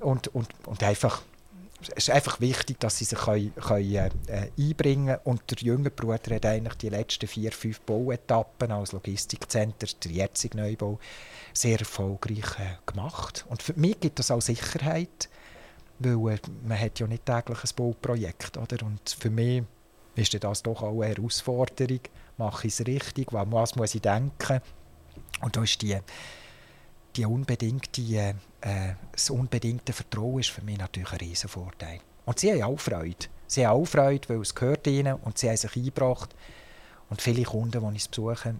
Und, 0.00 0.28
und, 0.28 0.48
und 0.66 0.82
einfach 0.82 1.22
es 1.80 1.88
ist 1.90 2.10
einfach 2.10 2.40
wichtig, 2.40 2.80
dass 2.80 2.98
sie 2.98 3.04
sich 3.04 3.18
können, 3.18 3.54
können, 3.54 4.10
äh, 4.26 4.50
einbringen 4.58 5.06
können. 5.06 5.20
Und 5.24 5.50
der 5.50 5.58
jüngere 5.58 5.90
Bruder 5.90 6.34
hat 6.34 6.46
eigentlich 6.46 6.74
die 6.74 6.88
letzten 6.88 7.28
vier, 7.28 7.52
fünf 7.52 7.80
Bauetappen 7.82 8.72
als 8.72 8.92
Logistikcenter, 8.92 9.86
der 10.04 10.10
jetzige 10.10 10.56
Neubau, 10.56 10.98
sehr 11.52 11.78
erfolgreich 11.78 12.58
äh, 12.58 12.76
gemacht. 12.84 13.46
Und 13.48 13.62
für 13.62 13.74
mich 13.74 14.00
gibt 14.00 14.18
das 14.18 14.30
auch 14.30 14.42
Sicherheit, 14.42 15.28
weil 16.00 16.34
äh, 16.34 16.38
man 16.64 16.80
hat 16.80 16.98
ja 16.98 17.06
nicht 17.06 17.26
täglich 17.26 17.62
ein 17.62 17.70
Bauprojekt. 17.76 18.56
Oder? 18.56 18.84
Und 18.84 19.16
für 19.18 19.30
mich 19.30 19.62
ist 20.16 20.42
das 20.42 20.62
doch 20.62 20.82
auch 20.82 21.02
eine 21.02 21.14
Herausforderung. 21.14 22.00
Mache 22.38 22.66
ich 22.66 22.72
es 22.78 22.86
richtig? 22.86 23.28
Was 23.32 23.76
muss 23.76 23.94
ich 23.94 24.02
denken? 24.02 24.60
Und 25.40 25.56
da 25.56 25.62
ist 25.62 25.80
die 25.82 25.98
die 27.16 27.24
unbedingte, 27.24 28.02
äh, 28.02 28.34
das 29.12 29.30
unbedingte 29.30 29.92
Vertrauen 29.92 30.40
ist 30.40 30.50
für 30.50 30.62
mich 30.62 30.78
natürlich 30.78 31.12
ein 31.12 31.18
Riesenvorteil. 31.18 32.00
Und 32.26 32.38
sie 32.38 32.52
haben 32.52 32.74
auch 32.74 32.78
Freude. 32.78 33.26
Sie 33.46 33.66
haben 33.66 33.80
auch 33.80 33.86
Freude, 33.86 34.28
weil 34.28 34.40
es 34.40 34.54
gehört 34.54 34.86
ihnen 34.86 35.14
und 35.14 35.38
sie 35.38 35.48
haben 35.48 35.56
sich 35.56 35.74
eingebracht. 35.76 36.34
Und 37.08 37.22
viele 37.22 37.42
Kunden, 37.44 37.80
die 37.90 37.96
ich 37.96 38.08
besuche, 38.10 38.56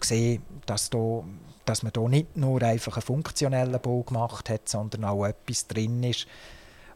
sehen, 0.00 0.42
dass, 0.66 0.90
da, 0.90 1.24
dass 1.64 1.82
man 1.82 1.92
hier 1.94 2.08
nicht 2.08 2.36
nur 2.36 2.62
einfach 2.62 2.96
einen 2.96 3.02
funktionellen 3.02 3.80
Bau 3.80 4.02
gemacht 4.02 4.48
hat, 4.48 4.68
sondern 4.68 5.04
auch 5.04 5.24
etwas 5.24 5.66
drin 5.66 6.02
ist, 6.04 6.26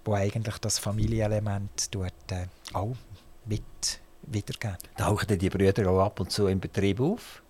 wo 0.04 0.14
eigentlich 0.14 0.58
das 0.58 0.78
Familienelement 0.78 1.90
tut, 1.90 2.12
äh, 2.30 2.46
auch 2.72 2.94
mit 3.46 4.00
wiedergeben. 4.22 4.76
Tauchen 4.96 5.38
die 5.38 5.50
Brüder 5.50 5.90
auch 5.90 6.04
ab 6.04 6.20
und 6.20 6.30
zu 6.30 6.46
im 6.46 6.60
Betrieb 6.60 7.00
auf? 7.00 7.41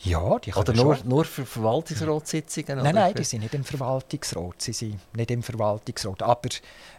Ja, 0.00 0.38
die 0.38 0.54
Oder 0.54 0.72
nur, 0.74 0.98
nur 1.04 1.24
für 1.24 1.44
Verwaltungsratssitzungen? 1.44 2.78
Nein, 2.78 2.94
nein, 2.94 3.14
die 3.14 3.24
sind 3.24 3.40
nicht 3.40 3.54
im 3.54 3.64
Verwaltungsrat. 3.64 4.62
Sie 4.62 4.72
sind 4.72 5.00
nicht 5.14 5.30
im 5.30 5.42
Verwaltungsrat. 5.42 6.22
Aber 6.22 6.48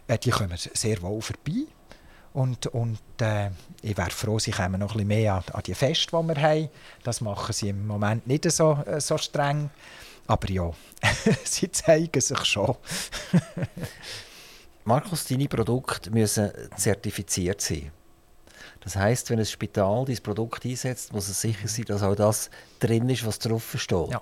äh, 0.06 0.18
die 0.18 0.30
kommen 0.30 0.56
sehr 0.56 1.00
wohl 1.00 1.22
vorbei. 1.22 1.64
Und, 2.32 2.66
und 2.68 3.00
äh, 3.20 3.50
ich 3.82 3.96
wäre 3.96 4.10
froh, 4.10 4.38
sie 4.38 4.52
kommen 4.52 4.78
noch 4.80 4.92
ein 4.92 4.98
bisschen 4.98 5.08
mehr 5.08 5.34
an, 5.34 5.44
an 5.52 5.62
die 5.66 5.74
Feste, 5.74 6.16
die 6.16 6.28
wir 6.28 6.42
haben. 6.42 6.68
Das 7.02 7.20
machen 7.20 7.52
sie 7.52 7.70
im 7.70 7.86
Moment 7.86 8.26
nicht 8.26 8.50
so, 8.52 8.78
äh, 8.86 9.00
so 9.00 9.16
streng. 9.18 9.70
Aber 10.26 10.48
ja, 10.50 10.70
sie 11.44 11.72
zeigen 11.72 12.20
sich 12.20 12.44
schon. 12.44 12.76
Markus, 14.84 15.24
deine 15.24 15.48
Produkte 15.48 16.10
müssen 16.10 16.50
zertifiziert 16.76 17.60
sein. 17.60 17.90
Das 18.80 18.96
heißt, 18.96 19.30
wenn 19.30 19.38
ein 19.38 19.46
Spital 19.46 20.04
dieses 20.06 20.20
Produkt 20.20 20.64
einsetzt, 20.64 21.12
muss 21.12 21.28
es 21.28 21.40
sicher 21.40 21.68
sein, 21.68 21.84
dass 21.84 22.02
auch 22.02 22.14
das 22.14 22.50
drin 22.78 23.08
ist, 23.08 23.26
was 23.26 23.38
drauf 23.38 23.74
steht. 23.76 24.10
Ja. 24.10 24.20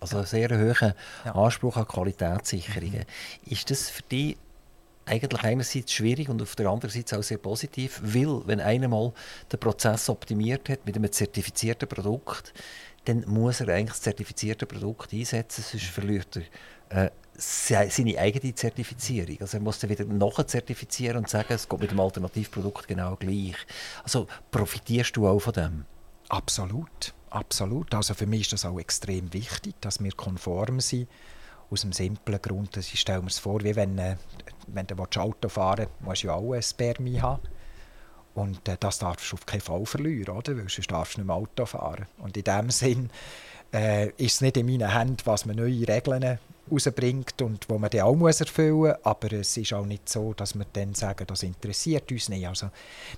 Also 0.00 0.18
ein 0.18 0.26
sehr 0.26 0.50
hoher 0.50 0.94
ja. 1.24 1.34
Anspruch 1.34 1.76
an 1.76 1.86
Qualitätssicherungen. 1.86 3.04
Ist 3.46 3.70
das 3.70 3.88
für 3.88 4.02
dich 4.02 4.36
eigentlich 5.06 5.44
einerseits 5.44 5.92
schwierig 5.92 6.28
und 6.28 6.42
auf 6.42 6.56
der 6.56 6.68
anderen 6.68 6.90
Seite 6.90 7.18
auch 7.18 7.22
sehr 7.22 7.38
positiv, 7.38 8.00
weil 8.02 8.46
wenn 8.46 8.60
einer 8.60 8.88
mal 8.88 9.12
den 9.52 9.60
Prozess 9.60 10.08
optimiert 10.08 10.68
hat 10.68 10.84
mit 10.86 10.96
einem 10.96 11.10
zertifizierten 11.12 11.88
Produkt, 11.88 12.52
dann 13.04 13.24
muss 13.26 13.60
er 13.60 13.68
eigentlich 13.68 13.90
das 13.90 14.02
zertifizierte 14.02 14.66
Produkt 14.66 15.12
einsetzen, 15.12 15.62
sonst 15.62 15.86
verliert 15.86 16.40
er 16.88 17.06
äh, 17.06 17.10
seine 17.36 18.18
eigene 18.18 18.54
Zertifizierung. 18.54 19.36
Also 19.40 19.56
er 19.56 19.62
muss 19.62 19.78
dann 19.78 19.90
wieder 19.90 20.04
nachzertifizieren 20.04 21.18
und 21.18 21.28
sagen, 21.28 21.52
es 21.52 21.68
geht 21.68 21.80
mit 21.80 21.90
dem 21.90 22.00
Alternativprodukt 22.00 22.86
genau 22.86 23.16
gleich. 23.16 23.56
Also 24.02 24.26
profitierst 24.50 25.16
du 25.16 25.26
auch 25.26 25.40
von 25.40 25.52
dem? 25.52 25.84
Absolut, 26.28 27.14
absolut. 27.30 27.94
Also 27.94 28.14
für 28.14 28.26
mich 28.26 28.42
ist 28.42 28.52
das 28.52 28.64
auch 28.64 28.78
extrem 28.78 29.32
wichtig, 29.32 29.74
dass 29.80 30.02
wir 30.02 30.12
konform 30.12 30.80
sind. 30.80 31.08
Aus 31.70 31.80
dem 31.80 31.92
simplen 31.92 32.40
Grund, 32.40 32.76
dass 32.76 32.92
ich 32.92 33.00
stelle 33.00 33.22
mir 33.22 33.28
es 33.28 33.38
vor, 33.38 33.62
wie 33.64 33.74
wenn, 33.74 33.98
äh, 33.98 34.16
wenn 34.68 34.86
du 34.86 34.94
Auto 34.94 35.48
fahren 35.48 35.86
willst, 35.86 36.00
musst 36.02 36.22
du 36.22 36.26
ja 36.28 36.34
auch 36.34 36.52
ein 36.52 36.62
Spermi 36.62 37.16
haben. 37.16 37.42
Und 38.34 38.68
äh, 38.68 38.76
das 38.78 38.98
darfst 38.98 39.30
du 39.30 39.36
auf 39.36 39.46
keinen 39.46 39.60
Fall 39.60 39.86
verlieren, 39.86 40.36
oder? 40.36 40.56
weil 40.56 40.68
sonst 40.68 40.90
darfst 40.90 41.16
du 41.16 41.20
nicht 41.20 41.26
mehr 41.26 41.36
Auto 41.36 41.66
fahren. 41.66 42.06
Und 42.18 42.36
in 42.36 42.44
dem 42.44 42.70
Sinn 42.70 43.10
äh, 43.74 44.08
ist 44.10 44.34
es 44.34 44.40
nicht 44.40 44.56
in 44.56 44.66
meinen 44.66 44.96
Händen, 44.96 45.18
was 45.24 45.44
man 45.44 45.56
neue 45.56 45.86
Regeln 45.86 46.38
rausbringt 46.70 47.42
und 47.42 47.68
wo 47.68 47.78
man 47.78 47.90
dann 47.90 48.02
auch 48.02 48.14
muss 48.14 48.40
erfüllen 48.40 48.74
muss. 48.74 48.94
Aber 49.02 49.32
es 49.32 49.56
ist 49.56 49.72
auch 49.72 49.84
nicht 49.84 50.08
so, 50.08 50.32
dass 50.32 50.54
wir 50.54 50.64
dann 50.72 50.94
sagen, 50.94 51.26
das 51.26 51.42
interessiert 51.42 52.10
uns 52.10 52.28
nicht. 52.28 52.46
Also, 52.46 52.70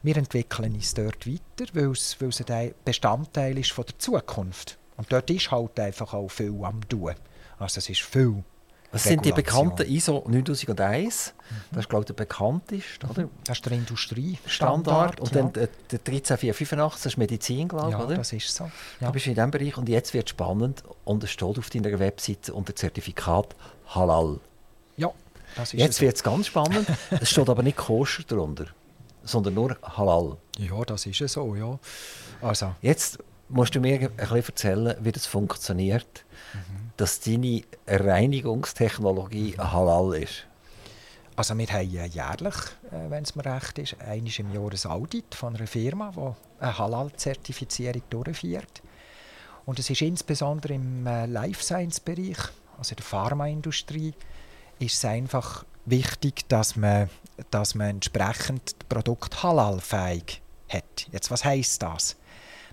wir 0.02 0.16
entwickeln 0.16 0.74
uns 0.74 0.94
dort 0.94 1.26
weiter, 1.26 1.70
weil 1.74 1.90
es, 1.90 2.20
weil 2.20 2.30
es 2.30 2.42
ein 2.50 2.74
Bestandteil 2.84 3.58
ist 3.58 3.72
von 3.72 3.84
der 3.84 3.98
Zukunft. 3.98 4.78
Und 4.96 5.12
dort 5.12 5.30
ist 5.30 5.50
halt 5.50 5.78
einfach 5.78 6.14
auch 6.14 6.28
viel 6.28 6.64
am 6.64 6.80
tun. 6.88 7.14
Also 7.58 7.78
es 7.78 7.88
ist 7.88 8.02
viel 8.02 8.42
was 8.96 9.04
sind 9.04 9.24
die 9.24 9.32
bekannten 9.32 9.86
ISO 9.86 10.24
9001? 10.26 11.34
Mhm. 11.38 11.54
Das 11.70 11.80
ist, 11.80 11.88
glaube 11.88 12.02
ich, 12.02 12.06
der 12.06 12.14
bekannteste. 12.14 13.06
Oder? 13.06 13.28
Das 13.44 13.58
ist 13.58 13.66
der 13.66 13.72
Industriestandard. 13.72 15.20
Und 15.20 15.34
dann 15.34 15.52
der, 15.52 15.68
der 15.90 15.98
13485, 15.98 17.02
das 17.02 17.12
ist 17.12 17.16
Medizin, 17.18 17.68
glaube 17.68 17.88
ich, 17.88 17.92
ja, 17.92 18.04
oder? 18.04 18.16
das 18.16 18.32
ist 18.32 18.54
so. 18.54 18.64
Ja. 19.00 19.06
Du 19.08 19.12
bist 19.12 19.26
in 19.26 19.34
diesem 19.34 19.50
Bereich 19.50 19.76
und 19.76 19.88
jetzt 19.88 20.14
wird 20.14 20.26
es 20.26 20.30
spannend 20.30 20.82
und 21.04 21.22
es 21.24 21.30
steht 21.30 21.58
auf 21.58 21.70
deiner 21.70 21.98
Webseite 21.98 22.52
unter 22.52 22.74
Zertifikat 22.74 23.54
Halal. 23.88 24.40
Ja, 24.96 25.12
das 25.54 25.74
ist 25.74 25.80
Jetzt 25.80 26.00
wird 26.00 26.16
es 26.16 26.22
ganz 26.22 26.46
spannend. 26.46 26.86
es 27.10 27.30
steht 27.30 27.48
aber 27.48 27.62
nicht 27.62 27.76
koscher 27.76 28.24
darunter. 28.26 28.66
sondern 29.22 29.54
nur 29.54 29.76
halal. 29.82 30.36
Ja, 30.58 30.84
das 30.84 31.06
ist 31.06 31.18
ja 31.18 31.28
so, 31.28 31.54
ja. 31.54 31.78
Also. 32.40 32.74
Jetzt 32.80 33.18
musst 33.48 33.74
du 33.74 33.80
mir 33.80 34.00
ein 34.00 34.10
bisschen 34.10 34.36
erzählen, 34.36 34.96
wie 35.00 35.12
das 35.12 35.26
funktioniert, 35.26 36.24
mhm. 36.54 36.85
Dass 36.96 37.20
deine 37.20 37.62
Reinigungstechnologie 37.86 39.56
halal 39.58 40.22
ist. 40.22 40.46
Also 41.36 41.56
wir 41.58 41.66
haben 41.66 41.90
jährlich, 41.90 42.54
äh, 42.90 43.10
wenn 43.10 43.22
es 43.22 43.36
mir 43.36 43.44
recht 43.44 43.78
ist, 43.78 44.00
einmal 44.00 44.32
im 44.38 44.54
Jahr 44.54 44.70
ein 44.72 44.90
Audit 44.90 45.34
von 45.34 45.54
einer 45.54 45.66
Firma, 45.66 46.10
die 46.16 46.64
eine 46.64 46.78
Halal-Zertifizierung 46.78 48.02
durchführt. 48.08 48.82
Und 49.66 49.78
es 49.78 49.90
ist 49.90 50.00
insbesondere 50.00 50.74
im 50.74 51.06
äh, 51.06 51.26
Life 51.26 51.62
Science-Bereich, 51.62 52.38
also 52.78 52.94
der 52.94 53.04
Pharmaindustrie, 53.04 54.14
ist 54.78 54.94
es 54.94 55.04
einfach 55.04 55.64
wichtig, 55.84 56.48
dass 56.48 56.76
man, 56.76 57.10
dass 57.50 57.74
man 57.74 57.90
entsprechend 57.90 58.74
das 58.78 58.88
Produkt 58.88 59.42
halalfähig 59.42 60.40
hat. 60.68 61.06
Jetzt, 61.12 61.30
was 61.30 61.44
heißt 61.44 61.82
das? 61.82 62.16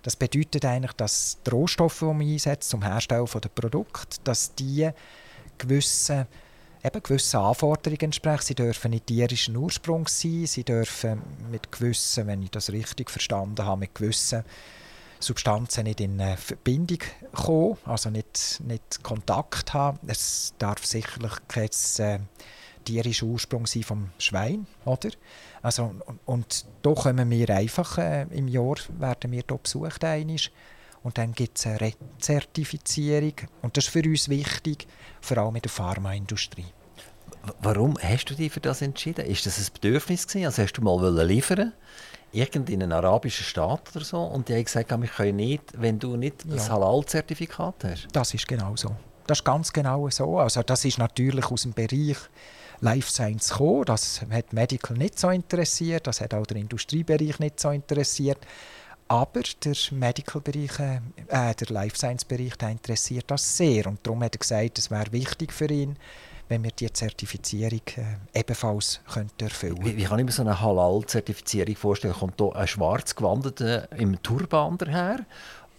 Das 0.04 0.18
bedeutet 0.18 0.66
eigentlich, 0.66 0.92
dass 0.94 1.38
die 1.46 1.50
Rohstoffe, 1.50 2.00
die 2.00 2.06
man 2.06 2.22
einsetzt 2.22 2.70
zum 2.70 2.84
Herstellen 2.84 3.26
der 3.26 3.50
Produkte, 3.50 4.18
dass 4.26 4.54
die 4.54 4.90
gewissen, 5.58 6.28
eben 6.84 7.04
gewissen 7.04 7.40
Anforderungen 7.40 8.02
entsprechen. 8.02 8.44
Sie 8.44 8.56
dürfen 8.56 8.92
nicht 8.92 9.08
tierischen 9.08 9.56
Ursprungs 9.56 10.20
sein, 10.20 10.46
sie 10.46 10.66
dürfen 10.66 11.22
mit 11.50 11.72
gewissen, 11.72 12.28
wenn 12.28 12.44
ich 12.44 12.52
das 12.52 12.70
richtig 12.70 13.10
verstanden 13.10 13.66
habe, 13.66 13.80
mit 13.80 13.96
gewissen 13.96 14.44
Substanzen 15.22 15.86
nicht 15.86 16.02
in 16.02 16.22
Verbindung 16.36 17.00
kommen, 17.32 17.78
also 17.86 18.10
nicht, 18.10 18.60
nicht 18.66 19.02
Kontakt 19.04 19.74
haben. 19.74 20.00
Es 20.06 20.54
darf 20.58 20.86
sicherlich 20.86 21.32
kein 21.48 21.70
äh, 22.00 22.20
tierischer 22.84 23.26
Ursprung 23.26 23.66
sein 23.66 23.84
vom 23.84 24.10
Schwein, 24.18 24.68
oder? 24.84 25.10
Also, 25.64 25.96
und, 26.06 26.20
und 26.26 26.66
da 26.84 26.94
kommen 26.94 27.32
wir 27.32 27.50
einfach, 27.50 27.98
äh, 27.98 28.28
im 28.32 28.48
Jahr 28.48 28.76
werden 29.00 29.32
wir 29.32 29.44
hier 29.48 29.58
besucht 29.58 30.04
einisch, 30.04 30.52
und 31.04 31.18
dann 31.18 31.34
gibt 31.34 31.58
es 31.58 31.68
eine 31.68 31.80
Rezertifizierung 31.82 33.34
und 33.62 33.76
das 33.76 33.86
ist 33.86 33.92
für 33.92 34.04
uns 34.04 34.30
wichtig, 34.30 34.88
vor 35.22 35.38
allem 35.38 35.56
in 35.56 35.62
der 35.62 35.72
Pharmaindustrie. 35.72 36.66
Warum 37.62 37.98
hast 38.02 38.26
du 38.26 38.36
dich 38.36 38.54
für 38.54 38.62
das 38.62 38.82
entschieden? 38.82 39.26
Ist 39.26 39.46
das 39.46 39.60
ein 39.60 39.68
Bedürfnis 39.74 40.26
gewesen? 40.28 40.46
Also 40.46 40.64
hast 40.64 40.74
du 40.74 40.82
mal 40.82 41.26
liefern 41.26 41.74
in 42.32 42.82
einen 42.82 42.92
arabischen 42.94 43.46
Staat 43.46 43.96
oder 43.96 44.06
so 44.06 44.22
und 44.22 44.48
die 44.48 44.54
haben 44.54 44.64
gesagt, 44.64 44.90
wir 44.90 45.08
können 45.08 45.36
nicht, 45.36 45.64
wenn 45.78 46.00
du 46.00 46.16
nicht 46.16 46.46
ja. 46.46 46.56
das 46.56 46.70
Halal-Zertifikat 46.70 47.84
hast. 47.84 48.08
Das 48.14 48.34
ist 48.34 48.48
genau 48.48 48.76
so. 48.76 48.96
Das 49.28 49.40
ist 49.40 49.44
ganz 49.44 49.72
genau 49.72 50.10
so. 50.10 50.40
Also 50.40 50.64
das 50.64 50.84
ist 50.86 50.98
natürlich 50.98 51.46
aus 51.52 51.64
dem 51.64 51.74
Bereich 51.74 52.18
Life 52.84 53.10
Science 53.10 53.50
gekommen. 53.50 53.86
Das 53.86 54.22
hat 54.30 54.54
Medical 54.54 54.98
nicht 54.98 55.18
so 55.18 55.30
interessiert, 55.30 56.06
das 56.06 56.22
hat 56.22 56.34
auch 56.34 56.46
der 56.46 56.58
Industriebereich 56.58 57.40
nicht 57.40 57.60
so 57.60 57.70
interessiert. 57.70 58.40
Aber 59.08 59.42
der 59.64 59.76
Medical-Bereich, 59.92 60.80
äh, 60.80 61.54
der 61.56 61.68
Life 61.70 61.98
Science-Bereich, 61.98 62.54
interessiert 62.70 63.26
das 63.28 63.58
sehr. 63.58 63.88
Und 63.88 64.00
darum 64.04 64.24
hat 64.24 64.36
er 64.36 64.40
gesagt, 64.40 64.80
es 64.80 64.92
wäre 64.92 65.12
wichtig 65.12 65.54
für 65.54 65.70
ihn, 65.70 65.98
wenn 66.50 66.64
wir 66.64 66.72
die 66.72 66.92
Zertifizierung 66.92 67.82
äh, 67.98 68.40
ebenfalls 68.40 69.02
könnten 69.12 69.44
erfüllen 69.44 69.76
könnten. 69.76 69.98
Wie, 69.98 70.04
kann 70.04 70.20
ich 70.20 70.26
mir 70.26 70.32
so 70.32 70.42
eine 70.42 70.60
Halal-Zertifizierung 70.60 71.76
vorstellen? 71.76 72.14
Kommt 72.14 72.40
da 72.40 72.50
ein 72.50 72.68
schwarz 72.68 73.16
gewandeter 73.16 73.92
im 73.94 74.22
Turban 74.24 74.78
daher? 74.78 75.26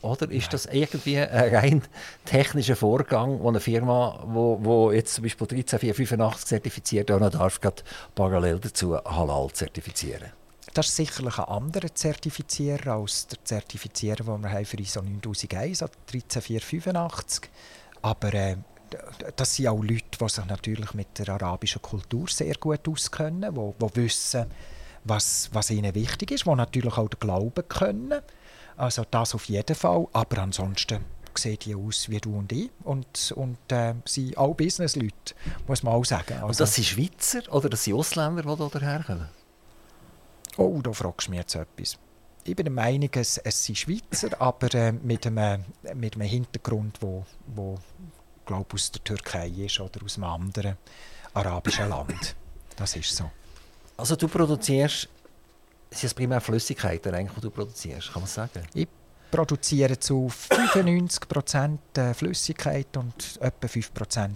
Oder 0.04 0.30
ist 0.30 0.42
Nein. 0.44 0.50
das 0.50 0.66
irgendwie 0.66 1.18
ein 1.18 1.54
rein 1.54 1.82
technischer 2.26 2.76
Vorgang, 2.76 3.40
wo 3.40 3.48
eine 3.48 3.60
Firma, 3.60 4.22
wo, 4.26 4.58
wo 4.62 4.92
jetzt 4.92 5.14
zum 5.14 5.24
Beispiel 5.24 5.46
13485 5.46 6.46
zertifiziert, 6.46 7.10
auch 7.10 7.20
noch 7.20 7.30
darf, 7.30 7.58
parallel 8.14 8.58
dazu 8.58 8.96
Halal 8.96 9.48
zertifizieren? 9.52 10.30
Das 10.74 10.88
ist 10.88 10.96
sicherlich 10.96 11.38
ein 11.38 11.44
anderer 11.44 11.94
Zertifizierer 11.94 12.94
als 12.94 13.28
der 13.28 13.42
Zertifizierer, 13.44 14.24
den 14.24 14.42
wir 14.42 14.50
haben 14.50 14.64
für 14.64 14.78
ISO 14.78 15.00
9001, 15.00 15.82
also 15.82 15.94
13485. 16.08 17.48
Aber 18.02 18.34
äh, 18.34 18.56
das 19.36 19.54
sind 19.54 19.68
auch 19.68 19.82
Leute, 19.82 20.18
die 20.20 20.28
sich 20.28 20.44
natürlich 20.44 20.92
mit 20.92 21.18
der 21.18 21.30
arabischen 21.30 21.80
Kultur 21.80 22.28
sehr 22.28 22.56
gut 22.56 22.86
auskennen, 22.88 23.54
die, 23.54 23.86
die 23.86 23.96
wissen, 23.96 24.46
was, 25.04 25.48
was 25.52 25.70
ihnen 25.70 25.94
wichtig 25.94 26.30
ist, 26.32 26.44
die 26.44 26.54
natürlich 26.54 26.98
auch 26.98 27.08
den 27.08 27.20
Glauben 27.20 27.68
können. 27.68 28.20
Also 28.76 29.04
das 29.10 29.34
auf 29.34 29.44
jeden 29.46 29.76
Fall. 29.76 30.06
Aber 30.12 30.38
ansonsten 30.38 31.04
sehen 31.38 31.58
die 31.62 31.74
aus 31.74 32.08
wie 32.08 32.18
du 32.18 32.36
und 32.38 32.52
ich 32.52 32.70
und, 32.84 33.32
und 33.32 33.58
äh, 33.72 33.94
sind 34.04 34.36
auch 34.38 34.54
Businessleute, 34.54 35.34
muss 35.66 35.82
man 35.82 35.94
auch 35.94 36.04
sagen. 36.04 36.34
Also, 36.34 36.46
und 36.46 36.60
das 36.60 36.74
sind 36.74 36.84
Schweizer 36.84 37.52
oder 37.52 37.68
das 37.68 37.84
sind 37.84 37.94
Ausländer, 37.94 38.42
die 38.42 38.78
hier 38.78 38.80
herkommen? 38.80 39.28
Oh, 40.56 40.80
da 40.82 40.92
fragst 40.92 41.26
du 41.26 41.32
mich 41.32 41.40
jetzt 41.40 41.54
etwas. 41.56 41.98
Ich 42.44 42.54
bin 42.54 42.64
der 42.64 42.72
Meinung, 42.72 43.10
es, 43.14 43.38
es 43.38 43.64
sind 43.64 43.78
Schweizer, 43.78 44.40
aber 44.40 44.72
äh, 44.74 44.92
mit, 44.92 45.26
einem, 45.26 45.64
mit 45.94 46.14
einem 46.14 46.28
Hintergrund, 46.28 46.98
wo, 47.00 47.24
wo 47.46 47.78
glaube 48.46 48.74
aus 48.74 48.92
der 48.92 49.02
Türkei 49.02 49.48
ist 49.48 49.80
oder 49.80 50.04
aus 50.04 50.16
einem 50.16 50.24
anderen 50.24 50.76
arabischen 51.32 51.88
Land. 51.88 52.36
Das 52.76 52.94
ist 52.96 53.16
so. 53.16 53.30
Also 53.96 54.16
du 54.16 54.28
produzierst 54.28 55.08
sind 55.94 56.08
es 56.08 56.14
primär 56.14 56.40
Flüssigkeiten, 56.40 57.14
eigentlich, 57.14 57.34
die 57.34 57.40
du 57.40 57.50
produzierst, 57.50 58.12
kann 58.12 58.22
man 58.22 58.28
sagen? 58.28 58.62
Ich 58.74 58.88
produziere 59.30 59.98
zu 59.98 60.30
95% 60.30 61.78
äh, 61.96 62.14
Flüssigkeit 62.14 62.96
und 62.96 63.38
etwa 63.40 63.66
5% 63.66 64.30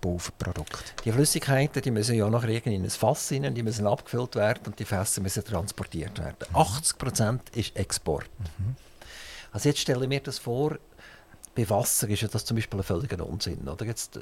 Pulverprodukt. 0.00 0.94
Die 1.04 1.12
Flüssigkeiten 1.12 1.82
die 1.82 1.92
müssen 1.92 2.16
ja 2.16 2.28
nachher 2.28 2.66
in 2.66 2.82
ein 2.82 2.90
Fass 2.90 3.30
rein, 3.30 3.54
die 3.54 3.62
müssen 3.62 3.86
abgefüllt 3.86 4.34
werden 4.34 4.62
und 4.66 4.78
die 4.78 4.84
Fässer 4.84 5.20
müssen 5.20 5.44
transportiert 5.44 6.18
werden. 6.18 6.48
Mhm. 6.50 6.56
80% 6.56 7.38
ist 7.54 7.76
Export. 7.76 8.28
Mhm. 8.58 8.74
Also 9.52 9.68
jetzt 9.68 9.80
stelle 9.80 10.02
ich 10.02 10.08
mir 10.08 10.20
das 10.20 10.38
vor, 10.38 10.78
bei 11.54 11.68
Wasser 11.68 12.08
ist 12.08 12.22
ja 12.22 12.28
das 12.28 12.44
zum 12.44 12.56
Beispiel 12.56 12.78
ein 12.78 12.84
völliger 12.84 13.26
Unsinn. 13.26 13.68
Oder? 13.68 13.84
Jetzt 13.84 14.16
äh, 14.16 14.20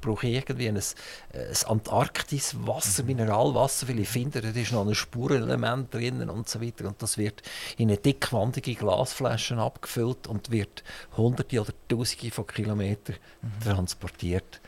brauche 0.00 0.26
ich 0.26 0.34
irgendwie 0.34 0.68
ein, 0.68 0.76
ein 0.76 1.66
Antarktis-Wasser, 1.66 3.02
mhm. 3.02 3.08
Mineralwasser, 3.08 3.88
weil 3.88 4.00
ich 4.00 4.08
finde, 4.08 4.40
da 4.40 4.48
ist 4.48 4.72
noch 4.72 4.86
ein 4.86 4.94
Spurenelement 4.94 5.92
drin 5.92 6.28
und 6.30 6.48
so 6.48 6.60
weiter. 6.60 6.86
Und 6.86 7.02
das 7.02 7.18
wird 7.18 7.42
in 7.76 7.88
eine 7.88 7.98
dickwandige 7.98 8.74
Glasflaschen 8.74 9.58
abgefüllt 9.58 10.26
und 10.26 10.50
wird 10.50 10.82
hunderte 11.16 11.60
oder 11.60 11.72
tausende 11.88 12.30
von 12.30 12.46
Kilometern 12.46 13.16
mhm. 13.42 13.64
transportiert. 13.64 14.60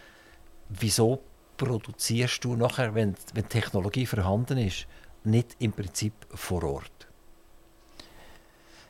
Wieso 0.68 1.22
produzierst 1.56 2.44
du 2.44 2.56
nachher, 2.56 2.94
wenn, 2.94 3.14
wenn 3.32 3.48
Technologie 3.48 4.06
vorhanden 4.06 4.58
ist, 4.58 4.86
nicht 5.24 5.56
im 5.60 5.72
Prinzip 5.72 6.14
vor 6.34 6.62
Ort? 6.64 7.08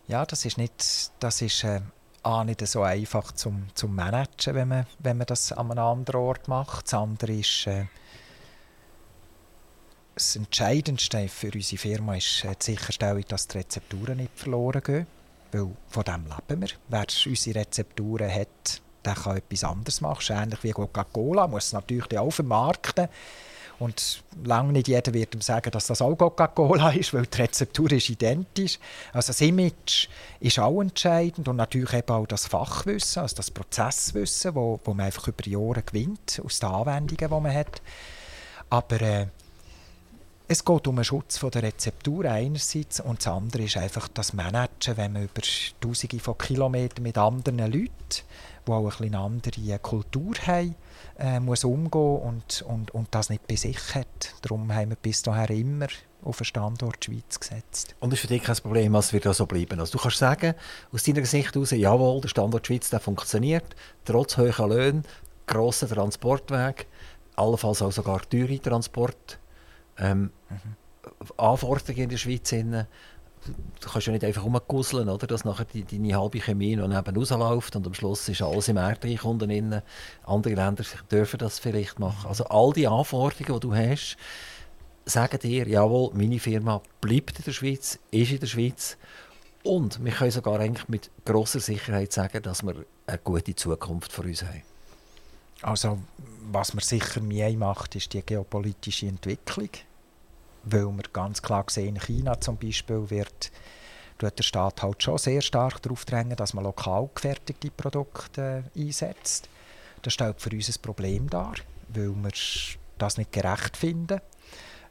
Ja, 0.09 0.27
das 0.27 0.45
ist 0.45 0.59
nicht, 0.59 1.13
das 1.21 1.41
ist 1.41 1.63
äh, 1.65 1.81
A, 2.23 2.45
nicht 2.45 2.67
so 2.67 2.83
einfach 2.83 3.33
zum, 3.33 3.67
zum 3.75 3.95
Managen, 3.95 4.55
wenn 4.55 4.69
man, 4.69 4.87
wenn 5.01 5.19
man 5.19 5.27
das 5.27 5.53
an 5.53 5.71
einem 5.71 5.85
anderen 5.85 6.21
Ort 6.21 6.49
macht. 6.49 6.87
Das 6.87 6.95
andere 6.95 7.33
ist, 7.33 7.67
äh, 7.67 7.87
das 10.15 10.37
Entscheidendste 10.37 11.29
für 11.29 11.51
unsere 11.53 11.81
Firma 11.81 12.15
ist 12.17 12.45
äh, 12.45 12.55
die 12.61 12.73
Sicherstellung, 12.73 13.25
dass 13.27 13.49
die 13.49 13.59
Rezepturen 13.59 14.19
nicht 14.19 14.39
verloren 14.39 14.83
gehen. 14.83 15.07
Weil 15.51 15.71
von 15.89 16.05
dem 16.05 16.27
leben 16.27 16.63
wir. 16.63 16.69
Wer 16.89 17.07
unsere 17.27 17.61
Rezepturen 17.61 18.33
hat, 18.33 18.83
der 19.05 19.15
kann 19.15 19.37
etwas 19.37 19.65
anderes 19.65 20.01
machen. 20.01 20.37
Ähnlich 20.37 20.63
wie 20.63 20.71
Coca-Cola, 20.71 21.47
muss 21.49 21.67
es 21.67 21.73
natürlich 21.73 22.19
auch 22.19 22.31
vermarkten. 22.31 23.09
Und 23.79 24.23
lange 24.45 24.73
nicht 24.73 24.89
jeder 24.89 25.13
wird 25.13 25.35
ihm 25.35 25.41
sagen, 25.41 25.71
dass 25.71 25.87
das 25.87 26.03
auch 26.03 26.15
Coca-Cola 26.15 26.91
ist, 26.95 27.13
weil 27.15 27.27
die 27.27 27.43
Rezeptur 27.43 27.91
ist 27.93 28.09
identisch. 28.09 28.79
Also 29.13 29.29
das 29.29 29.41
Image 29.41 30.09
ist 30.41 30.59
auch 30.59 30.81
entscheidend 30.81 31.49
und 31.49 31.57
natürlich 31.57 31.93
eben 31.93 32.11
auch 32.11 32.27
das 32.27 32.47
Fachwissen, 32.47 33.23
also 33.23 33.37
das 33.37 33.51
Prozesswissen, 33.51 34.55
wo, 34.55 34.81
wo 34.85 34.95
man 34.95 35.07
einfach 35.07 35.29
über 35.29 35.47
Jahre 35.47 35.83
gewinnt 35.83 36.41
aus 36.45 36.61
den 36.61 36.69
Anwendungen, 36.69 37.31
die 37.31 37.41
man 37.43 37.55
hat. 37.55 37.83
Aber 38.71 39.01
äh, 39.01 39.27
es 40.49 40.65
geht 40.65 40.87
um 40.87 40.97
den 40.97 41.05
Schutz 41.05 41.39
von 41.39 41.51
der 41.51 41.63
Rezeptur 41.63 42.27
einerseits 42.27 43.01
und 43.01 43.21
das 43.21 43.27
andere 43.27 43.63
ist 43.63 43.77
einfach 43.77 44.09
das 44.09 44.33
Managen, 44.33 44.97
wenn 44.97 45.13
man 45.13 45.25
über 45.25 45.41
Tausende 45.81 46.19
von 46.19 46.37
Kilometern 46.37 47.03
mit 47.03 47.17
anderen 47.17 47.59
Leuten, 47.59 47.91
die 48.67 48.71
auch 48.71 49.01
eine 49.01 49.19
andere 49.19 49.79
Kultur 49.79 50.35
haben, 50.47 50.75
äh, 51.19 51.41
muss 51.41 51.65
umgehen 51.65 52.19
und, 52.19 52.63
und, 52.63 52.91
und 52.93 53.09
das 53.11 53.31
nicht 53.31 53.47
bei 53.47 53.57
sich 53.57 53.95
hat. 53.95 54.35
Darum 54.43 54.73
haben 54.73 54.91
wir 54.91 54.97
bis 54.97 55.23
dahin 55.23 55.61
immer 55.61 55.89
auf 56.25 56.39
den 56.39 56.45
Standort 56.45 57.05
Schweiz 57.05 57.39
gesetzt. 57.39 57.95
Und 58.01 58.11
das 58.11 58.19
ist 58.19 58.23
für 58.23 58.29
dich 58.29 58.43
kein 58.43 58.57
Problem, 58.57 58.93
was 58.93 59.13
wird 59.13 59.27
da 59.27 59.35
so 59.35 59.47
bleiben? 59.47 59.81
Also 59.81 59.99
du 59.99 60.03
kannst 60.03 60.19
sagen, 60.19 60.55
aus 60.93 61.03
deiner 61.03 61.25
Sicht 61.25 61.55
heraus, 61.55 61.71
jawohl, 61.73 62.21
der 62.21 62.29
Standort 62.29 62.67
Schweiz 62.67 62.91
der 62.91 63.01
funktioniert, 63.01 63.75
trotz 64.05 64.37
hoher 64.37 64.69
Löhne, 64.69 65.03
grosser 65.47 65.89
Transportweg, 65.89 66.87
allenfalls 67.37 67.83
auch 67.83 67.93
sogar 67.93 68.21
teure 68.29 68.61
Transport, 68.61 69.39
ähm, 69.99 70.31
mhm. 70.49 70.77
Anforderungen 71.37 72.05
in 72.05 72.09
der 72.11 72.17
Schweiz. 72.17 72.51
Hin, 72.51 72.87
du 73.47 73.89
kannst 73.89 74.07
ja 74.07 74.13
nicht 74.13 74.25
einfach 74.25 74.45
rumgusseln, 74.45 75.09
oder? 75.09 75.27
dass 75.27 75.45
nachher 75.45 75.65
die, 75.65 75.85
deine 75.85 76.19
halbe 76.19 76.41
Chemie 76.41 76.77
noch 76.77 76.89
neben 76.89 77.17
rausläuft 77.17 77.77
und 77.77 77.87
am 77.87 77.95
Schluss 77.95 78.29
ist 78.29 78.43
alles 78.43 78.69
im 78.69 78.77
Erdreich 78.77 79.25
unten 79.25 79.49
drin. 79.49 79.83
Andere 80.25 80.55
Länder 80.55 80.85
dürfen 81.11 81.39
das 81.39 81.59
vielleicht 81.59 81.99
machen. 81.99 82.29
Also 82.29 82.45
all 82.45 82.73
die 82.73 82.87
Anforderungen, 82.87 83.61
die 83.61 83.67
du 83.67 83.75
hast, 83.75 84.17
sagen 85.05 85.39
dir, 85.39 85.67
jawohl, 85.67 86.11
meine 86.15 86.39
Firma 86.39 86.81
bleibt 87.01 87.39
in 87.39 87.45
der 87.45 87.53
Schweiz, 87.53 87.99
ist 88.11 88.33
in 88.33 88.41
der 88.41 88.47
Schweiz. 88.47 88.97
Und 89.65 90.05
wir 90.05 90.13
können 90.13 90.31
sogar 90.31 90.59
eigentlich 90.59 90.89
mit 90.89 91.11
großer 91.25 91.61
Sicherheit 91.61 92.13
sagen, 92.13 92.43
dass 92.43 92.63
wir 92.63 92.85
eine 93.07 93.19
gute 93.19 93.55
Zukunft 93.55 94.13
für 94.13 94.23
uns 94.23 94.43
haben. 94.43 94.63
Also, 95.63 95.99
was 96.51 96.75
man 96.75 96.83
sicher 96.83 97.21
mehr 97.21 97.53
macht, 97.53 97.95
ist 97.95 98.13
die 98.13 98.23
geopolitische 98.23 99.07
Entwicklung. 99.07 99.69
Weil 100.65 100.87
wir 100.87 101.03
ganz 101.13 101.43
klar 101.43 101.65
sehen, 101.69 101.97
in 101.97 102.01
China 102.01 102.41
zum 102.41 102.57
Beispiel 102.57 103.11
wird 103.11 103.51
der 104.21 104.43
Staat 104.43 104.83
halt 104.83 105.03
schon 105.03 105.19
sehr 105.19 105.41
stark 105.41 105.83
darauf 105.83 106.05
drängen, 106.05 106.37
dass 106.37 106.55
man 106.55 106.65
lokal 106.65 107.09
gefertigte 107.15 107.71
Produkte 107.71 108.65
äh, 108.77 108.81
einsetzt. 108.81 109.49
Das 110.03 110.13
stellt 110.13 110.41
für 110.41 110.51
uns 110.51 110.69
ein 110.69 110.81
Problem 110.81 111.29
dar, 111.29 111.55
weil 111.89 112.15
wir 112.15 112.31
das 112.99 113.19
nicht 113.19 113.33
gerecht 113.33 113.77
finden. 113.77 114.21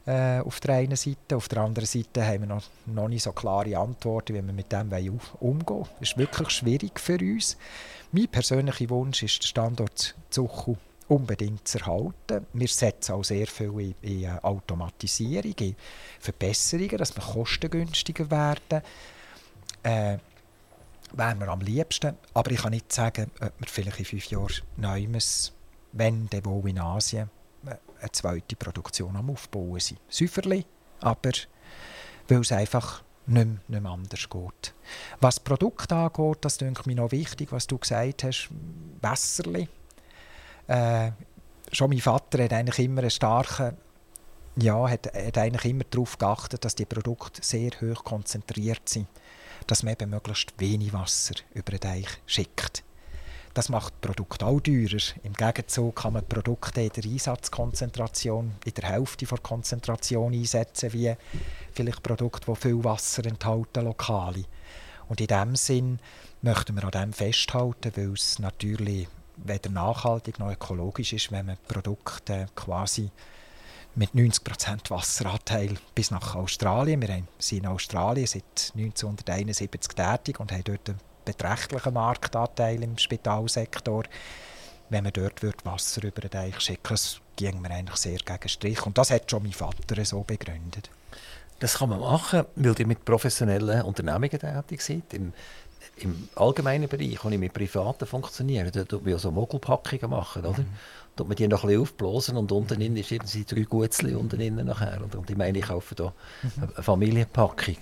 Äh, 0.04 0.40
auf 0.40 0.58
der 0.60 0.76
einen 0.76 0.96
Seite. 0.96 1.36
Auf 1.36 1.48
der 1.48 1.62
anderen 1.62 1.86
Seite 1.86 2.26
haben 2.26 2.40
wir 2.40 2.48
noch, 2.48 2.64
noch 2.86 3.08
nicht 3.08 3.22
so 3.22 3.32
klare 3.32 3.76
Antworten, 3.76 4.34
wie 4.34 4.44
wir 4.44 4.52
mit 4.52 4.72
dem 4.72 4.90
umgehen 5.40 5.66
wollen. 5.68 5.88
Das 6.00 6.10
ist 6.10 6.18
wirklich 6.18 6.50
schwierig 6.50 6.98
für 6.98 7.18
uns. 7.18 7.56
Mein 8.10 8.28
persönlicher 8.28 8.90
Wunsch 8.90 9.22
ist, 9.22 9.42
den 9.42 9.46
Standort 9.46 10.14
Zuchu 10.28 10.76
unbedingt 11.12 11.68
zu 11.68 11.78
erhalten. 11.78 12.46
Wir 12.52 12.68
setzen 12.68 13.12
auch 13.12 13.22
sehr 13.22 13.46
viel 13.46 13.72
in, 13.80 13.94
in 14.02 14.30
Automatisierung, 14.38 15.54
in 15.58 15.76
Verbesserungen, 16.18 16.96
dass 16.96 17.14
wir 17.14 17.22
kostengünstiger 17.22 18.30
werden. 18.30 18.82
Äh, 19.82 20.18
wären 21.12 21.40
wir 21.40 21.48
am 21.48 21.60
liebsten. 21.60 22.16
Aber 22.32 22.50
ich 22.50 22.62
kann 22.62 22.72
nicht 22.72 22.92
sagen, 22.92 23.30
ob 23.40 23.52
wir 23.58 23.68
vielleicht 23.68 23.98
in 23.98 24.04
fünf 24.04 24.26
Jahren 24.26 24.62
Neues, 24.76 25.52
wenn 25.92 26.28
dann 26.30 26.44
wohl 26.46 26.70
in 26.70 26.78
Asien, 26.78 27.28
äh, 27.66 27.76
eine 28.00 28.12
zweite 28.12 28.56
Produktion 28.56 29.14
am 29.16 29.30
Aufbauen 29.30 29.80
sind. 29.80 30.00
Säuferli, 30.08 30.64
aber 31.00 31.32
weil 32.28 32.40
es 32.40 32.52
einfach 32.52 33.02
nicht 33.26 33.46
mehr, 33.46 33.58
nicht 33.68 33.82
mehr 33.82 33.92
anders 33.92 34.28
geht. 34.28 34.74
Was 35.20 35.40
Produkt 35.40 35.92
angeht, 35.92 36.38
das 36.40 36.58
denke 36.58 36.82
mir 36.86 36.96
noch 36.96 37.12
wichtig, 37.12 37.52
was 37.52 37.66
du 37.66 37.78
gesagt 37.78 38.24
hast, 38.24 38.48
Wässerli. 39.00 39.68
Äh, 40.72 41.12
schon 41.70 41.90
mein 41.90 42.00
Vater 42.00 42.44
hat 42.44 42.52
eigentlich 42.52 42.78
immer 42.86 43.00
einen 43.00 43.10
starken 43.10 43.76
ja, 44.56 44.88
hat, 44.88 45.06
hat 45.06 45.38
eigentlich 45.38 45.70
immer 45.72 45.84
darauf 45.84 46.18
geachtet, 46.18 46.64
dass 46.64 46.74
die 46.74 46.84
Produkte 46.84 47.42
sehr 47.42 47.70
hoch 47.80 48.04
konzentriert 48.04 48.86
sind 48.86 49.06
dass 49.66 49.82
man 49.82 49.92
eben 49.92 50.10
möglichst 50.10 50.52
wenig 50.58 50.92
Wasser 50.92 51.34
über 51.54 51.72
den 51.72 51.80
Deich 51.80 52.08
schickt. 52.26 52.82
Das 53.54 53.68
macht 53.68 53.92
das 53.92 54.10
Produkt 54.10 54.42
auch 54.42 54.60
teurer. 54.60 55.02
Im 55.22 55.34
Gegenzug 55.34 55.96
kann 55.96 56.14
man 56.14 56.26
Produkte 56.26 56.80
in 56.80 56.88
der 56.88 57.04
Einsatzkonzentration 57.04 58.52
in 58.64 58.74
der 58.74 58.88
Hälfte 58.88 59.26
der 59.26 59.38
Konzentration 59.38 60.32
einsetzen, 60.32 60.92
wie 60.94 61.14
vielleicht 61.72 62.02
Produkte, 62.02 62.50
die 62.50 62.56
viel 62.56 62.82
Wasser 62.82 63.26
enthalten, 63.26 63.84
lokale. 63.84 64.44
Und 65.08 65.20
in 65.20 65.26
diesem 65.26 65.56
Sinn 65.56 65.98
möchten 66.40 66.74
wir 66.74 66.84
an 66.84 66.90
dem 66.90 67.12
festhalten, 67.12 67.92
weil 67.94 68.14
es 68.14 68.38
natürlich 68.38 69.08
weder 69.44 69.70
nachhaltig 69.70 70.38
noch 70.38 70.50
ökologisch 70.50 71.12
ist, 71.12 71.32
wenn 71.32 71.46
man 71.46 71.56
Produkte 71.68 72.46
quasi 72.54 73.10
mit 73.94 74.10
90% 74.12 74.90
Wasseranteil 74.90 75.76
bis 75.94 76.10
nach 76.10 76.34
Australien. 76.34 77.02
Wir 77.02 77.22
sind 77.38 77.58
in 77.58 77.66
Australien 77.66 78.26
seit 78.26 78.72
1971 78.74 79.94
tätig 79.94 80.40
und 80.40 80.50
haben 80.50 80.64
dort 80.64 80.88
einen 80.88 81.00
beträchtlichen 81.24 81.94
Marktanteil 81.94 82.82
im 82.82 82.96
Spitalsektor. 82.96 84.04
Wenn 84.88 85.04
man 85.04 85.12
dort 85.12 85.64
Wasser 85.64 86.04
über 86.04 86.22
den 86.22 86.30
Deich 86.30 86.60
schicken 86.60 86.88
das 86.90 87.20
ging 87.36 87.60
mir 87.60 87.70
eigentlich 87.70 87.96
sehr 87.96 88.18
gegen 88.18 88.48
Strich. 88.48 88.84
Und 88.84 88.98
das 88.98 89.10
hat 89.10 89.30
schon 89.30 89.42
mein 89.42 89.52
Vater 89.52 90.04
so 90.04 90.22
begründet. 90.22 90.90
Das 91.58 91.78
kann 91.78 91.90
man 91.90 92.00
machen, 92.00 92.44
weil 92.56 92.74
ihr 92.78 92.86
mit 92.86 93.04
professionellen 93.04 93.82
Unternehmungen 93.82 94.30
tätig 94.30 94.82
seid. 94.82 95.04
Im 95.96 96.28
allgemeinen 96.34 96.88
Bereich, 96.88 97.22
wo 97.22 97.28
ich 97.28 97.38
mit 97.38 97.52
Privaten 97.52 98.06
funktioniere, 98.06 98.70
da 98.70 98.84
tut 98.84 99.02
man 99.02 99.12
ja 99.12 99.18
so 99.18 99.30
Mogelpackungen 99.30 100.10
machen, 100.10 100.44
oder? 100.44 100.62
Mhm 100.62 100.76
tut 101.16 101.28
man 101.28 101.36
die 101.36 101.48
noch 101.48 101.62
ein 101.62 101.68
bisschen 101.68 101.82
aufblasen 101.82 102.36
und 102.36 102.52
unten 102.52 102.78
drin 102.78 102.96
ist 102.96 103.12
irgendwie 103.12 103.44
drei 103.44 103.62
Gutzli 103.62 104.14
unten 104.14 104.36
drin 104.36 104.56
nachher. 104.64 105.00
Und, 105.02 105.14
und 105.14 105.28
ich 105.28 105.36
meine, 105.36 105.58
ich 105.58 105.66
kaufe 105.66 105.94
da 105.94 106.12
mhm. 106.42 106.62
eine 106.74 106.82
Familienpackung. 106.82 107.76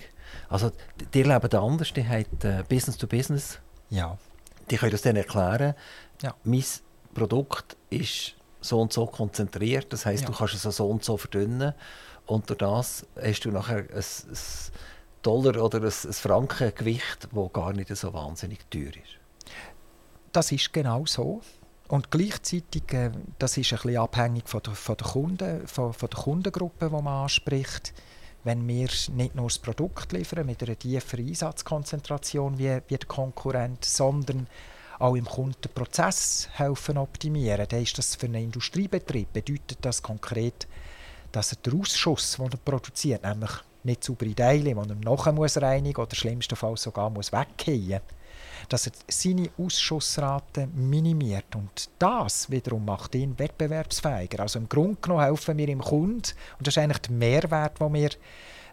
Also 0.49 0.71
die 1.13 1.23
leben 1.23 1.49
da 1.49 1.61
anders, 1.61 1.93
die 1.93 2.07
haben 2.07 2.25
äh, 2.43 2.63
Business 2.67 2.97
to 2.97 3.07
Business. 3.07 3.59
Ja. 3.89 4.17
Die 4.69 4.77
können 4.77 4.91
das 4.91 5.01
dann 5.01 5.15
erklären. 5.15 5.75
Ja. 6.21 6.35
Mein 6.43 6.63
Produkt 7.13 7.77
ist 7.89 8.35
so 8.61 8.79
und 8.79 8.93
so 8.93 9.07
konzentriert, 9.07 9.91
das 9.91 10.05
heißt, 10.05 10.23
ja. 10.23 10.29
du 10.29 10.35
kannst 10.35 10.53
es 10.53 10.61
so 10.61 10.87
und 10.87 11.03
so 11.03 11.17
verdünnen 11.17 11.73
und 12.27 12.47
durch 12.47 12.59
das 12.59 13.07
hast 13.19 13.43
du 13.43 13.49
nachher 13.51 13.77
ein, 13.77 13.87
ein 13.89 14.03
Dollar 15.21 15.63
oder 15.63 15.79
ein, 15.79 15.85
ein 15.85 16.13
Frankengewicht, 16.13 17.29
das 17.31 17.53
gar 17.53 17.73
nicht 17.73 17.95
so 17.95 18.13
wahnsinnig 18.13 18.59
teuer 18.69 18.87
ist. 18.89 19.19
Das 20.31 20.51
ist 20.51 20.71
genau 20.73 21.05
so. 21.05 21.41
Und 21.87 22.09
gleichzeitig, 22.09 22.93
äh, 22.93 23.11
das 23.37 23.57
ist 23.57 23.73
ein 23.73 23.79
bisschen 23.79 23.97
abhängig 23.97 24.47
von 24.47 24.61
der, 24.63 24.73
von 24.73 24.95
der, 24.95 25.07
Kunden, 25.07 25.67
von, 25.67 25.93
von 25.93 26.09
der 26.09 26.19
Kundengruppe, 26.19 26.85
die 26.87 27.03
man 27.03 27.23
anspricht. 27.23 27.93
Wenn 28.43 28.67
wir 28.67 28.89
nicht 29.13 29.35
nur 29.35 29.47
das 29.47 29.59
Produkt 29.59 30.13
liefern 30.13 30.45
mit 30.45 30.63
einer 30.63 30.79
tieferen 30.79 31.27
Einsatzkonzentration 31.27 32.57
wie, 32.57 32.79
wie 32.87 32.97
der 32.97 33.07
Konkurrent, 33.07 33.85
sondern 33.85 34.47
auch 34.99 35.15
im 35.15 35.25
Kundenprozess 35.25 36.47
helfen 36.53 36.97
optimieren, 36.97 37.67
dann 37.67 37.83
ist 37.83 37.97
das 37.97 38.15
für 38.15 38.27
einen 38.27 38.43
Industriebetrieb 38.45 39.33
bedeutet 39.33 39.79
das 39.81 40.01
konkret, 40.01 40.67
dass 41.31 41.51
er 41.51 41.57
den 41.57 41.81
Ausschuss, 41.81 42.37
den 42.37 42.51
er 42.51 42.57
produziert, 42.57 43.23
nämlich 43.23 43.51
nicht 43.83 44.03
saubere 44.03 44.35
Teile, 44.35 44.63
die 44.63 44.71
er 44.71 44.95
nachher 44.95 45.31
muss 45.31 45.61
reinigen 45.61 46.01
oder 46.01 46.15
schlimmstenfalls 46.15 46.83
sogar 46.83 47.09
muss 47.09 47.31
weggehen 47.31 48.01
muss, 48.01 48.67
dass 48.69 48.87
er 48.87 48.93
seine 49.07 49.49
Ausschussrate 49.57 50.67
minimiert. 50.67 51.55
Und 51.55 51.89
das 51.99 52.49
wiederum 52.49 52.85
macht 52.85 53.15
ihn 53.15 53.37
wettbewerbsfähiger. 53.37 54.41
Also 54.41 54.59
im 54.59 54.69
Grunde 54.69 54.97
genommen 55.01 55.23
helfen 55.23 55.57
wir 55.57 55.67
dem 55.67 55.81
Kunden, 55.81 56.33
und 56.57 56.67
das 56.67 56.75
ist 56.75 56.77
eigentlich 56.77 56.99
der 56.99 57.11
Mehrwert, 57.11 57.79
den 57.79 57.93
wir 57.93 58.09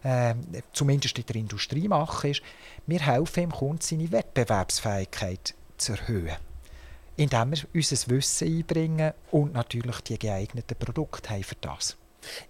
äh, 0.03 0.35
zumindest 0.73 1.17
in 1.17 1.25
der 1.25 1.35
Industrie 1.35 1.87
machen, 1.87 2.31
ist, 2.31 2.41
wir 2.87 2.99
helfen 2.99 3.41
dem 3.41 3.51
Kunden, 3.51 3.81
seine 3.81 4.11
Wettbewerbsfähigkeit 4.11 5.53
zu 5.77 5.93
erhöhen. 5.93 6.37
Indem 7.17 7.51
wir 7.51 7.59
unser 7.73 8.09
Wissen 8.09 8.47
einbringen 8.47 9.13
und 9.31 9.53
natürlich 9.53 9.99
die 10.01 10.17
geeigneten 10.17 10.77
Produkte 10.77 11.31
haben 11.31 11.43
für 11.43 11.55
das. 11.59 11.97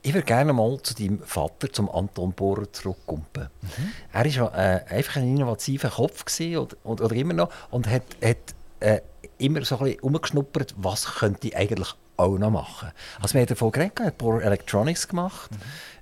Ich 0.02 0.14
würde 0.14 0.26
gerne 0.26 0.54
mal 0.54 0.82
zu 0.82 0.94
deinem 0.94 1.22
Vater, 1.24 1.72
zum 1.72 1.90
Anton 1.90 2.34
Bohrer, 2.34 2.72
zurückkommen. 2.72 3.26
Mhm. 3.36 3.92
Er 4.12 4.26
war 4.42 4.58
äh, 4.58 4.86
einfach 4.90 5.18
ein 5.18 5.36
innovativer 5.36 5.90
Kopf 5.90 6.26
oder, 6.40 6.76
oder, 6.84 7.06
oder, 7.06 7.16
immer 7.16 7.34
noch 7.34 7.52
und 7.72 7.88
hat, 7.88 8.04
hat 8.24 8.38
äh, 8.80 9.02
immer 9.38 9.64
so 9.64 9.78
ein 9.78 9.86
bisschen 9.86 10.00
umgeschnuppert, 10.02 10.76
was 10.78 11.06
könnte 11.06 11.48
ich 11.48 11.58
eigentlich 11.58 11.96
auch 12.18 12.38
noch 12.38 12.52
machen. 12.52 12.92
Also 13.22 13.34
wir 13.34 13.42
haben 13.42 13.48
davon 13.48 13.72
geredet, 13.72 14.00
er 14.00 14.06
hat 14.08 14.18
Bohrer 14.18 14.44
Electronics 14.44 15.08
gemacht, 15.08 15.52
mhm. 15.52 15.58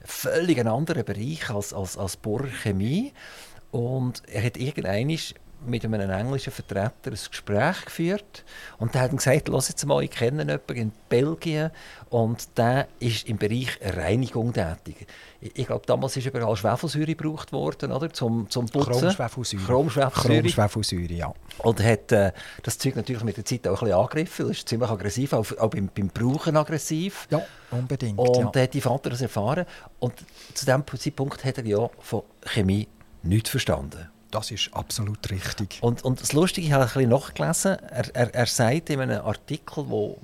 völlig 0.06 0.60
ein 0.60 0.68
anderer 0.68 1.04
Bereich 1.04 1.50
als, 1.50 1.74
als, 1.74 1.98
als 1.98 2.18
Bohrer 2.18 2.48
Chemie 2.48 3.14
und 3.72 4.24
er 4.28 4.44
hat 4.44 4.58
irgendwann 4.58 5.18
mit 5.68 5.84
einem 5.86 6.10
englischen 6.10 6.52
Vertreter 6.52 6.92
ein 7.06 7.12
Gespräch 7.12 7.86
geführt 7.86 8.44
und 8.80 8.94
der 8.94 9.02
hat 9.02 9.12
gesagt, 9.12 9.48
Los 9.48 9.70
jetzt 9.70 9.86
mal, 9.86 10.04
ich 10.04 10.12
kenne 10.12 10.44
jemanden 10.44 10.76
in 10.76 10.92
Belgien 11.10 11.72
und 12.10 12.58
der 12.58 12.88
ist 13.00 13.28
im 13.28 13.38
Bereich 13.38 13.80
Reinigung 13.82 14.54
tätig. 14.54 15.08
Ich, 15.42 15.52
ich 15.56 15.68
glaube, 15.68 15.86
damals 15.86 16.18
ist 16.18 16.26
überall 16.26 16.56
Schwefelsäure 16.56 17.16
gebraucht 17.16 17.52
worden, 17.52 17.92
oder? 17.92 18.12
Zum, 18.12 18.50
zum 18.50 18.66
Putzen. 18.66 18.94
Chromschwefelsäure. 18.94 19.64
Chromschwefelsäure. 19.64 20.42
Chromschwefelsäure, 20.42 21.14
ja. 21.14 21.34
Und 21.60 21.84
hat 21.84 22.12
äh, 22.12 22.32
das 22.64 22.78
Zeug 22.78 22.96
natürlich 22.96 23.24
mit 23.24 23.38
der 23.38 23.46
Zeit 23.46 23.68
auch 23.68 23.82
ein 23.82 23.88
bisschen 23.88 24.00
angegriffen. 24.00 24.48
Das 24.48 24.58
ist 24.58 24.70
ziemlich 24.70 24.90
aggressiv, 24.90 25.34
auch, 25.34 25.46
auch 25.58 25.70
beim, 25.70 25.90
beim 25.94 26.08
Brauchen 26.08 26.58
aggressiv. 26.58 27.28
Ja, 27.30 27.42
unbedingt. 27.72 28.18
Und 28.18 28.56
ja. 28.56 28.62
hat 28.64 28.74
die 28.74 28.82
Vater 28.82 29.10
das 29.10 29.22
erfahren. 29.22 29.66
Und 30.00 30.14
zu 30.54 30.66
diesem 30.66 30.84
Zeitpunkt 30.88 31.44
hat 31.44 31.58
er 31.58 31.66
ja 31.66 31.90
von 32.00 32.24
Chemie 32.46 32.88
nichts 33.24 33.50
verstanden. 33.50 34.10
Das 34.32 34.52
ist 34.52 34.70
absolut 34.74 35.30
richtig. 35.30 35.80
Und, 35.82 36.04
und 36.04 36.22
das 36.22 36.34
Lustige, 36.34 36.68
ich 36.68 36.74
habe 36.74 36.84
ein 36.84 36.90
bisschen 36.90 37.10
nachgelesen, 37.10 37.78
er, 37.80 38.16
er, 38.16 38.36
er 38.36 38.46
sagt 38.46 38.90
in 38.90 39.00
einem 39.00 39.26
Artikel, 39.26 39.88
wo 39.88 40.18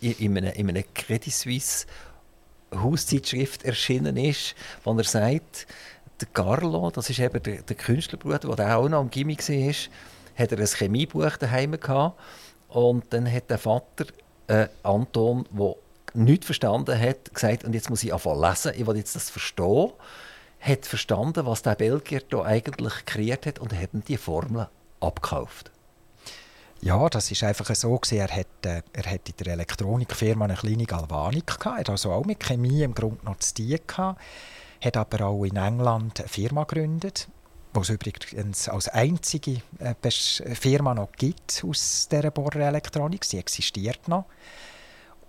in 0.00 0.36
einem, 0.36 0.52
in 0.52 0.68
einem 0.68 0.84
Credit 0.94 1.32
Suisse 1.32 1.86
Hauszeitschrift 2.74 3.64
erschienen 3.64 4.16
ist, 4.16 4.54
wo 4.82 4.92
er 4.96 5.04
sagt, 5.04 5.66
der 6.20 6.28
Carlo, 6.32 6.90
das 6.90 7.10
ist 7.10 7.18
eben 7.18 7.42
der, 7.42 7.62
der 7.62 7.76
Künstlerbruder, 7.76 8.54
der 8.54 8.76
auch 8.76 8.88
noch 8.88 9.00
am 9.00 9.10
Gimmick 9.10 9.48
war, 9.48 9.74
hat 10.36 10.52
er 10.52 10.58
ein 10.58 10.66
Chemiebuch 10.66 11.36
daheim 11.36 11.78
gehabt 11.78 12.20
und 12.68 13.04
dann 13.10 13.30
hat 13.30 13.50
der 13.50 13.58
Vater 13.58 14.06
äh, 14.48 14.68
Anton, 14.82 15.46
der 15.50 15.74
nichts 16.14 16.46
verstanden 16.46 16.98
hat, 16.98 17.32
gesagt, 17.34 17.64
und 17.64 17.74
jetzt 17.74 17.90
muss 17.90 18.04
ich 18.04 18.12
anfangen 18.12 18.40
lesen, 18.40 18.72
ich 18.76 18.86
will 18.86 18.96
jetzt 18.96 19.16
das 19.16 19.30
verstehen 19.30 19.92
hat 20.64 20.86
verstanden, 20.86 21.46
was 21.46 21.62
der 21.62 21.74
Belgier 21.74 22.22
da 22.28 22.42
eigentlich 22.42 23.04
kreiert 23.04 23.46
hat 23.46 23.58
und 23.58 23.72
hat 23.74 23.90
die 24.08 24.16
Formel 24.16 24.68
abgekauft. 25.00 25.70
Ja, 26.80 27.08
das 27.08 27.30
ist 27.30 27.42
einfach 27.42 27.74
so. 27.74 28.00
Er 28.10 28.28
hat, 28.28 28.46
äh, 28.66 28.82
er 28.92 29.10
hat 29.10 29.28
in 29.28 29.36
der 29.38 29.54
Elektronikfirma 29.54 30.46
eine 30.46 30.54
kleine 30.54 30.84
Galvanik 30.84 31.46
gehabt. 31.46 31.66
Er 31.66 31.80
hat 31.80 31.90
also 31.90 32.12
auch 32.12 32.24
mit 32.24 32.40
Chemie 32.40 32.82
im 32.82 32.94
Grunde 32.94 33.24
noch 33.24 33.38
zu 33.38 33.54
tun 33.54 33.78
gehabt. 33.86 34.20
Hat 34.82 34.96
aber 34.96 35.26
auch 35.26 35.44
in 35.44 35.56
England 35.56 36.20
eine 36.20 36.28
Firma 36.28 36.64
gegründet, 36.64 37.28
es 37.80 37.90
übrigens 37.90 38.68
als 38.68 38.88
einzige 38.88 39.62
äh, 39.78 40.10
Firma 40.54 40.94
noch 40.94 41.12
gibt 41.12 41.64
aus 41.66 42.08
dieser 42.08 42.30
Bohrerelektronik. 42.30 43.24
Sie 43.24 43.38
existiert 43.38 44.06
noch. 44.08 44.26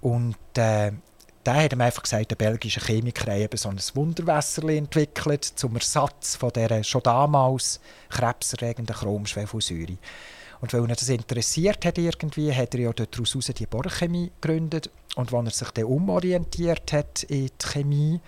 Und 0.02 0.38
äh, 0.58 0.92
da 1.46 1.54
hat 1.62 1.74
ihm 1.74 1.82
einfach 1.82 2.02
gesagt, 2.02 2.32
der 2.32 2.36
belgische 2.36 2.82
Chemiker 2.82 3.32
habe 3.32 3.56
so 3.56 3.70
ein 3.70 3.80
Wunderwasser 3.94 4.68
entwickelt 4.68 5.44
zum 5.44 5.76
Ersatz 5.76 6.36
von 6.36 6.50
der 6.50 6.84
schon 6.84 7.04
damals 7.04 7.80
krebserregenden 8.10 8.96
Chromschwefelsäure. 8.96 9.98
Und 10.60 10.74
weil 10.74 10.82
ihn 10.82 10.88
das 10.88 11.08
interessiert 11.08 11.86
hat 11.86 12.00
irgendwie, 12.00 12.52
hat 12.52 12.74
er 12.74 12.82
ja 12.82 12.94
daraus 12.94 13.32
die 13.32 13.66
Bohrchemie 13.68 14.32
gegründet. 14.42 14.90
Und 15.16 15.32
als 15.32 15.46
er 15.46 15.66
sich 15.66 15.72
dann 15.72 15.84
umorientiert 15.86 16.92
hat 16.92 17.22
in 17.24 17.46
die 17.46 17.66
Chemie, 17.66 18.20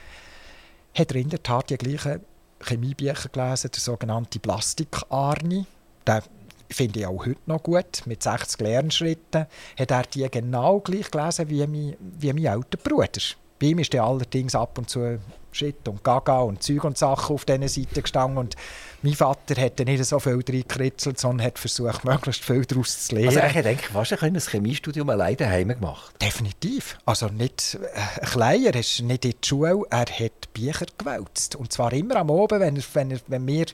hat 0.93 1.11
er 1.11 1.15
in 1.15 1.29
der 1.29 1.41
Tat 1.41 1.71
die 1.71 1.77
gleichen 1.77 2.21
Chemiebücher 2.63 3.29
gelesen, 3.29 3.71
der 3.73 3.81
sogenannte 3.81 4.37
Plastik-Arni. 4.39 5.65
Den 6.07 6.21
finde 6.69 6.99
ich 6.99 7.05
auch 7.05 7.25
heute 7.25 7.39
noch 7.45 7.63
gut. 7.63 8.03
Mit 8.05 8.23
60 8.23 8.59
Lernschritten 8.61 9.45
hat 9.77 9.91
er 9.91 10.03
die 10.03 10.29
genau 10.29 10.79
gleich 10.79 11.11
gelesen 11.11 11.49
wie 11.49 11.65
mein, 11.67 11.95
wie 11.99 12.33
mein 12.33 12.45
älterer 12.45 12.81
Bruder. 12.83 13.21
Bei 13.59 13.67
ihm 13.67 13.79
ist 13.79 13.93
er 13.93 14.03
allerdings 14.03 14.53
ab 14.53 14.77
und 14.77 14.89
zu 14.89 15.19
Shit 15.51 15.87
und 15.87 16.03
Gaga 16.03 16.41
und 16.41 16.61
Zeug 16.61 16.83
und 16.83 16.97
Sachen 16.97 17.33
auf 17.33 17.45
diesen 17.45 17.67
Seiten 17.67 18.03
gestanden. 18.03 18.37
Und 18.37 18.55
mein 19.01 19.15
Vater 19.15 19.59
hat 19.59 19.79
nicht 19.79 20.05
so 20.05 20.19
viel 20.19 20.33
reingekritzelt, 20.33 21.19
sondern 21.19 21.47
hat 21.47 21.57
versucht, 21.57 22.05
möglichst 22.05 22.43
viel 22.43 22.63
daraus 22.65 23.07
zu 23.07 23.15
lernen. 23.15 23.39
Also 23.39 23.57
ich 23.57 23.63
denke, 23.63 23.91
fast 23.91 24.21
ein 24.21 24.39
Chemiestudium 24.39 25.09
alleine 25.09 25.37
daheim 25.37 25.69
gemacht. 25.69 26.13
Definitiv. 26.21 26.99
Also 27.05 27.29
nicht 27.29 27.79
äh, 27.81 28.21
ein 28.21 28.27
kleiner, 28.27 28.67
er 28.67 28.75
ist 28.75 29.01
nicht 29.01 29.25
in 29.25 29.31
die 29.31 29.47
Schule, 29.47 29.81
er 29.89 30.05
hat 30.05 30.53
Bücher 30.53 30.85
gewälzt. 30.95 31.55
Und 31.55 31.73
zwar 31.73 31.91
immer 31.93 32.17
am 32.17 32.29
Abend, 32.29 32.59
wenn, 32.59 32.75
er, 32.75 32.83
wenn, 32.93 33.11
er, 33.11 33.19
wenn 33.27 33.47
wir 33.47 33.65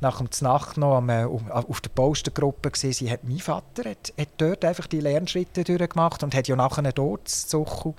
nach 0.00 0.18
dem 0.18 0.28
Nacht 0.40 0.76
noch 0.76 0.96
am, 0.96 1.08
äh, 1.08 1.24
auf 1.24 1.80
der 1.80 1.90
Postengruppe 1.90 2.70
gesehen, 2.70 2.92
sie 2.92 3.10
hat 3.10 3.24
mein 3.24 3.38
Vater 3.38 3.90
hat, 3.90 4.12
hat 4.18 4.28
dort 4.38 4.64
einfach 4.64 4.86
die 4.86 5.00
Lernschritte 5.00 5.64
durchgemacht 5.64 6.22
und 6.22 6.34
hat 6.34 6.48
ja 6.48 6.56
nachher 6.56 6.92
dort 6.92 7.28
Zuchel 7.28 7.94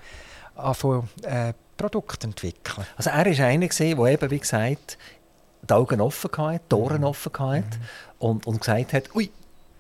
angefangen, 0.56 1.10
äh, 1.24 1.54
Produkte 1.78 2.28
entwickeln. 2.28 2.86
Also 2.96 3.10
er 3.10 3.26
war 3.26 3.46
einer, 3.46 3.68
der 3.68 3.98
eben, 3.98 4.32
wie 4.32 4.40
gesagt, 4.40 4.98
die 5.68 5.74
Augen 5.74 6.02
offen 6.02 6.32
hatte, 6.38 6.64
die 6.72 6.76
Ohren 6.76 7.02
mhm. 7.02 7.08
offen 7.08 7.32
hatte 7.34 7.78
mhm. 7.78 7.84
und, 8.20 8.48
und 8.48 8.60
gesagt 8.60 8.94
hat, 8.94 9.16
ui, 9.16 9.32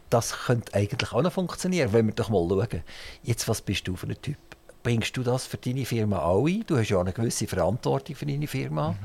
das 0.09 0.45
könnte 0.45 0.73
eigentlich 0.73 1.11
auch 1.13 1.21
noch 1.21 1.31
funktionieren, 1.31 1.93
wenn 1.93 2.07
wir 2.07 2.13
doch 2.13 2.29
mal 2.29 2.47
schauen. 2.47 2.83
Jetzt, 3.23 3.47
was 3.47 3.61
bist 3.61 3.87
du 3.87 3.95
für 3.95 4.07
ein 4.07 4.21
Typ? 4.21 4.37
Bringst 4.83 5.15
du 5.15 5.23
das 5.23 5.45
für 5.45 5.57
deine 5.57 5.85
Firma 5.85 6.19
auch 6.19 6.47
ein? 6.47 6.63
Du 6.65 6.77
hast 6.77 6.89
ja 6.89 6.99
eine 6.99 7.13
gewisse 7.13 7.47
Verantwortung 7.47 8.15
für 8.15 8.25
deine 8.25 8.47
Firma. 8.47 8.91
Mhm. 8.91 8.97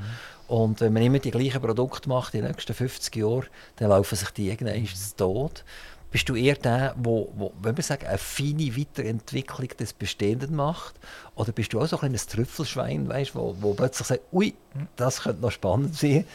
Und 0.47 0.81
wenn 0.81 0.93
man 0.93 1.03
immer 1.03 1.19
die 1.19 1.31
gleichen 1.31 1.61
Produkte 1.61 2.09
macht 2.09 2.33
in 2.33 2.41
den 2.41 2.51
nächsten 2.51 2.73
50 2.73 3.15
Jahren, 3.15 3.47
dann 3.75 3.89
laufen 3.89 4.15
sich 4.15 4.29
die 4.31 4.49
irgendwann 4.49 4.81
mhm. 4.81 4.87
tot. 5.17 5.63
Bist 6.09 6.29
du 6.29 6.35
eher 6.35 6.55
der, 6.55 6.95
wo 6.97 7.51
wenn 7.61 7.75
wir 7.75 7.83
sagen, 7.83 8.07
eine 8.07 8.17
feine 8.17 8.77
Weiterentwicklung 8.77 9.67
des 9.77 9.91
Bestehenden 9.91 10.55
macht? 10.55 10.95
Oder 11.35 11.51
bist 11.51 11.73
du 11.73 11.81
auch 11.81 11.85
so 11.85 11.97
ein 11.97 11.99
kleines 11.99 12.27
Trüffelschwein, 12.27 13.09
weißt, 13.09 13.35
wo, 13.35 13.55
wo 13.59 13.73
plötzlich 13.73 14.07
sagt, 14.07 14.23
ui, 14.31 14.53
das 14.95 15.21
könnte 15.21 15.41
noch 15.41 15.51
spannend 15.51 15.95
sein. 15.95 16.25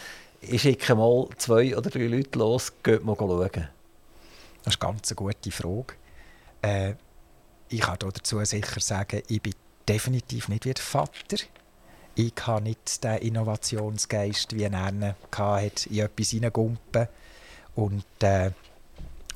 Ich 0.42 0.62
schicke 0.62 0.94
mal 0.94 1.26
zwei 1.38 1.76
oder 1.76 1.88
drei 1.88 2.06
Leute 2.06 2.38
los, 2.38 2.72
geht 2.82 3.02
mal 3.02 3.16
schauen. 3.16 3.68
Das 4.64 4.74
ist 4.74 4.80
ganz 4.80 5.10
eine 5.10 5.16
gute 5.16 5.50
Frage. 5.50 5.94
Äh, 6.60 6.94
ich 7.72 7.80
kann 7.80 7.96
dazu 7.98 8.44
sicher 8.44 8.80
sagen, 8.80 9.22
ich 9.28 9.40
bin 9.40 9.54
definitiv 9.88 10.48
nicht 10.48 10.66
wie 10.66 10.74
der 10.74 10.82
Vater. 10.82 11.36
Ich 12.14 12.34
habe 12.42 12.62
nicht 12.62 13.02
den 13.02 13.16
Innovationsgeist, 13.18 14.54
wie 14.54 14.64
er 14.64 14.78
hatte, 14.78 15.88
in 15.88 16.00
etwas 16.00 16.30
hineingumpen 16.30 17.08
und 17.74 18.04
äh, 18.20 18.50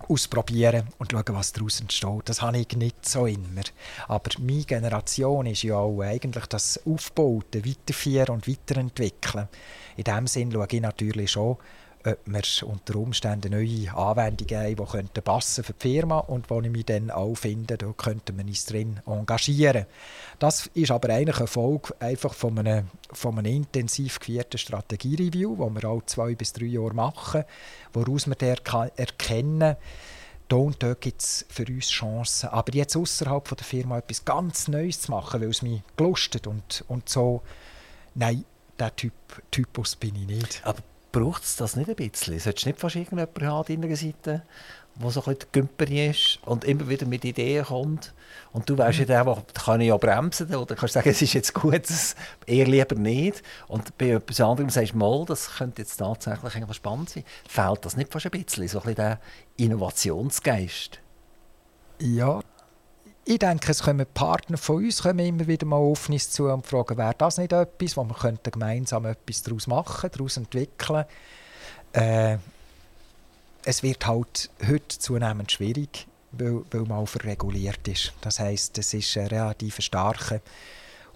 ausprobieren 0.09 0.87
und 0.99 1.13
schauen, 1.13 1.25
was 1.29 1.53
daraus 1.53 1.81
entsteht. 1.81 2.23
Das 2.27 2.43
habe 2.43 2.59
ich 2.59 2.77
nicht 2.77 3.09
so 3.09 3.27
immer. 3.27 3.63
Aber 4.09 4.31
meine 4.39 4.65
Generation 4.65 5.47
ist 5.47 5.63
ja 5.63 5.77
auch 5.77 6.03
eigentlich 6.03 6.47
das 6.47 6.81
Aufbauen, 6.85 7.45
Weiterführen 7.53 8.35
und 8.35 8.47
Weiterentwickeln. 8.47 9.49
In 9.97 10.05
diesem 10.05 10.27
Sinn 10.27 10.53
schaue 10.53 10.69
ich 10.71 10.81
natürlich 10.81 11.31
schon, 11.31 11.57
ob 12.07 12.19
wir 12.25 12.69
unter 12.69 12.97
Umständen 12.97 13.51
neue 13.51 13.93
Anwendungen 13.93 14.79
haben, 14.79 15.11
die 15.15 15.21
passen 15.21 15.65
für 15.65 15.73
die 15.73 15.89
Firma 15.89 16.19
und 16.21 16.49
wo 16.49 16.61
ich 16.61 16.71
mich 16.71 16.87
dann 16.87 17.11
auch 17.11 17.35
finde, 17.35 17.77
da 17.77 17.93
könnten 17.97 18.39
wir 18.39 18.45
uns 18.45 18.65
drin 18.67 19.01
engagieren. 19.07 19.87
Das 20.39 20.69
ist 20.75 20.91
aber 20.91 21.13
eigentlich 21.13 21.39
eine 21.39 21.47
Folge 21.49 21.95
einfach 21.99 22.33
von 22.33 22.59
einem, 22.59 22.89
von 23.13 23.39
einem 23.39 23.53
intensiv 23.53 24.21
geführten 24.21 24.59
Strategiereview, 24.59 25.57
das 25.57 25.83
wir 25.83 25.91
alle 25.91 26.07
zwei 26.07 26.35
bis 26.35 26.53
drei 26.53 26.67
Jahre 26.67 26.95
machen, 26.95 27.45
woraus 27.93 28.27
wir 28.29 28.37
erkennen, 28.41 29.77
da 30.49 30.57
und 30.57 30.81
dort 30.81 31.01
gibt 31.01 31.23
es 31.23 31.45
für 31.49 31.65
uns 31.65 31.89
Chancen. 31.89 32.51
Aber 32.51 32.73
jetzt 32.73 32.97
außerhalb 32.97 33.57
der 33.57 33.65
Firma 33.65 33.99
etwas 33.99 34.25
ganz 34.25 34.69
Neues 34.69 35.01
zu 35.01 35.11
machen, 35.11 35.41
weil 35.41 35.49
es 35.49 35.63
mich 35.63 35.83
gelustet 35.97 36.47
und, 36.47 36.85
und 36.87 37.09
so, 37.09 37.43
nein, 38.15 38.45
der 38.79 38.95
typ, 38.95 39.13
Typus 39.51 39.97
bin 39.97 40.15
ich 40.15 40.27
nicht. 40.27 40.61
Aber 40.65 40.83
braucht 41.13 41.45
es 41.45 41.57
das 41.57 41.77
nicht 41.77 41.89
ein 41.89 41.97
bisschen? 41.97 42.39
Solltest 42.39 42.67
du 42.67 42.69
nicht 42.71 42.81
fast 42.81 42.97
irgendjemanden 42.97 43.47
haben 43.47 43.75
an 43.75 43.81
deiner 43.81 43.97
Seite, 43.97 44.43
der 44.95 45.11
so 45.11 45.21
ein 45.21 45.35
bisschen 45.35 45.53
Gümperi 45.53 46.09
ist 46.09 46.39
und 46.45 46.65
immer 46.65 46.89
wieder 46.89 47.07
mit 47.07 47.25
Ideen 47.25 47.65
kommt? 47.65 48.13
Und 48.53 48.69
du 48.69 48.77
weißt 48.77 49.01
ja, 49.01 49.05
der, 49.05 49.25
der 49.25 49.43
kann 49.55 49.81
ich 49.81 49.89
ja 49.89 49.97
bremsen 49.97 50.55
oder 50.55 50.75
kannst 50.75 50.95
sagen, 50.95 51.09
es 51.09 51.23
ist 51.23 51.35
jetzt 51.35 51.55
gut, 51.55 51.83
eher 52.47 52.67
lieber 52.67 52.95
nicht. 52.95 53.43
Und 53.69 53.97
bei 53.99 54.11
etwas 54.11 54.41
anderem 54.41 54.71
sagst 54.71 54.93
du 54.93 54.99
mal, 54.99 55.25
das 55.27 55.57
könnte 55.57 55.83
jetzt 55.83 55.97
tatsächlich 55.97 56.55
spannend 56.75 57.11
sein. 57.11 57.25
Fehlt 57.49 57.85
das 57.85 57.97
nicht 57.97 58.13
fast 58.13 58.27
ein 58.27 58.31
bisschen, 58.31 58.69
so 58.69 58.79
ein 58.79 58.85
bisschen 58.85 58.97
der 58.97 59.21
Innovationsgeist? 59.57 61.01
Ja, 61.99 62.41
ich 63.29 63.41
denke, 63.41 63.73
es 63.73 63.83
kommen 63.83 64.07
Partner 64.15 64.57
von 64.57 64.85
uns 64.85 65.03
kommen 65.03 65.19
immer 65.19 65.49
wieder 65.49 65.67
mal 65.67 65.77
auf 65.77 66.09
uns 66.09 66.31
zu 66.31 66.45
und 66.45 66.65
fragen, 66.65 66.97
wäre 66.97 67.15
das 67.19 67.39
nicht 67.39 67.53
etwas, 67.53 67.97
wo 67.97 68.05
wir 68.05 68.15
könnten 68.15 68.53
gemeinsam 68.53 69.05
etwas 69.05 69.43
daraus 69.43 69.67
machen, 69.67 70.11
daraus 70.13 70.37
entwickeln. 70.37 71.05
Äh, 71.93 72.39
es 73.65 73.83
wird 73.83 74.07
halt 74.07 74.49
heute 74.65 74.99
zunehmend 75.01 75.51
schwierig, 75.51 76.07
weil, 76.31 76.63
weil 76.71 76.83
man 76.83 77.05
verreguliert 77.09 77.87
ist. 77.89 78.13
Das 78.21 78.39
heißt, 78.39 78.79
es 78.79 78.95
ist 78.95 79.17
ein 79.17 79.27
relativ 79.27 79.81
starker 79.81 80.41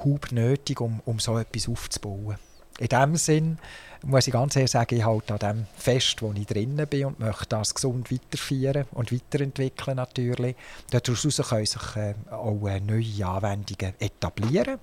Hub 0.04 0.32
nötig, 0.32 0.80
um, 0.80 1.00
um 1.04 1.20
so 1.20 1.38
etwas 1.38 1.68
aufzubauen. 1.68 2.36
In 2.81 2.89
diesem 2.89 3.16
Sinn 3.16 3.59
muss 4.05 4.26
ich 4.26 4.33
ganz 4.33 4.57
ehrlich 4.57 4.70
sagen, 4.70 4.95
ich 4.95 5.05
halte 5.05 5.35
an 5.35 5.39
dem 5.39 5.66
fest, 5.76 6.22
wo 6.22 6.33
ich 6.33 6.47
drinnen 6.47 6.87
bin 6.87 7.05
und 7.05 7.20
möchte 7.20 7.47
das 7.51 7.74
gesund 7.74 8.11
weiterführen 8.11 8.87
und 8.93 9.12
weiterentwickeln 9.12 9.99
natürlich. 9.99 10.57
Daraus 10.91 11.22
können 11.22 11.66
sich 11.66 11.97
äh, 11.97 12.14
auch 12.31 12.66
äh, 12.66 12.81
neue 12.81 13.26
Anwendungen 13.26 13.93
etablieren, 13.99 14.78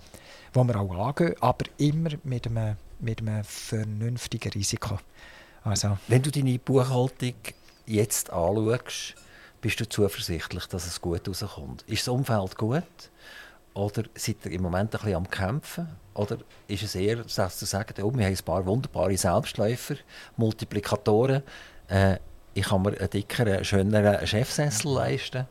die 0.54 0.60
wir 0.60 0.76
auch 0.80 1.08
angehen, 1.08 1.34
aber 1.42 1.66
immer 1.80 2.12
mit 2.24 2.46
einem, 2.46 2.76
mit 3.00 3.20
einem 3.22 3.44
vernünftigen 3.44 4.52
Risiko. 4.52 5.00
Also, 5.64 5.98
Wenn 6.08 6.22
du 6.22 6.30
deine 6.30 6.60
Buchhaltung 6.60 7.34
jetzt 7.88 8.30
anschaust, 8.32 9.16
bist 9.60 9.80
du 9.80 9.90
zuversichtlich, 9.90 10.68
dass 10.68 10.86
es 10.86 11.02
gut 11.02 11.28
rauskommt? 11.28 11.82
Ist 11.88 12.04
das 12.04 12.14
Umfeld 12.14 12.56
gut? 12.56 12.84
Oder 13.74 14.04
seid 14.14 14.46
ihr 14.46 14.52
im 14.52 14.62
Moment 14.62 14.94
ein 14.94 15.00
bisschen 15.00 15.16
am 15.16 15.30
Kämpfen? 15.30 15.88
Oder 16.18 16.38
ist 16.68 16.84
es 16.84 16.96
eher, 16.96 17.18
dass 17.18 17.58
zu 17.58 17.66
sagen, 17.66 17.94
oh, 18.04 18.12
wir 18.14 18.26
haben 18.26 18.34
ein 18.34 18.46
paar 18.46 18.66
wunderbare 18.66 19.16
Selbstläufer, 19.16 19.96
Multiplikatoren, 20.36 21.44
äh, 21.90 22.18
ich 22.54 22.66
kann 22.66 22.82
mir 22.82 22.98
einen 22.98 23.10
dickeren, 23.10 23.64
schöneren 23.64 24.26
Chefsessel 24.26 24.92
leisten? 24.94 25.46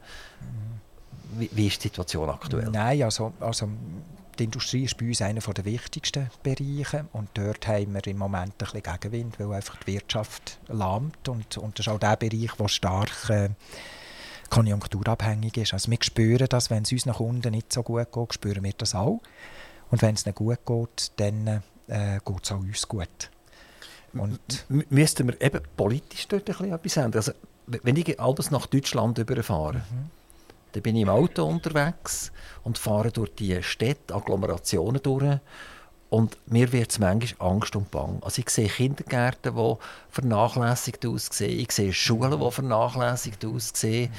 Wie, 1.38 1.48
wie, 1.52 1.68
ist 1.68 1.82
die 1.84 1.88
Situation 1.88 2.28
aktuell? 2.28 2.68
Nein, 2.70 3.02
also, 3.04 3.32
also 3.38 3.68
die 4.38 4.44
Industrie 4.44 4.84
ist 4.84 4.96
bei 4.96 5.06
uns 5.06 5.22
einer 5.22 5.40
der 5.40 5.64
wichtigsten 5.64 6.30
Bereiche 6.42 7.06
und 7.12 7.28
dort 7.34 7.66
haben 7.68 7.94
wir 7.94 8.06
im 8.06 8.18
Moment 8.18 8.54
ein 8.54 8.58
bisschen 8.58 8.82
Gegenwind, 8.82 9.38
weil 9.38 9.52
einfach 9.52 9.76
die 9.84 9.94
Wirtschaft 9.94 10.58
lahmt 10.66 11.28
und, 11.28 11.56
und 11.58 11.78
das 11.78 11.86
ist 11.86 11.92
auch 11.92 12.00
der 12.00 12.16
Bereich, 12.16 12.52
der 12.58 12.68
stark 12.68 13.30
äh, 13.30 13.50
konjunkturabhängig 14.50 15.56
ist. 15.58 15.74
Also 15.74 15.90
wir 15.90 15.98
spüren 16.00 16.48
das, 16.48 16.70
wenn 16.70 16.82
es 16.82 16.92
uns 16.92 17.06
nach 17.06 17.20
unten 17.20 17.52
nicht 17.52 17.72
so 17.72 17.82
gut 17.82 18.10
geht, 18.12 18.34
spüren 18.34 18.64
wir 18.64 18.72
das 18.76 18.94
auch. 18.94 19.20
Und 19.91 20.03
wenn 20.03 20.14
es 20.14 20.26
nicht 20.26 20.37
gut 20.37 20.59
geht, 20.64 21.12
dann 21.16 21.62
äh, 21.89 22.18
geht 22.24 22.45
es 22.45 22.53
auch 22.53 22.59
uns 22.59 22.89
gut. 22.89 23.30
Und 24.12 24.41
Müssten 24.91 25.28
wir 25.28 25.41
eben 25.41 25.61
politisch 25.76 26.26
dort 26.28 26.49
ein 26.49 26.55
bisschen 26.55 26.72
etwas 26.72 26.97
ändern? 26.97 27.18
Also, 27.18 27.32
wenn 27.66 27.97
ich 27.97 28.18
alles 28.18 28.51
nach 28.51 28.66
Deutschland 28.66 29.18
überfahre, 29.18 29.78
mhm. 29.78 30.11
dann 30.72 30.82
bin 30.82 30.97
ich 30.97 31.03
im 31.03 31.09
Auto 31.09 31.45
unterwegs 31.45 32.32
und 32.64 32.78
fahre 32.78 33.11
durch 33.11 33.34
die 33.34 33.62
Städte, 33.62 34.14
Agglomerationen 34.14 35.03
durch 35.03 35.39
Und 36.09 36.38
mir 36.46 36.70
wird 36.72 36.92
es 36.92 36.98
manchmal 37.00 37.50
Angst 37.50 37.74
und 37.74 37.90
Bang. 37.90 38.18
Also 38.22 38.40
ich 38.40 38.48
sehe 38.48 38.68
Kindergärten, 38.68 39.57
die 39.57 39.74
vernachlässigt 40.11 41.04
aussehen. 41.04 41.59
Ich 41.59 41.72
sehe 41.72 41.92
Schulen, 41.92 42.40
die 42.40 42.50
vernachlässigt 42.50 43.44
aussehen. 43.44 44.12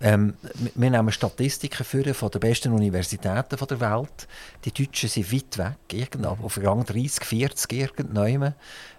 Ähm, 0.00 0.34
wir 0.74 0.90
nehmen 0.90 1.12
Statistiken 1.12 1.84
für 1.84 2.14
von 2.14 2.30
den 2.30 2.40
besten 2.40 2.72
Universitäten 2.72 3.56
der 3.56 3.80
Welt. 3.80 4.26
Die 4.64 4.72
Deutschen 4.72 5.08
sind 5.08 5.32
weit 5.32 5.58
weg, 5.58 5.76
irgendwo, 5.92 6.46
auf 6.46 6.58
Rang 6.62 6.84
30, 6.84 7.24
40 7.24 7.72
irgendwann. 7.72 8.54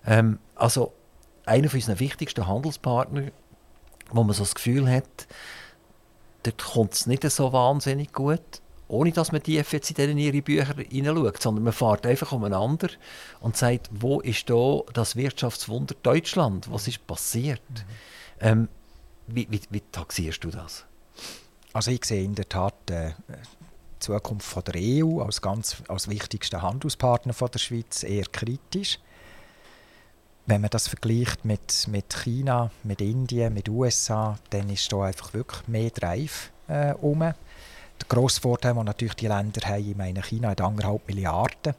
Ähm, 0.06 0.40
also 0.56 0.94
einer 1.46 1.74
unserer 1.74 2.00
wichtigsten 2.00 2.48
Handelspartner, 2.48 3.24
wo 4.12 4.24
man 4.24 4.34
so 4.34 4.44
das 4.44 4.56
Gefühl 4.56 4.90
hat, 4.90 5.28
dort 6.44 6.64
kommt 6.64 6.94
es 6.94 7.08
nicht 7.08 7.30
so 7.30 7.52
wahnsinnig 7.52 8.14
gut 8.14 8.62
ohne 8.88 9.12
dass 9.12 9.32
man 9.32 9.42
tief 9.42 9.74
jetzt 9.74 9.98
in 9.98 10.18
ihre 10.18 10.42
Bücher 10.42 10.76
hineinschaut, 10.90 11.42
sondern 11.42 11.64
man 11.64 11.74
fährt 11.74 12.06
einfach 12.06 12.32
umeinander 12.32 12.90
und 13.40 13.58
sagt, 13.58 13.90
wo 13.92 14.22
ist 14.22 14.50
da 14.50 14.82
das 14.94 15.16
Wirtschaftswunder 15.16 15.96
Deutschland? 16.04 16.72
Was 16.72 16.88
ist 16.88 17.06
passiert? 17.08 17.62
Mhm. 17.70 17.84
Ähm, 18.42 18.70
wie, 19.28 19.48
wie, 19.50 19.62
wie 19.70 19.82
taxierst 19.92 20.44
du 20.44 20.52
das? 20.52 20.86
Also 21.74 21.92
ich 21.92 22.06
sehe 22.06 22.24
in 22.24 22.36
der 22.36 22.48
Tat 22.48 22.90
äh, 22.90 23.12
die 23.28 24.00
Zukunft 24.00 24.48
von 24.48 24.64
der 24.64 24.76
EU 24.78 25.22
als 25.22 25.42
ganz 25.42 25.84
als 25.88 26.08
wichtigsten 26.08 26.62
Handelspartner 26.62 27.34
von 27.34 27.50
der 27.52 27.60
Schweiz 27.60 28.04
eher 28.04 28.26
kritisch. 28.26 29.00
Wenn 30.46 30.62
man 30.62 30.70
das 30.70 30.88
vergleicht 30.88 31.44
mit, 31.44 31.88
mit 31.88 32.14
China, 32.14 32.70
mit 32.84 33.02
Indien, 33.02 33.54
mit 33.54 33.68
USA, 33.68 34.38
dann 34.52 34.70
ist 34.70 34.92
da 34.92 35.06
einfach 35.06 35.34
wirklich 35.34 35.68
mehr 35.68 35.90
Drive 35.90 36.52
äh, 36.68 36.94
um. 36.94 37.34
Der 38.02 38.08
grosse 38.08 38.42
Vorteil, 38.42 38.74
den 38.74 38.86
natürlich 38.86 39.16
die 39.16 39.28
Länder 39.28 39.62
haben, 39.68 39.90
ich 39.90 39.96
meine, 39.96 40.22
China 40.22 40.50
hat 40.50 40.62
anderthalb 40.62 41.08
Milliarden 41.08 41.74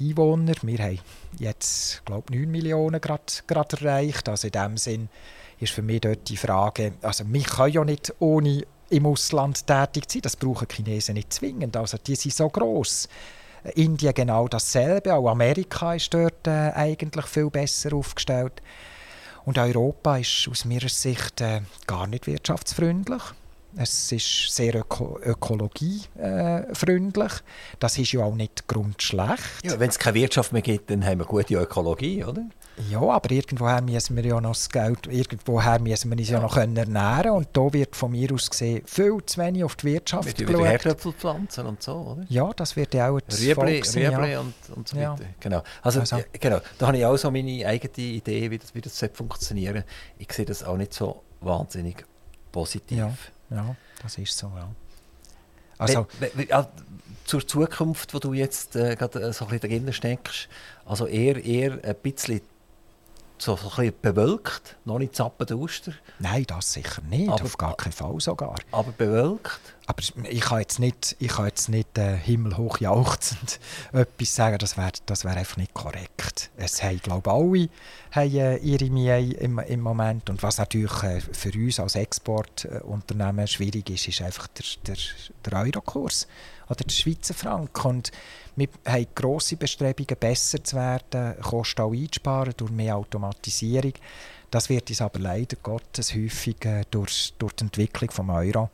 Einwohner. 0.00 0.54
Wir 0.62 0.78
haben 0.78 0.98
jetzt, 1.38 2.04
glaube 2.04 2.24
ich, 2.30 2.40
9 2.40 2.50
Millionen 2.50 3.00
gerade 3.00 3.76
erreicht. 3.80 4.28
Also 4.28 4.48
in 4.48 4.52
dem 4.52 4.76
Sinn 4.76 5.08
ist 5.60 5.72
für 5.72 5.82
mich 5.82 6.00
dort 6.00 6.28
die 6.28 6.36
Frage, 6.36 6.94
also 7.02 7.24
wir 7.26 7.42
können 7.42 7.72
ja 7.72 7.84
nicht 7.84 8.12
ohne 8.18 8.64
im 8.90 9.06
Ausland 9.06 9.66
tätig 9.66 10.04
sein. 10.08 10.22
Das 10.22 10.36
brauchen 10.36 10.68
Chinesen 10.70 11.14
nicht 11.14 11.32
zwingend. 11.32 11.76
Also 11.76 11.98
die 11.98 12.16
sind 12.16 12.34
so 12.34 12.48
groß. 12.48 13.08
Indien 13.74 14.12
genau 14.12 14.48
dasselbe. 14.48 15.14
Auch 15.14 15.30
Amerika 15.30 15.94
ist 15.94 16.12
dort 16.12 16.46
äh, 16.46 16.72
eigentlich 16.74 17.26
viel 17.26 17.48
besser 17.48 17.94
aufgestellt. 17.94 18.60
Und 19.44 19.58
Europa 19.58 20.18
ist 20.18 20.48
aus 20.50 20.64
meiner 20.64 20.88
Sicht 20.88 21.40
äh, 21.40 21.62
gar 21.86 22.06
nicht 22.06 22.26
wirtschaftsfreundlich. 22.26 23.22
Es 23.76 24.12
ist 24.12 24.54
sehr 24.54 24.74
öko 24.74 25.18
ökologiefreundlich. 25.22 27.32
Das 27.78 27.98
ist 27.98 28.12
ja 28.12 28.24
auch 28.24 28.34
nicht 28.34 28.68
grundschlecht. 28.68 29.64
Ja, 29.64 29.80
Wenn 29.80 29.88
es 29.88 29.98
keine 29.98 30.14
Wirtschaft 30.14 30.52
mehr 30.52 30.62
gibt, 30.62 30.90
dann 30.90 31.04
haben 31.04 31.18
wir 31.18 31.26
gute 31.26 31.54
Ökologie, 31.54 32.24
oder? 32.24 32.44
Ja, 32.90 33.00
aber 33.00 33.30
irgendwoher 33.30 33.82
müssen 33.82 34.16
wir 34.16 34.24
ja 34.24 34.40
noch 34.40 34.52
das 34.52 34.68
Geld, 34.68 35.06
irgendwoher 35.06 35.78
müssen 35.78 36.10
wir 36.10 36.18
uns 36.18 36.28
ja, 36.28 36.36
ja 36.36 36.42
noch 36.42 36.54
können 36.54 36.76
ernähren 36.76 37.32
und 37.32 37.48
da 37.52 37.72
wird 37.72 37.94
von 37.94 38.10
mir 38.10 38.32
aus 38.32 38.48
gesehen 38.48 38.82
viel 38.86 39.18
zu 39.26 39.40
wenig 39.40 39.62
auf 39.62 39.76
die 39.76 39.92
Wirtschaft 39.92 40.26
Mit 40.26 40.38
geschaut. 40.38 40.64
Herdöpfelpflanzen 40.64 41.66
und 41.66 41.82
so, 41.82 41.92
oder? 41.92 42.24
Ja, 42.28 42.50
das 42.56 42.74
wird 42.74 42.94
ja 42.94 43.10
auch 43.10 43.20
das 43.20 43.40
Rüebli, 43.40 43.80
Rüebli 43.80 44.32
ja. 44.32 44.40
und, 44.40 44.54
und 44.74 44.88
so 44.88 44.96
weiter. 44.96 45.16
Ja. 45.20 45.28
Genau. 45.38 45.62
Also, 45.82 46.00
also. 46.00 46.16
Ja, 46.16 46.24
genau. 46.32 46.60
Da 46.78 46.86
habe 46.86 46.96
ich 46.96 47.04
auch 47.04 47.16
so 47.16 47.30
meine 47.30 47.66
eigene 47.66 48.08
Idee, 48.08 48.50
wie 48.50 48.58
das, 48.58 48.74
wie 48.74 48.80
das 48.80 48.98
funktionieren 49.12 49.84
Ich 50.18 50.32
sehe 50.32 50.46
das 50.46 50.64
auch 50.64 50.76
nicht 50.76 50.94
so 50.94 51.22
wahnsinnig 51.40 52.04
positiv. 52.50 53.32
Ja. 53.54 53.76
Das 54.02 54.18
ist 54.18 54.36
so, 54.36 54.50
ja. 54.56 54.68
Also, 55.78 56.06
ja, 56.48 56.68
zur 57.24 57.46
Zukunft, 57.46 58.14
wo 58.14 58.18
du 58.18 58.32
jetzt 58.32 58.76
äh, 58.76 58.96
gerade 58.96 59.20
äh, 59.20 59.32
so 59.32 59.46
ein 59.46 59.58
bisschen 59.58 59.84
drin 59.84 59.92
steckst, 59.92 60.48
also 60.84 61.06
eher, 61.06 61.44
eher 61.44 61.78
ein 61.82 61.96
bisschen 62.02 62.40
so, 63.42 63.56
so 63.56 63.68
ein 63.70 63.76
bisschen 63.76 63.94
bewölkt, 64.00 64.76
noch 64.84 65.00
nicht 65.00 65.16
zappende 65.16 65.58
Oster. 65.58 65.92
Nein, 66.20 66.44
das 66.46 66.74
sicher 66.74 67.02
nicht, 67.02 67.28
aber, 67.28 67.42
auf 67.42 67.58
gar 67.58 67.76
keinen 67.76 67.92
Fall 67.92 68.20
sogar. 68.20 68.54
Aber 68.70 68.92
bewölkt? 68.92 69.60
Aber 69.86 70.00
ich 70.30 70.40
kann 70.40 70.60
jetzt 70.60 70.78
nicht, 70.78 71.16
ich 71.18 71.28
kann 71.28 71.46
jetzt 71.46 71.68
nicht 71.68 71.98
äh, 71.98 72.16
himmelhoch 72.16 72.78
jauchzend 72.78 73.58
etwas 73.92 74.34
sagen, 74.34 74.58
das 74.58 74.76
wäre 74.76 74.92
das 75.06 75.24
wär 75.24 75.36
einfach 75.36 75.56
nicht 75.56 75.74
korrekt. 75.74 76.50
Es 76.56 76.82
haben, 76.84 77.00
glaube 77.00 77.28
ich, 77.28 77.32
alle 77.32 77.68
haben, 78.12 78.36
äh, 78.36 78.56
ihre 78.58 78.90
Mühe 78.90 79.32
im, 79.34 79.58
im 79.58 79.80
Moment 79.80 80.30
und 80.30 80.42
was 80.44 80.58
natürlich 80.58 81.02
äh, 81.02 81.20
für 81.20 81.52
uns 81.52 81.80
als 81.80 81.96
Exportunternehmen 81.96 83.48
schwierig 83.48 83.90
ist, 83.90 84.06
ist 84.06 84.22
einfach 84.22 84.46
der, 84.46 84.64
der, 84.86 84.96
der 85.44 85.58
Eurokurs 85.58 86.28
oder 86.68 86.84
der 86.84 86.94
Schweizer 86.94 87.34
Franken. 87.34 87.88
Und 87.88 88.12
wir 88.56 88.68
haben 88.86 89.06
grosse 89.14 89.56
Bestrebungen, 89.56 90.16
besser 90.18 90.62
zu 90.62 90.76
werden, 90.76 91.40
Kosten 91.40 91.82
auch 91.82 91.92
einzusparen 91.92 92.54
durch 92.56 92.70
mehr 92.70 92.96
Automatisierung. 92.96 93.94
Das 94.50 94.68
wird 94.68 94.90
uns 94.90 95.00
aber 95.00 95.18
leider 95.18 95.56
Gottes 95.62 96.14
häufig 96.14 96.62
äh, 96.66 96.82
durch, 96.90 97.32
durch 97.38 97.54
die 97.54 97.64
Entwicklung 97.64 98.10
des 98.10 98.18
Euro 98.18 98.70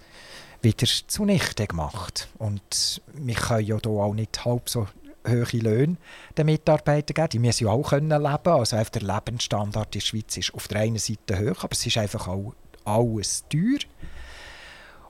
wieder 0.60 0.86
zunichte 1.06 1.66
gemacht. 1.68 2.28
Und 2.38 3.00
wir 3.14 3.34
können 3.34 3.66
ja 3.66 3.78
hier 3.78 3.90
auch 3.90 4.14
nicht 4.14 4.44
halb 4.44 4.68
so 4.68 4.88
hohe 5.26 5.44
Löhne 5.60 5.96
den 6.36 6.46
Mitarbeitern 6.46 7.14
geben. 7.14 7.28
Die 7.28 7.38
müssen 7.38 7.64
ja 7.66 7.70
auch 7.70 7.90
können 7.90 8.08
leben 8.08 8.48
Also 8.48 8.76
der 8.90 9.02
Lebensstandard 9.02 9.94
in 9.94 10.00
der 10.00 10.06
Schweiz 10.06 10.36
ist 10.36 10.54
auf 10.54 10.68
der 10.68 10.80
einen 10.80 10.98
Seite 10.98 11.38
hoch, 11.38 11.64
aber 11.64 11.72
es 11.72 11.86
ist 11.86 11.98
einfach 11.98 12.26
auch 12.26 12.54
alles 12.84 13.44
teuer. 13.48 13.78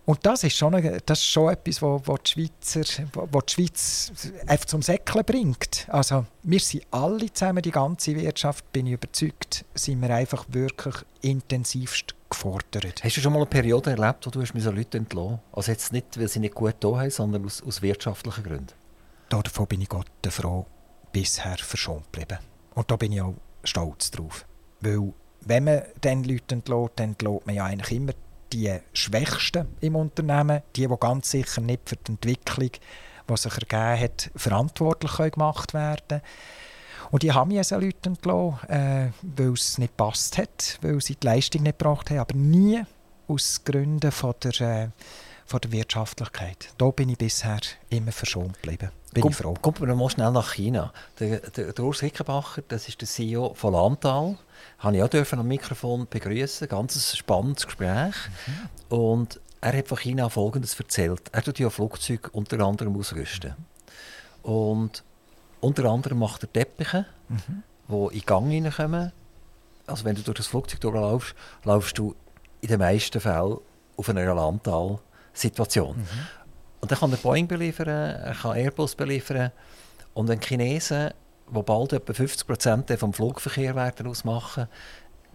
Und 0.08 0.24
das 0.24 0.42
ist 0.42 0.56
schon, 0.56 0.74
eine, 0.74 1.02
das 1.04 1.18
ist 1.18 1.26
schon 1.26 1.52
etwas, 1.52 1.82
wo, 1.82 2.00
wo, 2.02 2.16
die 2.16 2.30
Schweizer, 2.30 2.80
wo, 3.12 3.28
wo 3.30 3.42
die 3.42 3.52
Schweiz 3.52 4.10
einfach 4.46 4.64
zum 4.64 4.80
Säckeln 4.80 5.22
bringt. 5.22 5.86
Also 5.90 6.24
wir 6.44 6.60
sind 6.60 6.86
alle 6.90 7.30
zusammen, 7.30 7.60
die 7.60 7.70
ganze 7.70 8.16
Wirtschaft, 8.16 8.72
bin 8.72 8.86
ich 8.86 8.94
überzeugt, 8.94 9.66
sind 9.74 10.00
wir 10.00 10.08
einfach 10.08 10.46
wirklich 10.48 10.94
intensivst 11.20 12.14
gefordert. 12.30 13.04
Hast 13.04 13.18
du 13.18 13.20
schon 13.20 13.34
mal 13.34 13.40
eine 13.40 13.50
Periode 13.50 13.90
erlebt, 13.90 14.24
wo 14.24 14.30
du 14.30 14.40
hast 14.40 14.54
Leute 14.54 14.96
entlassen 14.96 15.40
Also 15.52 15.72
jetzt 15.72 15.92
nicht, 15.92 16.18
weil 16.18 16.28
sie 16.28 16.40
nicht 16.40 16.54
gut 16.54 16.76
da 16.80 16.88
haben, 16.88 17.10
sondern 17.10 17.44
aus, 17.44 17.62
aus 17.62 17.82
wirtschaftlichen 17.82 18.44
Gründen? 18.44 18.72
Davon 19.28 19.66
bin 19.66 19.82
ich 19.82 19.90
Gott 19.90 20.06
froh 20.30 20.64
bisher 21.12 21.58
verschont 21.58 22.10
geblieben. 22.10 22.38
Und 22.74 22.90
da 22.90 22.96
bin 22.96 23.12
ich 23.12 23.20
auch 23.20 23.34
stolz 23.62 24.10
drauf. 24.10 24.46
Weil 24.80 25.12
wenn 25.42 25.64
man 25.64 25.82
den 26.02 26.24
Leute 26.24 26.54
entlässt, 26.54 26.92
dann 26.96 27.10
entlässt 27.10 27.46
man 27.46 27.54
ja 27.54 27.66
eigentlich 27.66 27.92
immer 27.92 28.12
die 28.52 28.78
Schwächsten 28.92 29.68
im 29.80 29.96
Unternehmen, 29.96 30.62
die, 30.76 30.86
die 30.86 30.94
ganz 30.98 31.30
sicher 31.30 31.60
nicht 31.60 31.88
für 31.88 31.96
die 31.96 32.12
Entwicklung, 32.12 32.70
die 33.28 33.36
sich 33.36 33.52
ergeben 33.52 34.00
hat, 34.00 34.30
verantwortlich 34.34 35.32
gemacht 35.32 35.74
werden 35.74 36.22
Und 37.10 37.22
die 37.22 37.32
haben 37.32 37.50
jetzt 37.50 37.70
Leute 37.70 38.08
entlassen, 38.08 38.68
äh, 38.68 39.10
weil 39.22 39.52
es 39.52 39.78
nicht 39.78 39.96
passt 39.96 40.38
hat, 40.38 40.78
weil 40.82 41.00
sie 41.00 41.16
die 41.16 41.26
Leistung 41.26 41.62
nicht 41.62 41.78
gebracht 41.78 42.10
haben, 42.10 42.18
aber 42.18 42.34
nie 42.34 42.82
aus 43.26 43.62
Gründen 43.64 44.10
von 44.10 44.34
der, 44.42 44.60
äh, 44.60 44.88
von 45.48 45.60
der 45.60 45.72
Wirtschaftlichkeit. 45.72 46.74
Da 46.76 46.90
bin 46.90 47.08
ich 47.08 47.16
bisher 47.16 47.58
immer 47.88 48.12
verschont 48.12 48.54
geblieben. 48.54 48.90
Bin 49.14 49.22
Komm, 49.22 49.30
ich 49.30 49.36
froh. 49.38 49.54
Kommt 49.60 49.80
man 49.80 49.96
mal 49.96 50.10
schnell 50.10 50.30
nach 50.30 50.52
China. 50.52 50.92
Der, 51.18 51.40
der, 51.40 51.72
der 51.72 51.84
Urs 51.84 52.00
Hickenbacher, 52.00 52.62
das 52.68 52.86
ist 52.86 53.00
der 53.00 53.08
CEO 53.08 53.54
von 53.54 53.72
Landtal 53.72 54.36
habe 54.78 54.96
ich 54.96 55.02
auch 55.02 55.08
dürfen 55.08 55.38
am 55.38 55.48
Mikrofon 55.48 56.06
begrüßen. 56.08 56.68
Ganz 56.68 57.16
spannendes 57.16 57.64
Gespräch. 57.64 58.14
Mhm. 58.46 58.96
Und 58.96 59.40
er 59.60 59.78
hat 59.78 59.88
von 59.88 59.98
China 59.98 60.28
Folgendes 60.28 60.78
erzählt. 60.78 61.22
Er 61.32 61.42
tut 61.42 61.58
ja 61.58 61.70
Flugzeuge 61.70 62.28
unter 62.30 62.60
anderem 62.60 62.96
ausrüsten. 62.96 63.54
Und 64.42 65.02
unter 65.60 65.86
anderem 65.86 66.18
macht 66.18 66.42
er 66.42 66.52
Teppiche, 66.52 67.06
mhm. 67.28 67.62
die 67.88 68.18
in 68.18 68.26
Gang 68.26 68.50
hineinkommen. 68.50 69.12
Also 69.86 70.04
wenn 70.04 70.14
du 70.14 70.22
durch 70.22 70.36
das 70.36 70.46
Flugzeug 70.46 70.80
durchlaufst, 70.80 71.34
laufst 71.64 71.96
du 71.96 72.14
in 72.60 72.68
den 72.68 72.78
meisten 72.78 73.20
Fällen 73.20 73.58
auf 73.96 74.08
einer 74.08 74.26
Landtal-Situation. 75.32 75.96
Mhm. 75.96 76.06
Und 76.80 76.90
dann 76.90 76.98
kann 76.98 77.10
er 77.10 77.18
Boeing 77.18 77.48
beliefern, 77.48 77.88
er 77.88 78.34
kann 78.34 78.56
Airbus 78.56 78.94
beliefern. 78.94 79.50
Und 80.14 80.28
wenn 80.28 80.40
Chinesen 80.40 81.10
die 81.50 81.62
bald 81.62 81.92
etwa 81.94 82.12
50 82.12 82.46
Prozent 82.46 82.90
vom 82.98 83.14
Flugverkehr 83.14 83.74
werden 83.74 84.06
ausmachen, 84.06 84.68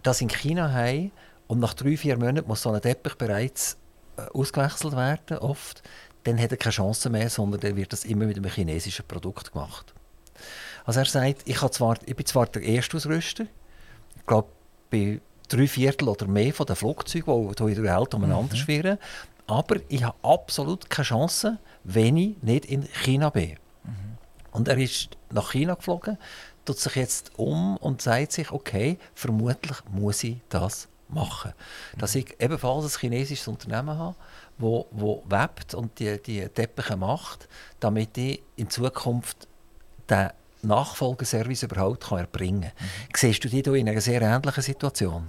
das 0.02 0.20
in 0.20 0.28
China 0.28 0.72
haben 0.72 1.10
und 1.48 1.58
nach 1.58 1.74
drei, 1.74 1.96
vier 1.96 2.16
Monaten 2.16 2.46
muss 2.46 2.62
so 2.62 2.70
ein 2.70 2.80
Teppich 2.80 3.16
bereits 3.16 3.76
äh, 4.16 4.22
ausgewechselt 4.32 4.94
werden, 4.94 5.38
oft, 5.38 5.82
dann 6.22 6.38
hat 6.38 6.52
er 6.52 6.56
keine 6.56 6.72
Chance 6.72 7.10
mehr, 7.10 7.28
sondern 7.28 7.60
dann 7.60 7.76
wird 7.76 7.92
das 7.92 8.04
immer 8.04 8.26
mit 8.26 8.36
einem 8.36 8.50
chinesischen 8.50 9.04
Produkt 9.06 9.52
gemacht. 9.52 9.92
Also 10.84 11.00
er 11.00 11.06
sagt, 11.06 11.42
ich, 11.46 11.58
zwar, 11.58 11.98
ich 12.06 12.14
bin 12.14 12.26
zwar 12.26 12.46
der 12.46 12.62
erste 12.62 12.96
Ausrüster, 12.96 13.46
ich 14.16 14.26
glaube 14.26 14.48
bei 14.90 15.20
drei 15.48 15.66
Viertel 15.66 16.08
oder 16.08 16.26
mehr 16.26 16.52
von 16.52 16.66
den 16.66 16.76
Flugzeugen, 16.76 17.48
die 17.48 17.54
hier 17.56 17.68
in 17.68 17.82
der 17.82 17.98
Welt 17.98 18.14
umeinander 18.14 18.54
mhm. 18.54 18.58
schwirren, 18.58 18.98
aber 19.46 19.76
ich 19.88 20.02
habe 20.02 20.16
absolut 20.22 20.88
keine 20.88 21.06
Chance, 21.06 21.58
wenn 21.84 22.16
ich 22.16 22.42
nicht 22.42 22.66
in 22.66 22.82
China 22.82 23.30
bin. 23.30 23.58
Und 24.52 24.68
er 24.68 24.78
ist 24.78 25.10
nach 25.30 25.50
China 25.52 25.74
geflogen, 25.74 26.16
tut 26.64 26.78
sich 26.78 26.94
jetzt 26.94 27.32
um 27.36 27.76
und 27.78 28.00
sagt 28.00 28.32
sich, 28.32 28.52
okay, 28.52 28.98
vermutlich 29.14 29.78
muss 29.90 30.22
ich 30.22 30.38
das 30.48 30.88
machen. 31.08 31.52
Dass 31.98 32.14
ich 32.14 32.40
ebenfalls 32.40 32.84
ein 32.84 33.00
chinesisches 33.00 33.48
Unternehmen 33.48 33.98
habe, 33.98 34.14
wo, 34.56 34.86
wo 34.92 35.24
webt 35.28 35.74
und 35.74 35.98
die, 35.98 36.22
die 36.22 36.48
Teppiche 36.48 36.96
macht, 36.96 37.48
damit 37.80 38.16
ich 38.16 38.42
in 38.56 38.70
Zukunft 38.70 39.48
den 40.08 40.30
Nachfolgeservice 40.62 41.64
überhaupt 41.64 42.04
kann 42.04 42.18
erbringen 42.18 42.62
kann. 42.62 42.86
Mhm. 42.86 43.16
Siehst 43.16 43.44
du 43.44 43.48
dich 43.48 43.66
in 43.66 43.88
einer 43.88 44.00
sehr 44.00 44.22
ähnlichen 44.22 44.62
Situation? 44.62 45.28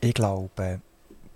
Ich 0.00 0.14
glaube, 0.14 0.80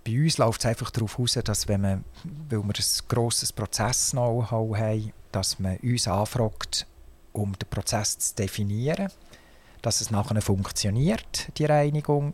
bei 0.07 0.23
uns 0.23 0.37
läuft 0.37 0.61
es 0.61 0.65
einfach 0.67 0.89
darauf 0.89 1.17
hinaus, 1.17 1.33
dass 1.43 1.67
wenn 1.67 1.81
man, 1.81 2.03
weil 2.49 2.63
wir 2.63 2.73
ein 2.73 3.07
grosses 3.09 3.51
Prozess-Know-how 3.51 4.77
haben, 4.77 5.11
dass 5.33 5.59
man 5.59 5.77
uns 5.77 6.07
anfragt, 6.07 6.87
um 7.33 7.53
den 7.59 7.69
Prozess 7.69 8.17
zu 8.17 8.35
definieren, 8.35 9.11
dass 9.81 9.99
es 9.99 10.09
nachher 10.09 10.41
funktioniert, 10.41 11.49
die 11.57 11.65
Reinigung. 11.65 12.33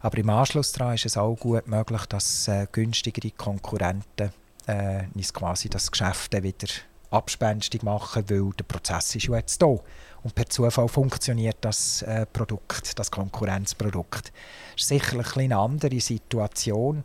Aber 0.00 0.18
im 0.18 0.28
Anschluss 0.28 0.72
daran 0.72 0.94
ist 0.94 1.06
es 1.06 1.16
auch 1.16 1.36
gut 1.36 1.68
möglich, 1.68 2.04
dass 2.06 2.48
äh, 2.48 2.66
günstigere 2.70 3.30
Konkurrenten 3.30 4.32
äh, 4.66 5.04
quasi 5.32 5.68
das 5.68 5.90
Geschäft 5.90 6.32
wieder 6.42 6.68
abspenstig 7.14 7.82
machen, 7.82 8.24
weil 8.28 8.50
der 8.58 8.64
Prozess 8.64 9.14
ist 9.14 9.26
ja 9.26 9.36
jetzt 9.36 9.60
da. 9.62 9.76
Und 10.22 10.34
per 10.34 10.48
Zufall 10.48 10.88
funktioniert 10.88 11.58
das 11.60 12.02
äh, 12.02 12.26
Produkt, 12.26 12.98
das 12.98 13.10
Konkurrenzprodukt. 13.10 14.32
Das 14.72 14.82
ist 14.82 14.88
sicherlich 14.88 15.36
eine 15.36 15.58
andere 15.58 16.00
Situation. 16.00 17.04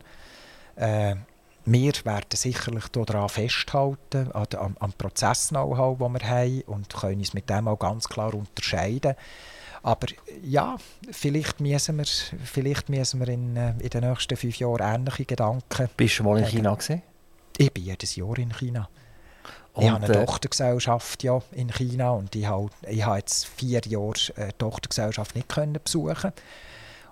Äh, 0.76 1.16
wir 1.66 1.92
werden 2.04 2.26
sicherlich 2.34 2.88
daran 2.88 3.28
festhalten, 3.28 4.32
an, 4.32 4.46
am, 4.56 4.76
am 4.80 4.92
Prozess-Know-how, 4.92 5.98
das 5.98 6.12
wir 6.12 6.28
haben 6.28 6.62
und 6.62 6.88
können 6.94 7.18
uns 7.18 7.34
mit 7.34 7.50
dem 7.50 7.68
auch 7.68 7.78
ganz 7.78 8.08
klar 8.08 8.32
unterscheiden. 8.32 9.14
Aber 9.82 10.06
ja, 10.42 10.76
vielleicht 11.10 11.60
müssen 11.60 11.98
wir, 11.98 12.04
vielleicht 12.04 12.88
müssen 12.88 13.20
wir 13.20 13.28
in, 13.28 13.56
äh, 13.56 13.74
in 13.78 13.90
den 13.90 14.08
nächsten 14.08 14.36
fünf 14.36 14.58
Jahren 14.58 14.80
ähnliche 14.80 15.24
Gedanken... 15.24 15.88
Bist 15.96 16.18
du 16.18 16.24
mal 16.24 16.38
in 16.38 16.46
China 16.46 16.74
gesehen? 16.74 17.02
Ich 17.56 17.72
bin 17.72 17.84
jedes 17.84 18.16
Jahr 18.16 18.38
in 18.38 18.52
China. 18.52 18.88
Und, 19.72 19.84
ich 19.84 19.90
habe 19.90 20.04
eine 20.04 20.14
äh, 20.14 20.24
Tochtergesellschaft 20.26 21.22
ja, 21.22 21.40
in 21.52 21.70
China 21.70 22.10
und 22.10 22.34
ich 22.34 22.46
habe, 22.46 22.70
ich 22.88 23.04
habe 23.04 23.18
jetzt 23.18 23.46
vier 23.46 23.80
Jahre 23.86 24.14
eine 24.36 24.58
Tochtergesellschaft 24.58 25.36
nicht 25.36 25.48
können 25.48 25.78
besuchen 25.82 26.32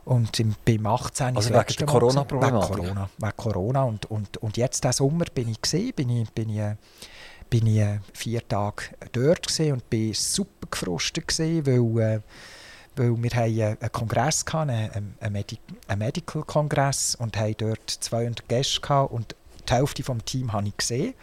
und 0.09 0.41
im, 0.41 0.55
beim 0.65 0.87
18. 0.87 1.37
Also 1.37 1.51
wegen 1.51 1.77
der 1.79 1.87
Corona-Problematik? 1.87 2.71
Wegen 2.71 2.87
Corona. 2.87 3.11
Wegen 3.19 3.37
Corona. 3.37 3.83
Und, 3.83 4.07
und, 4.07 4.39
und 4.39 4.57
jetzt 4.57 4.83
diesen 4.83 4.93
Sommer 4.95 5.27
bin 5.35 5.51
ich 5.51 5.61
gesehen, 5.61 5.93
bin 5.95 6.09
ich, 6.09 6.31
bin 6.31 6.49
ich, 6.49 6.77
bin 7.51 7.67
ich 7.67 7.87
vier 8.15 8.47
Tage 8.49 8.85
dort 9.13 9.47
gesehen 9.47 9.75
und 9.75 9.91
bin 9.91 10.15
super 10.15 10.67
gefrustet 10.71 11.29
gesehen, 11.29 11.67
weil, 11.67 12.01
äh, 12.01 12.21
weil 12.97 13.23
wir 13.23 13.31
haben 13.31 13.77
einen 13.81 13.93
Kongress 13.93 14.47
hatten, 14.51 14.71
einen, 14.71 15.15
einen, 15.21 15.33
Medi 15.33 15.59
einen 15.87 15.99
Medical-Kongress 15.99 17.15
und 17.17 17.37
haben 17.37 17.55
dort 17.59 17.91
200 17.91 18.49
Gäste 18.49 18.81
gehabt 18.81 19.13
und 19.13 19.37
die 19.69 19.75
Hälfte 19.75 20.03
des 20.03 20.25
Teams 20.25 20.53
habe 20.55 20.69
ich 20.69 20.77
gesehen. 20.79 21.15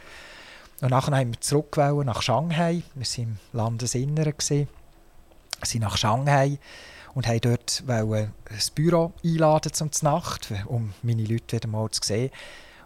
Und 0.82 0.90
nachher 0.90 1.16
haben 1.16 1.34
wir 1.34 1.42
zurück 1.42 1.78
nach 1.78 2.22
Shanghai. 2.22 2.84
Wir 2.96 3.06
waren 3.06 3.24
im 3.24 3.38
Landesinneren. 3.54 4.34
Wir 4.38 4.68
sind 5.64 5.82
nach 5.82 5.98
Shanghai 5.98 6.60
und 7.14 7.28
haben 7.28 7.42
dort 7.42 7.84
ein 7.88 8.34
Büro 8.76 9.14
einladen 9.24 9.74
zum 9.74 9.90
Nacht, 10.02 10.54
um 10.66 10.94
meine 11.02 11.24
Leute 11.24 11.56
wieder 11.56 11.68
mal 11.68 11.90
zu 11.90 12.02
sehen. 12.04 12.30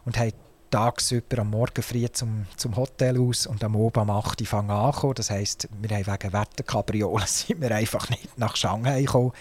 Und 0.06 0.18
haben 0.18 0.34
tagsüber 0.70 1.40
am 1.40 1.50
Morgen 1.50 1.82
früh 1.82 2.08
zum, 2.12 2.46
zum 2.56 2.76
Hotel 2.76 3.20
aus 3.20 3.48
und 3.48 3.64
am 3.64 3.76
Abend 3.76 3.98
um 3.98 4.10
8 4.12 4.40
Uhr 4.42 4.48
fangen. 4.48 5.14
Das 5.16 5.32
heisst, 5.32 5.68
wir 5.82 5.98
haben 5.98 6.06
wegen 6.06 6.34
Wetterkapriolen 6.34 7.28
sind 7.28 7.60
wir 7.60 7.72
einfach 7.72 8.08
nicht 8.10 8.38
nach 8.38 8.56
Shanghai 8.56 9.02
gekommen. 9.02 9.32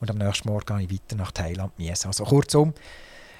Und 0.00 0.10
am 0.10 0.18
nächsten 0.18 0.48
Morgen 0.48 0.76
gehe 0.76 0.86
ich 0.86 0.92
weiter 0.92 1.16
nach 1.16 1.32
Thailand. 1.32 1.72
Also 2.04 2.24
kurzum, 2.24 2.74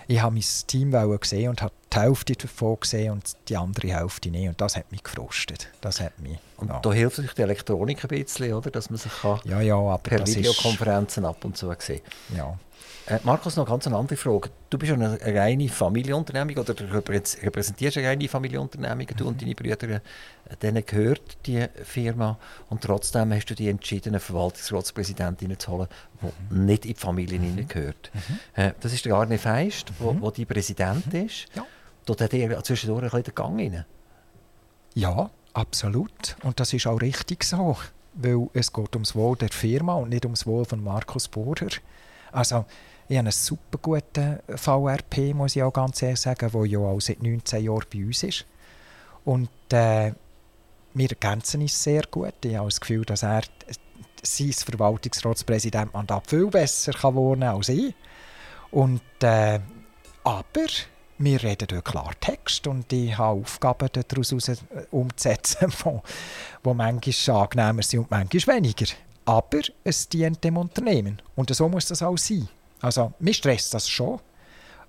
ich 0.09 0.21
habe 0.21 0.35
mein 0.35 0.45
Team 0.67 0.93
gesehen 1.21 1.51
und 1.51 1.63
habe 1.63 1.73
die 1.93 1.99
Hälfte 1.99 2.35
davon 2.35 2.79
gesehen 2.81 3.13
und 3.13 3.33
die 3.49 3.57
andere 3.57 3.89
Hälfte 3.89 4.31
nicht. 4.31 4.49
Und 4.49 4.61
das 4.61 4.77
hat 4.77 4.91
mich 4.93 5.03
gefrustet. 5.03 5.69
Das 5.81 6.01
hat 6.01 6.19
mich, 6.21 6.39
und 6.59 6.69
ja. 6.69 6.81
da 6.81 6.93
hilft 6.93 7.17
sich 7.17 7.33
die 7.33 7.43
Elektronik 7.43 8.05
ein 8.05 8.09
bisschen, 8.09 8.53
oder? 8.55 8.71
dass 8.71 8.91
man 8.91 8.99
sich 8.99 9.13
kann 9.21 9.41
ja, 9.45 9.61
ja, 9.61 9.97
per 9.99 10.27
Videokonferenzen 10.27 11.25
ab 11.25 11.45
und 11.45 11.57
zu 11.57 11.73
sehen 11.79 12.01
Ja. 12.37 12.59
Äh, 13.09 13.21
Markus, 13.23 13.55
noch 13.55 13.69
ganz 13.69 13.87
eine 13.87 13.97
andere 13.97 14.17
Frage. 14.17 14.51
Du 14.69 14.79
bist 14.79 14.93
eine 14.93 15.19
reine 15.21 15.69
Familienunternehmung 15.69 16.57
oder 16.57 16.75
du 16.75 16.85
repräsentierst 16.93 17.99
eine 17.99 18.09
reine 18.09 18.29
Familienunternehmung. 18.29 19.07
Du 19.17 19.25
mhm. 19.25 19.31
und 19.31 19.43
deine 19.43 19.55
Brüder, 19.55 19.91
äh, 19.91 20.01
denen 20.61 20.85
gehört 20.85 21.39
die 21.47 21.67
Firma 21.85 22.37
und 22.69 22.83
trotzdem 22.83 23.33
hast 23.33 23.47
du 23.47 23.55
dich 23.55 23.69
entschieden, 23.69 24.11
eine 24.11 24.21
Verwaltungsratspräsidentin 24.21 25.57
zu 25.57 25.71
holen, 25.71 25.89
die 26.21 26.55
mhm. 26.55 26.65
nicht 26.65 26.85
in 26.85 26.95
die 26.95 27.01
Familie 27.01 27.39
mhm. 27.39 27.69
gehört. 27.69 28.11
Mhm. 28.13 28.39
Äh, 28.55 28.73
das 28.81 28.93
ist 28.93 29.05
der 29.05 29.15
Arne 29.15 29.39
Feist, 29.39 29.93
der 30.01 30.13
mhm. 30.13 30.33
die 30.33 30.45
Präsident 30.45 31.13
mhm. 31.13 31.27
ist. 31.27 31.47
Ja. 31.55 31.65
Dort 32.07 32.21
hat 32.21 32.35
er 32.35 32.63
zwischendurch 32.65 33.05
ein 33.05 33.11
bisschen 33.11 33.23
den 33.23 33.35
Gang 33.37 33.61
rein. 33.61 33.85
Ja, 34.95 35.31
absolut. 35.53 36.37
Und 36.43 36.59
das 36.59 36.73
ist 36.73 36.89
auch 36.89 37.01
richtig 37.01 37.45
so, 37.45 37.77
weil 38.15 38.49
es 38.53 38.73
geht 38.73 38.97
ums 38.97 39.15
Wohl 39.15 39.37
der 39.37 39.51
Firma 39.51 39.95
und 39.95 40.09
nicht 40.09 40.25
ums 40.25 40.45
Wohl 40.45 40.65
von 40.65 40.83
Markus 40.83 41.29
Bohrer. 41.29 41.69
Also 42.33 42.65
ich 43.09 43.17
habe 43.17 43.27
einen 43.27 43.33
super 43.33 43.79
guten 43.81 44.41
VRP, 44.49 45.35
muss 45.35 45.55
ich 45.55 45.63
auch 45.63 45.73
ganz 45.73 46.03
ehrlich 46.03 46.21
sagen, 46.21 46.51
der 46.53 46.67
ja 46.67 46.79
auch 46.79 47.01
seit 47.01 47.23
19 47.23 47.65
Jahren 47.65 47.85
bei 47.93 48.05
uns 48.05 48.23
ist. 48.23 48.47
Und 49.25 49.49
äh, 49.73 50.13
wir 50.95 51.11
ergänzen 51.11 51.61
uns 51.61 51.83
sehr 51.83 52.03
gut. 52.11 52.35
Ich 52.45 52.57
habe 52.57 52.69
das 52.69 52.81
Gefühl, 52.81 53.05
dass 53.05 53.23
er 53.23 53.43
sein 54.23 54.53
Verwaltungsratspräsidentmandat 54.53 56.29
viel 56.29 56.47
besser 56.47 56.93
kann 56.93 57.15
wohnen 57.15 57.45
als 57.45 57.69
ich. 57.69 57.95
Und, 58.71 59.03
äh, 59.23 59.61
aber 60.25 60.67
wir 61.19 61.43
reden 61.43 61.69
dort 61.69 61.85
Klartext 61.85 62.67
und 62.67 62.93
ich 62.93 63.17
habe 63.17 63.41
Aufgaben 63.41 63.89
daraus 63.93 64.33
äh, 64.33 64.57
umzusetzen, 64.91 65.73
die 66.65 66.75
manchmal 66.75 67.37
angenehmer 67.37 67.83
sind 67.83 68.01
und 68.01 68.11
manchmal 68.11 68.57
weniger. 68.57 68.87
Aber 69.25 69.61
es 69.85 70.09
dient 70.09 70.43
dem 70.43 70.57
Unternehmen 70.57 71.23
und 71.35 71.55
so 71.55 71.69
muss 71.69 71.87
das 71.87 72.03
auch 72.03 72.19
sein. 72.19 72.49
Also, 72.87 73.13
mich 73.19 73.39
stresst 73.39 73.75
das 73.75 73.89
schon. 73.89 74.21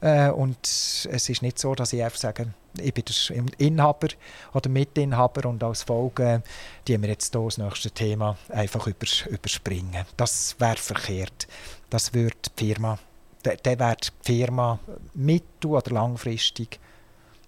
Äh, 0.02 0.30
und 0.30 0.58
es 0.64 1.06
ist 1.06 1.42
nicht 1.42 1.58
so, 1.58 1.74
dass 1.74 1.94
ich 1.94 2.04
einfach 2.04 2.20
sage, 2.20 2.54
ich 2.80 2.94
bin 2.94 3.04
der 3.08 3.60
Inhaber 3.60 4.10
oder 4.54 4.70
Mitinhaber 4.70 5.50
und 5.50 5.64
als 5.64 5.82
Folge 5.82 6.44
die 6.88 7.02
wir 7.02 7.10
jetzt 7.10 7.34
hier 7.34 7.44
das 7.44 7.58
nächste 7.58 7.90
Thema 7.90 8.38
einfach 8.50 8.86
überspringen. 8.86 10.06
Das 10.16 10.56
wäre 10.60 10.76
verkehrt. 10.76 11.48
Das 11.90 12.14
würde 12.14 12.36
die 12.60 12.66
Firma, 12.68 13.00
dann 13.42 13.80
wäre 13.80 13.98
die 13.98 14.10
Firma 14.22 14.78
mittel- 15.16 15.72
oder 15.72 15.92
langfristig 15.92 16.80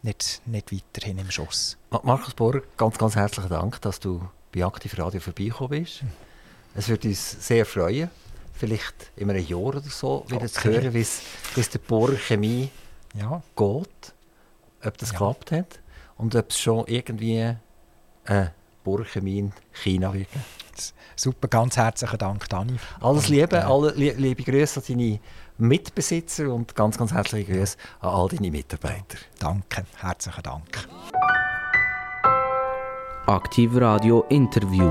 nicht, 0.02 0.42
nicht 0.48 0.72
weiterhin 0.72 1.20
im 1.20 1.30
Schuss. 1.30 1.78
Markus 2.02 2.34
Bohrer, 2.34 2.62
ganz, 2.76 2.98
ganz 2.98 3.16
herzlichen 3.16 3.50
Dank, 3.50 3.80
dass 3.82 4.00
du 4.00 4.28
bei 4.52 4.66
Aktiv 4.66 4.98
Radio 4.98 5.20
vorbeigekommen 5.20 5.84
bist. 5.84 6.02
Es 6.74 6.90
würde 6.90 7.10
uns 7.10 7.46
sehr 7.46 7.68
freuen, 7.68 8.10
vielleicht 8.60 9.12
in 9.16 9.30
einem 9.30 9.46
Jahr 9.46 9.60
oder 9.60 9.82
so 9.82 10.26
wieder 10.28 10.42
okay. 10.42 10.48
zu 10.48 10.64
hören, 10.66 10.94
wie 10.94 11.02
es 11.02 11.70
der 11.70 11.80
Bohrer 11.80 12.18
Chemie 12.18 12.70
ja. 13.18 13.42
geht, 13.56 14.14
ob 14.84 14.98
das 14.98 15.12
ja. 15.12 15.18
geklappt 15.18 15.52
hat 15.52 15.80
und 16.18 16.36
ob 16.36 16.50
es 16.50 16.60
schon 16.60 16.86
irgendwie 16.88 17.56
eine 18.26 18.54
Bohrchemie 18.84 19.40
in 19.40 19.54
China 19.72 20.14
wird. 20.14 20.28
Super, 21.16 21.48
ganz 21.48 21.76
herzlichen 21.76 22.18
Dank, 22.18 22.48
Dani. 22.48 22.78
Alles 23.02 23.28
Liebe, 23.28 23.58
äh, 23.58 23.60
alle 23.60 23.92
liebe 23.92 24.44
Grüße 24.44 24.80
an 24.80 24.86
deine 24.88 25.20
Mitbesitzer 25.58 26.54
und 26.54 26.76
ganz, 26.76 26.98
ganz 26.98 27.12
herzliche 27.12 27.52
Grüße 27.52 27.78
an 28.00 28.10
all 28.10 28.30
deine 28.30 28.52
Mitarbeiter. 28.52 29.18
Danke, 29.40 29.86
herzlichen 29.98 30.44
Dank. 30.44 30.88
Aktiv 33.26 33.72
Radio 33.76 34.26
Interview. 34.30 34.90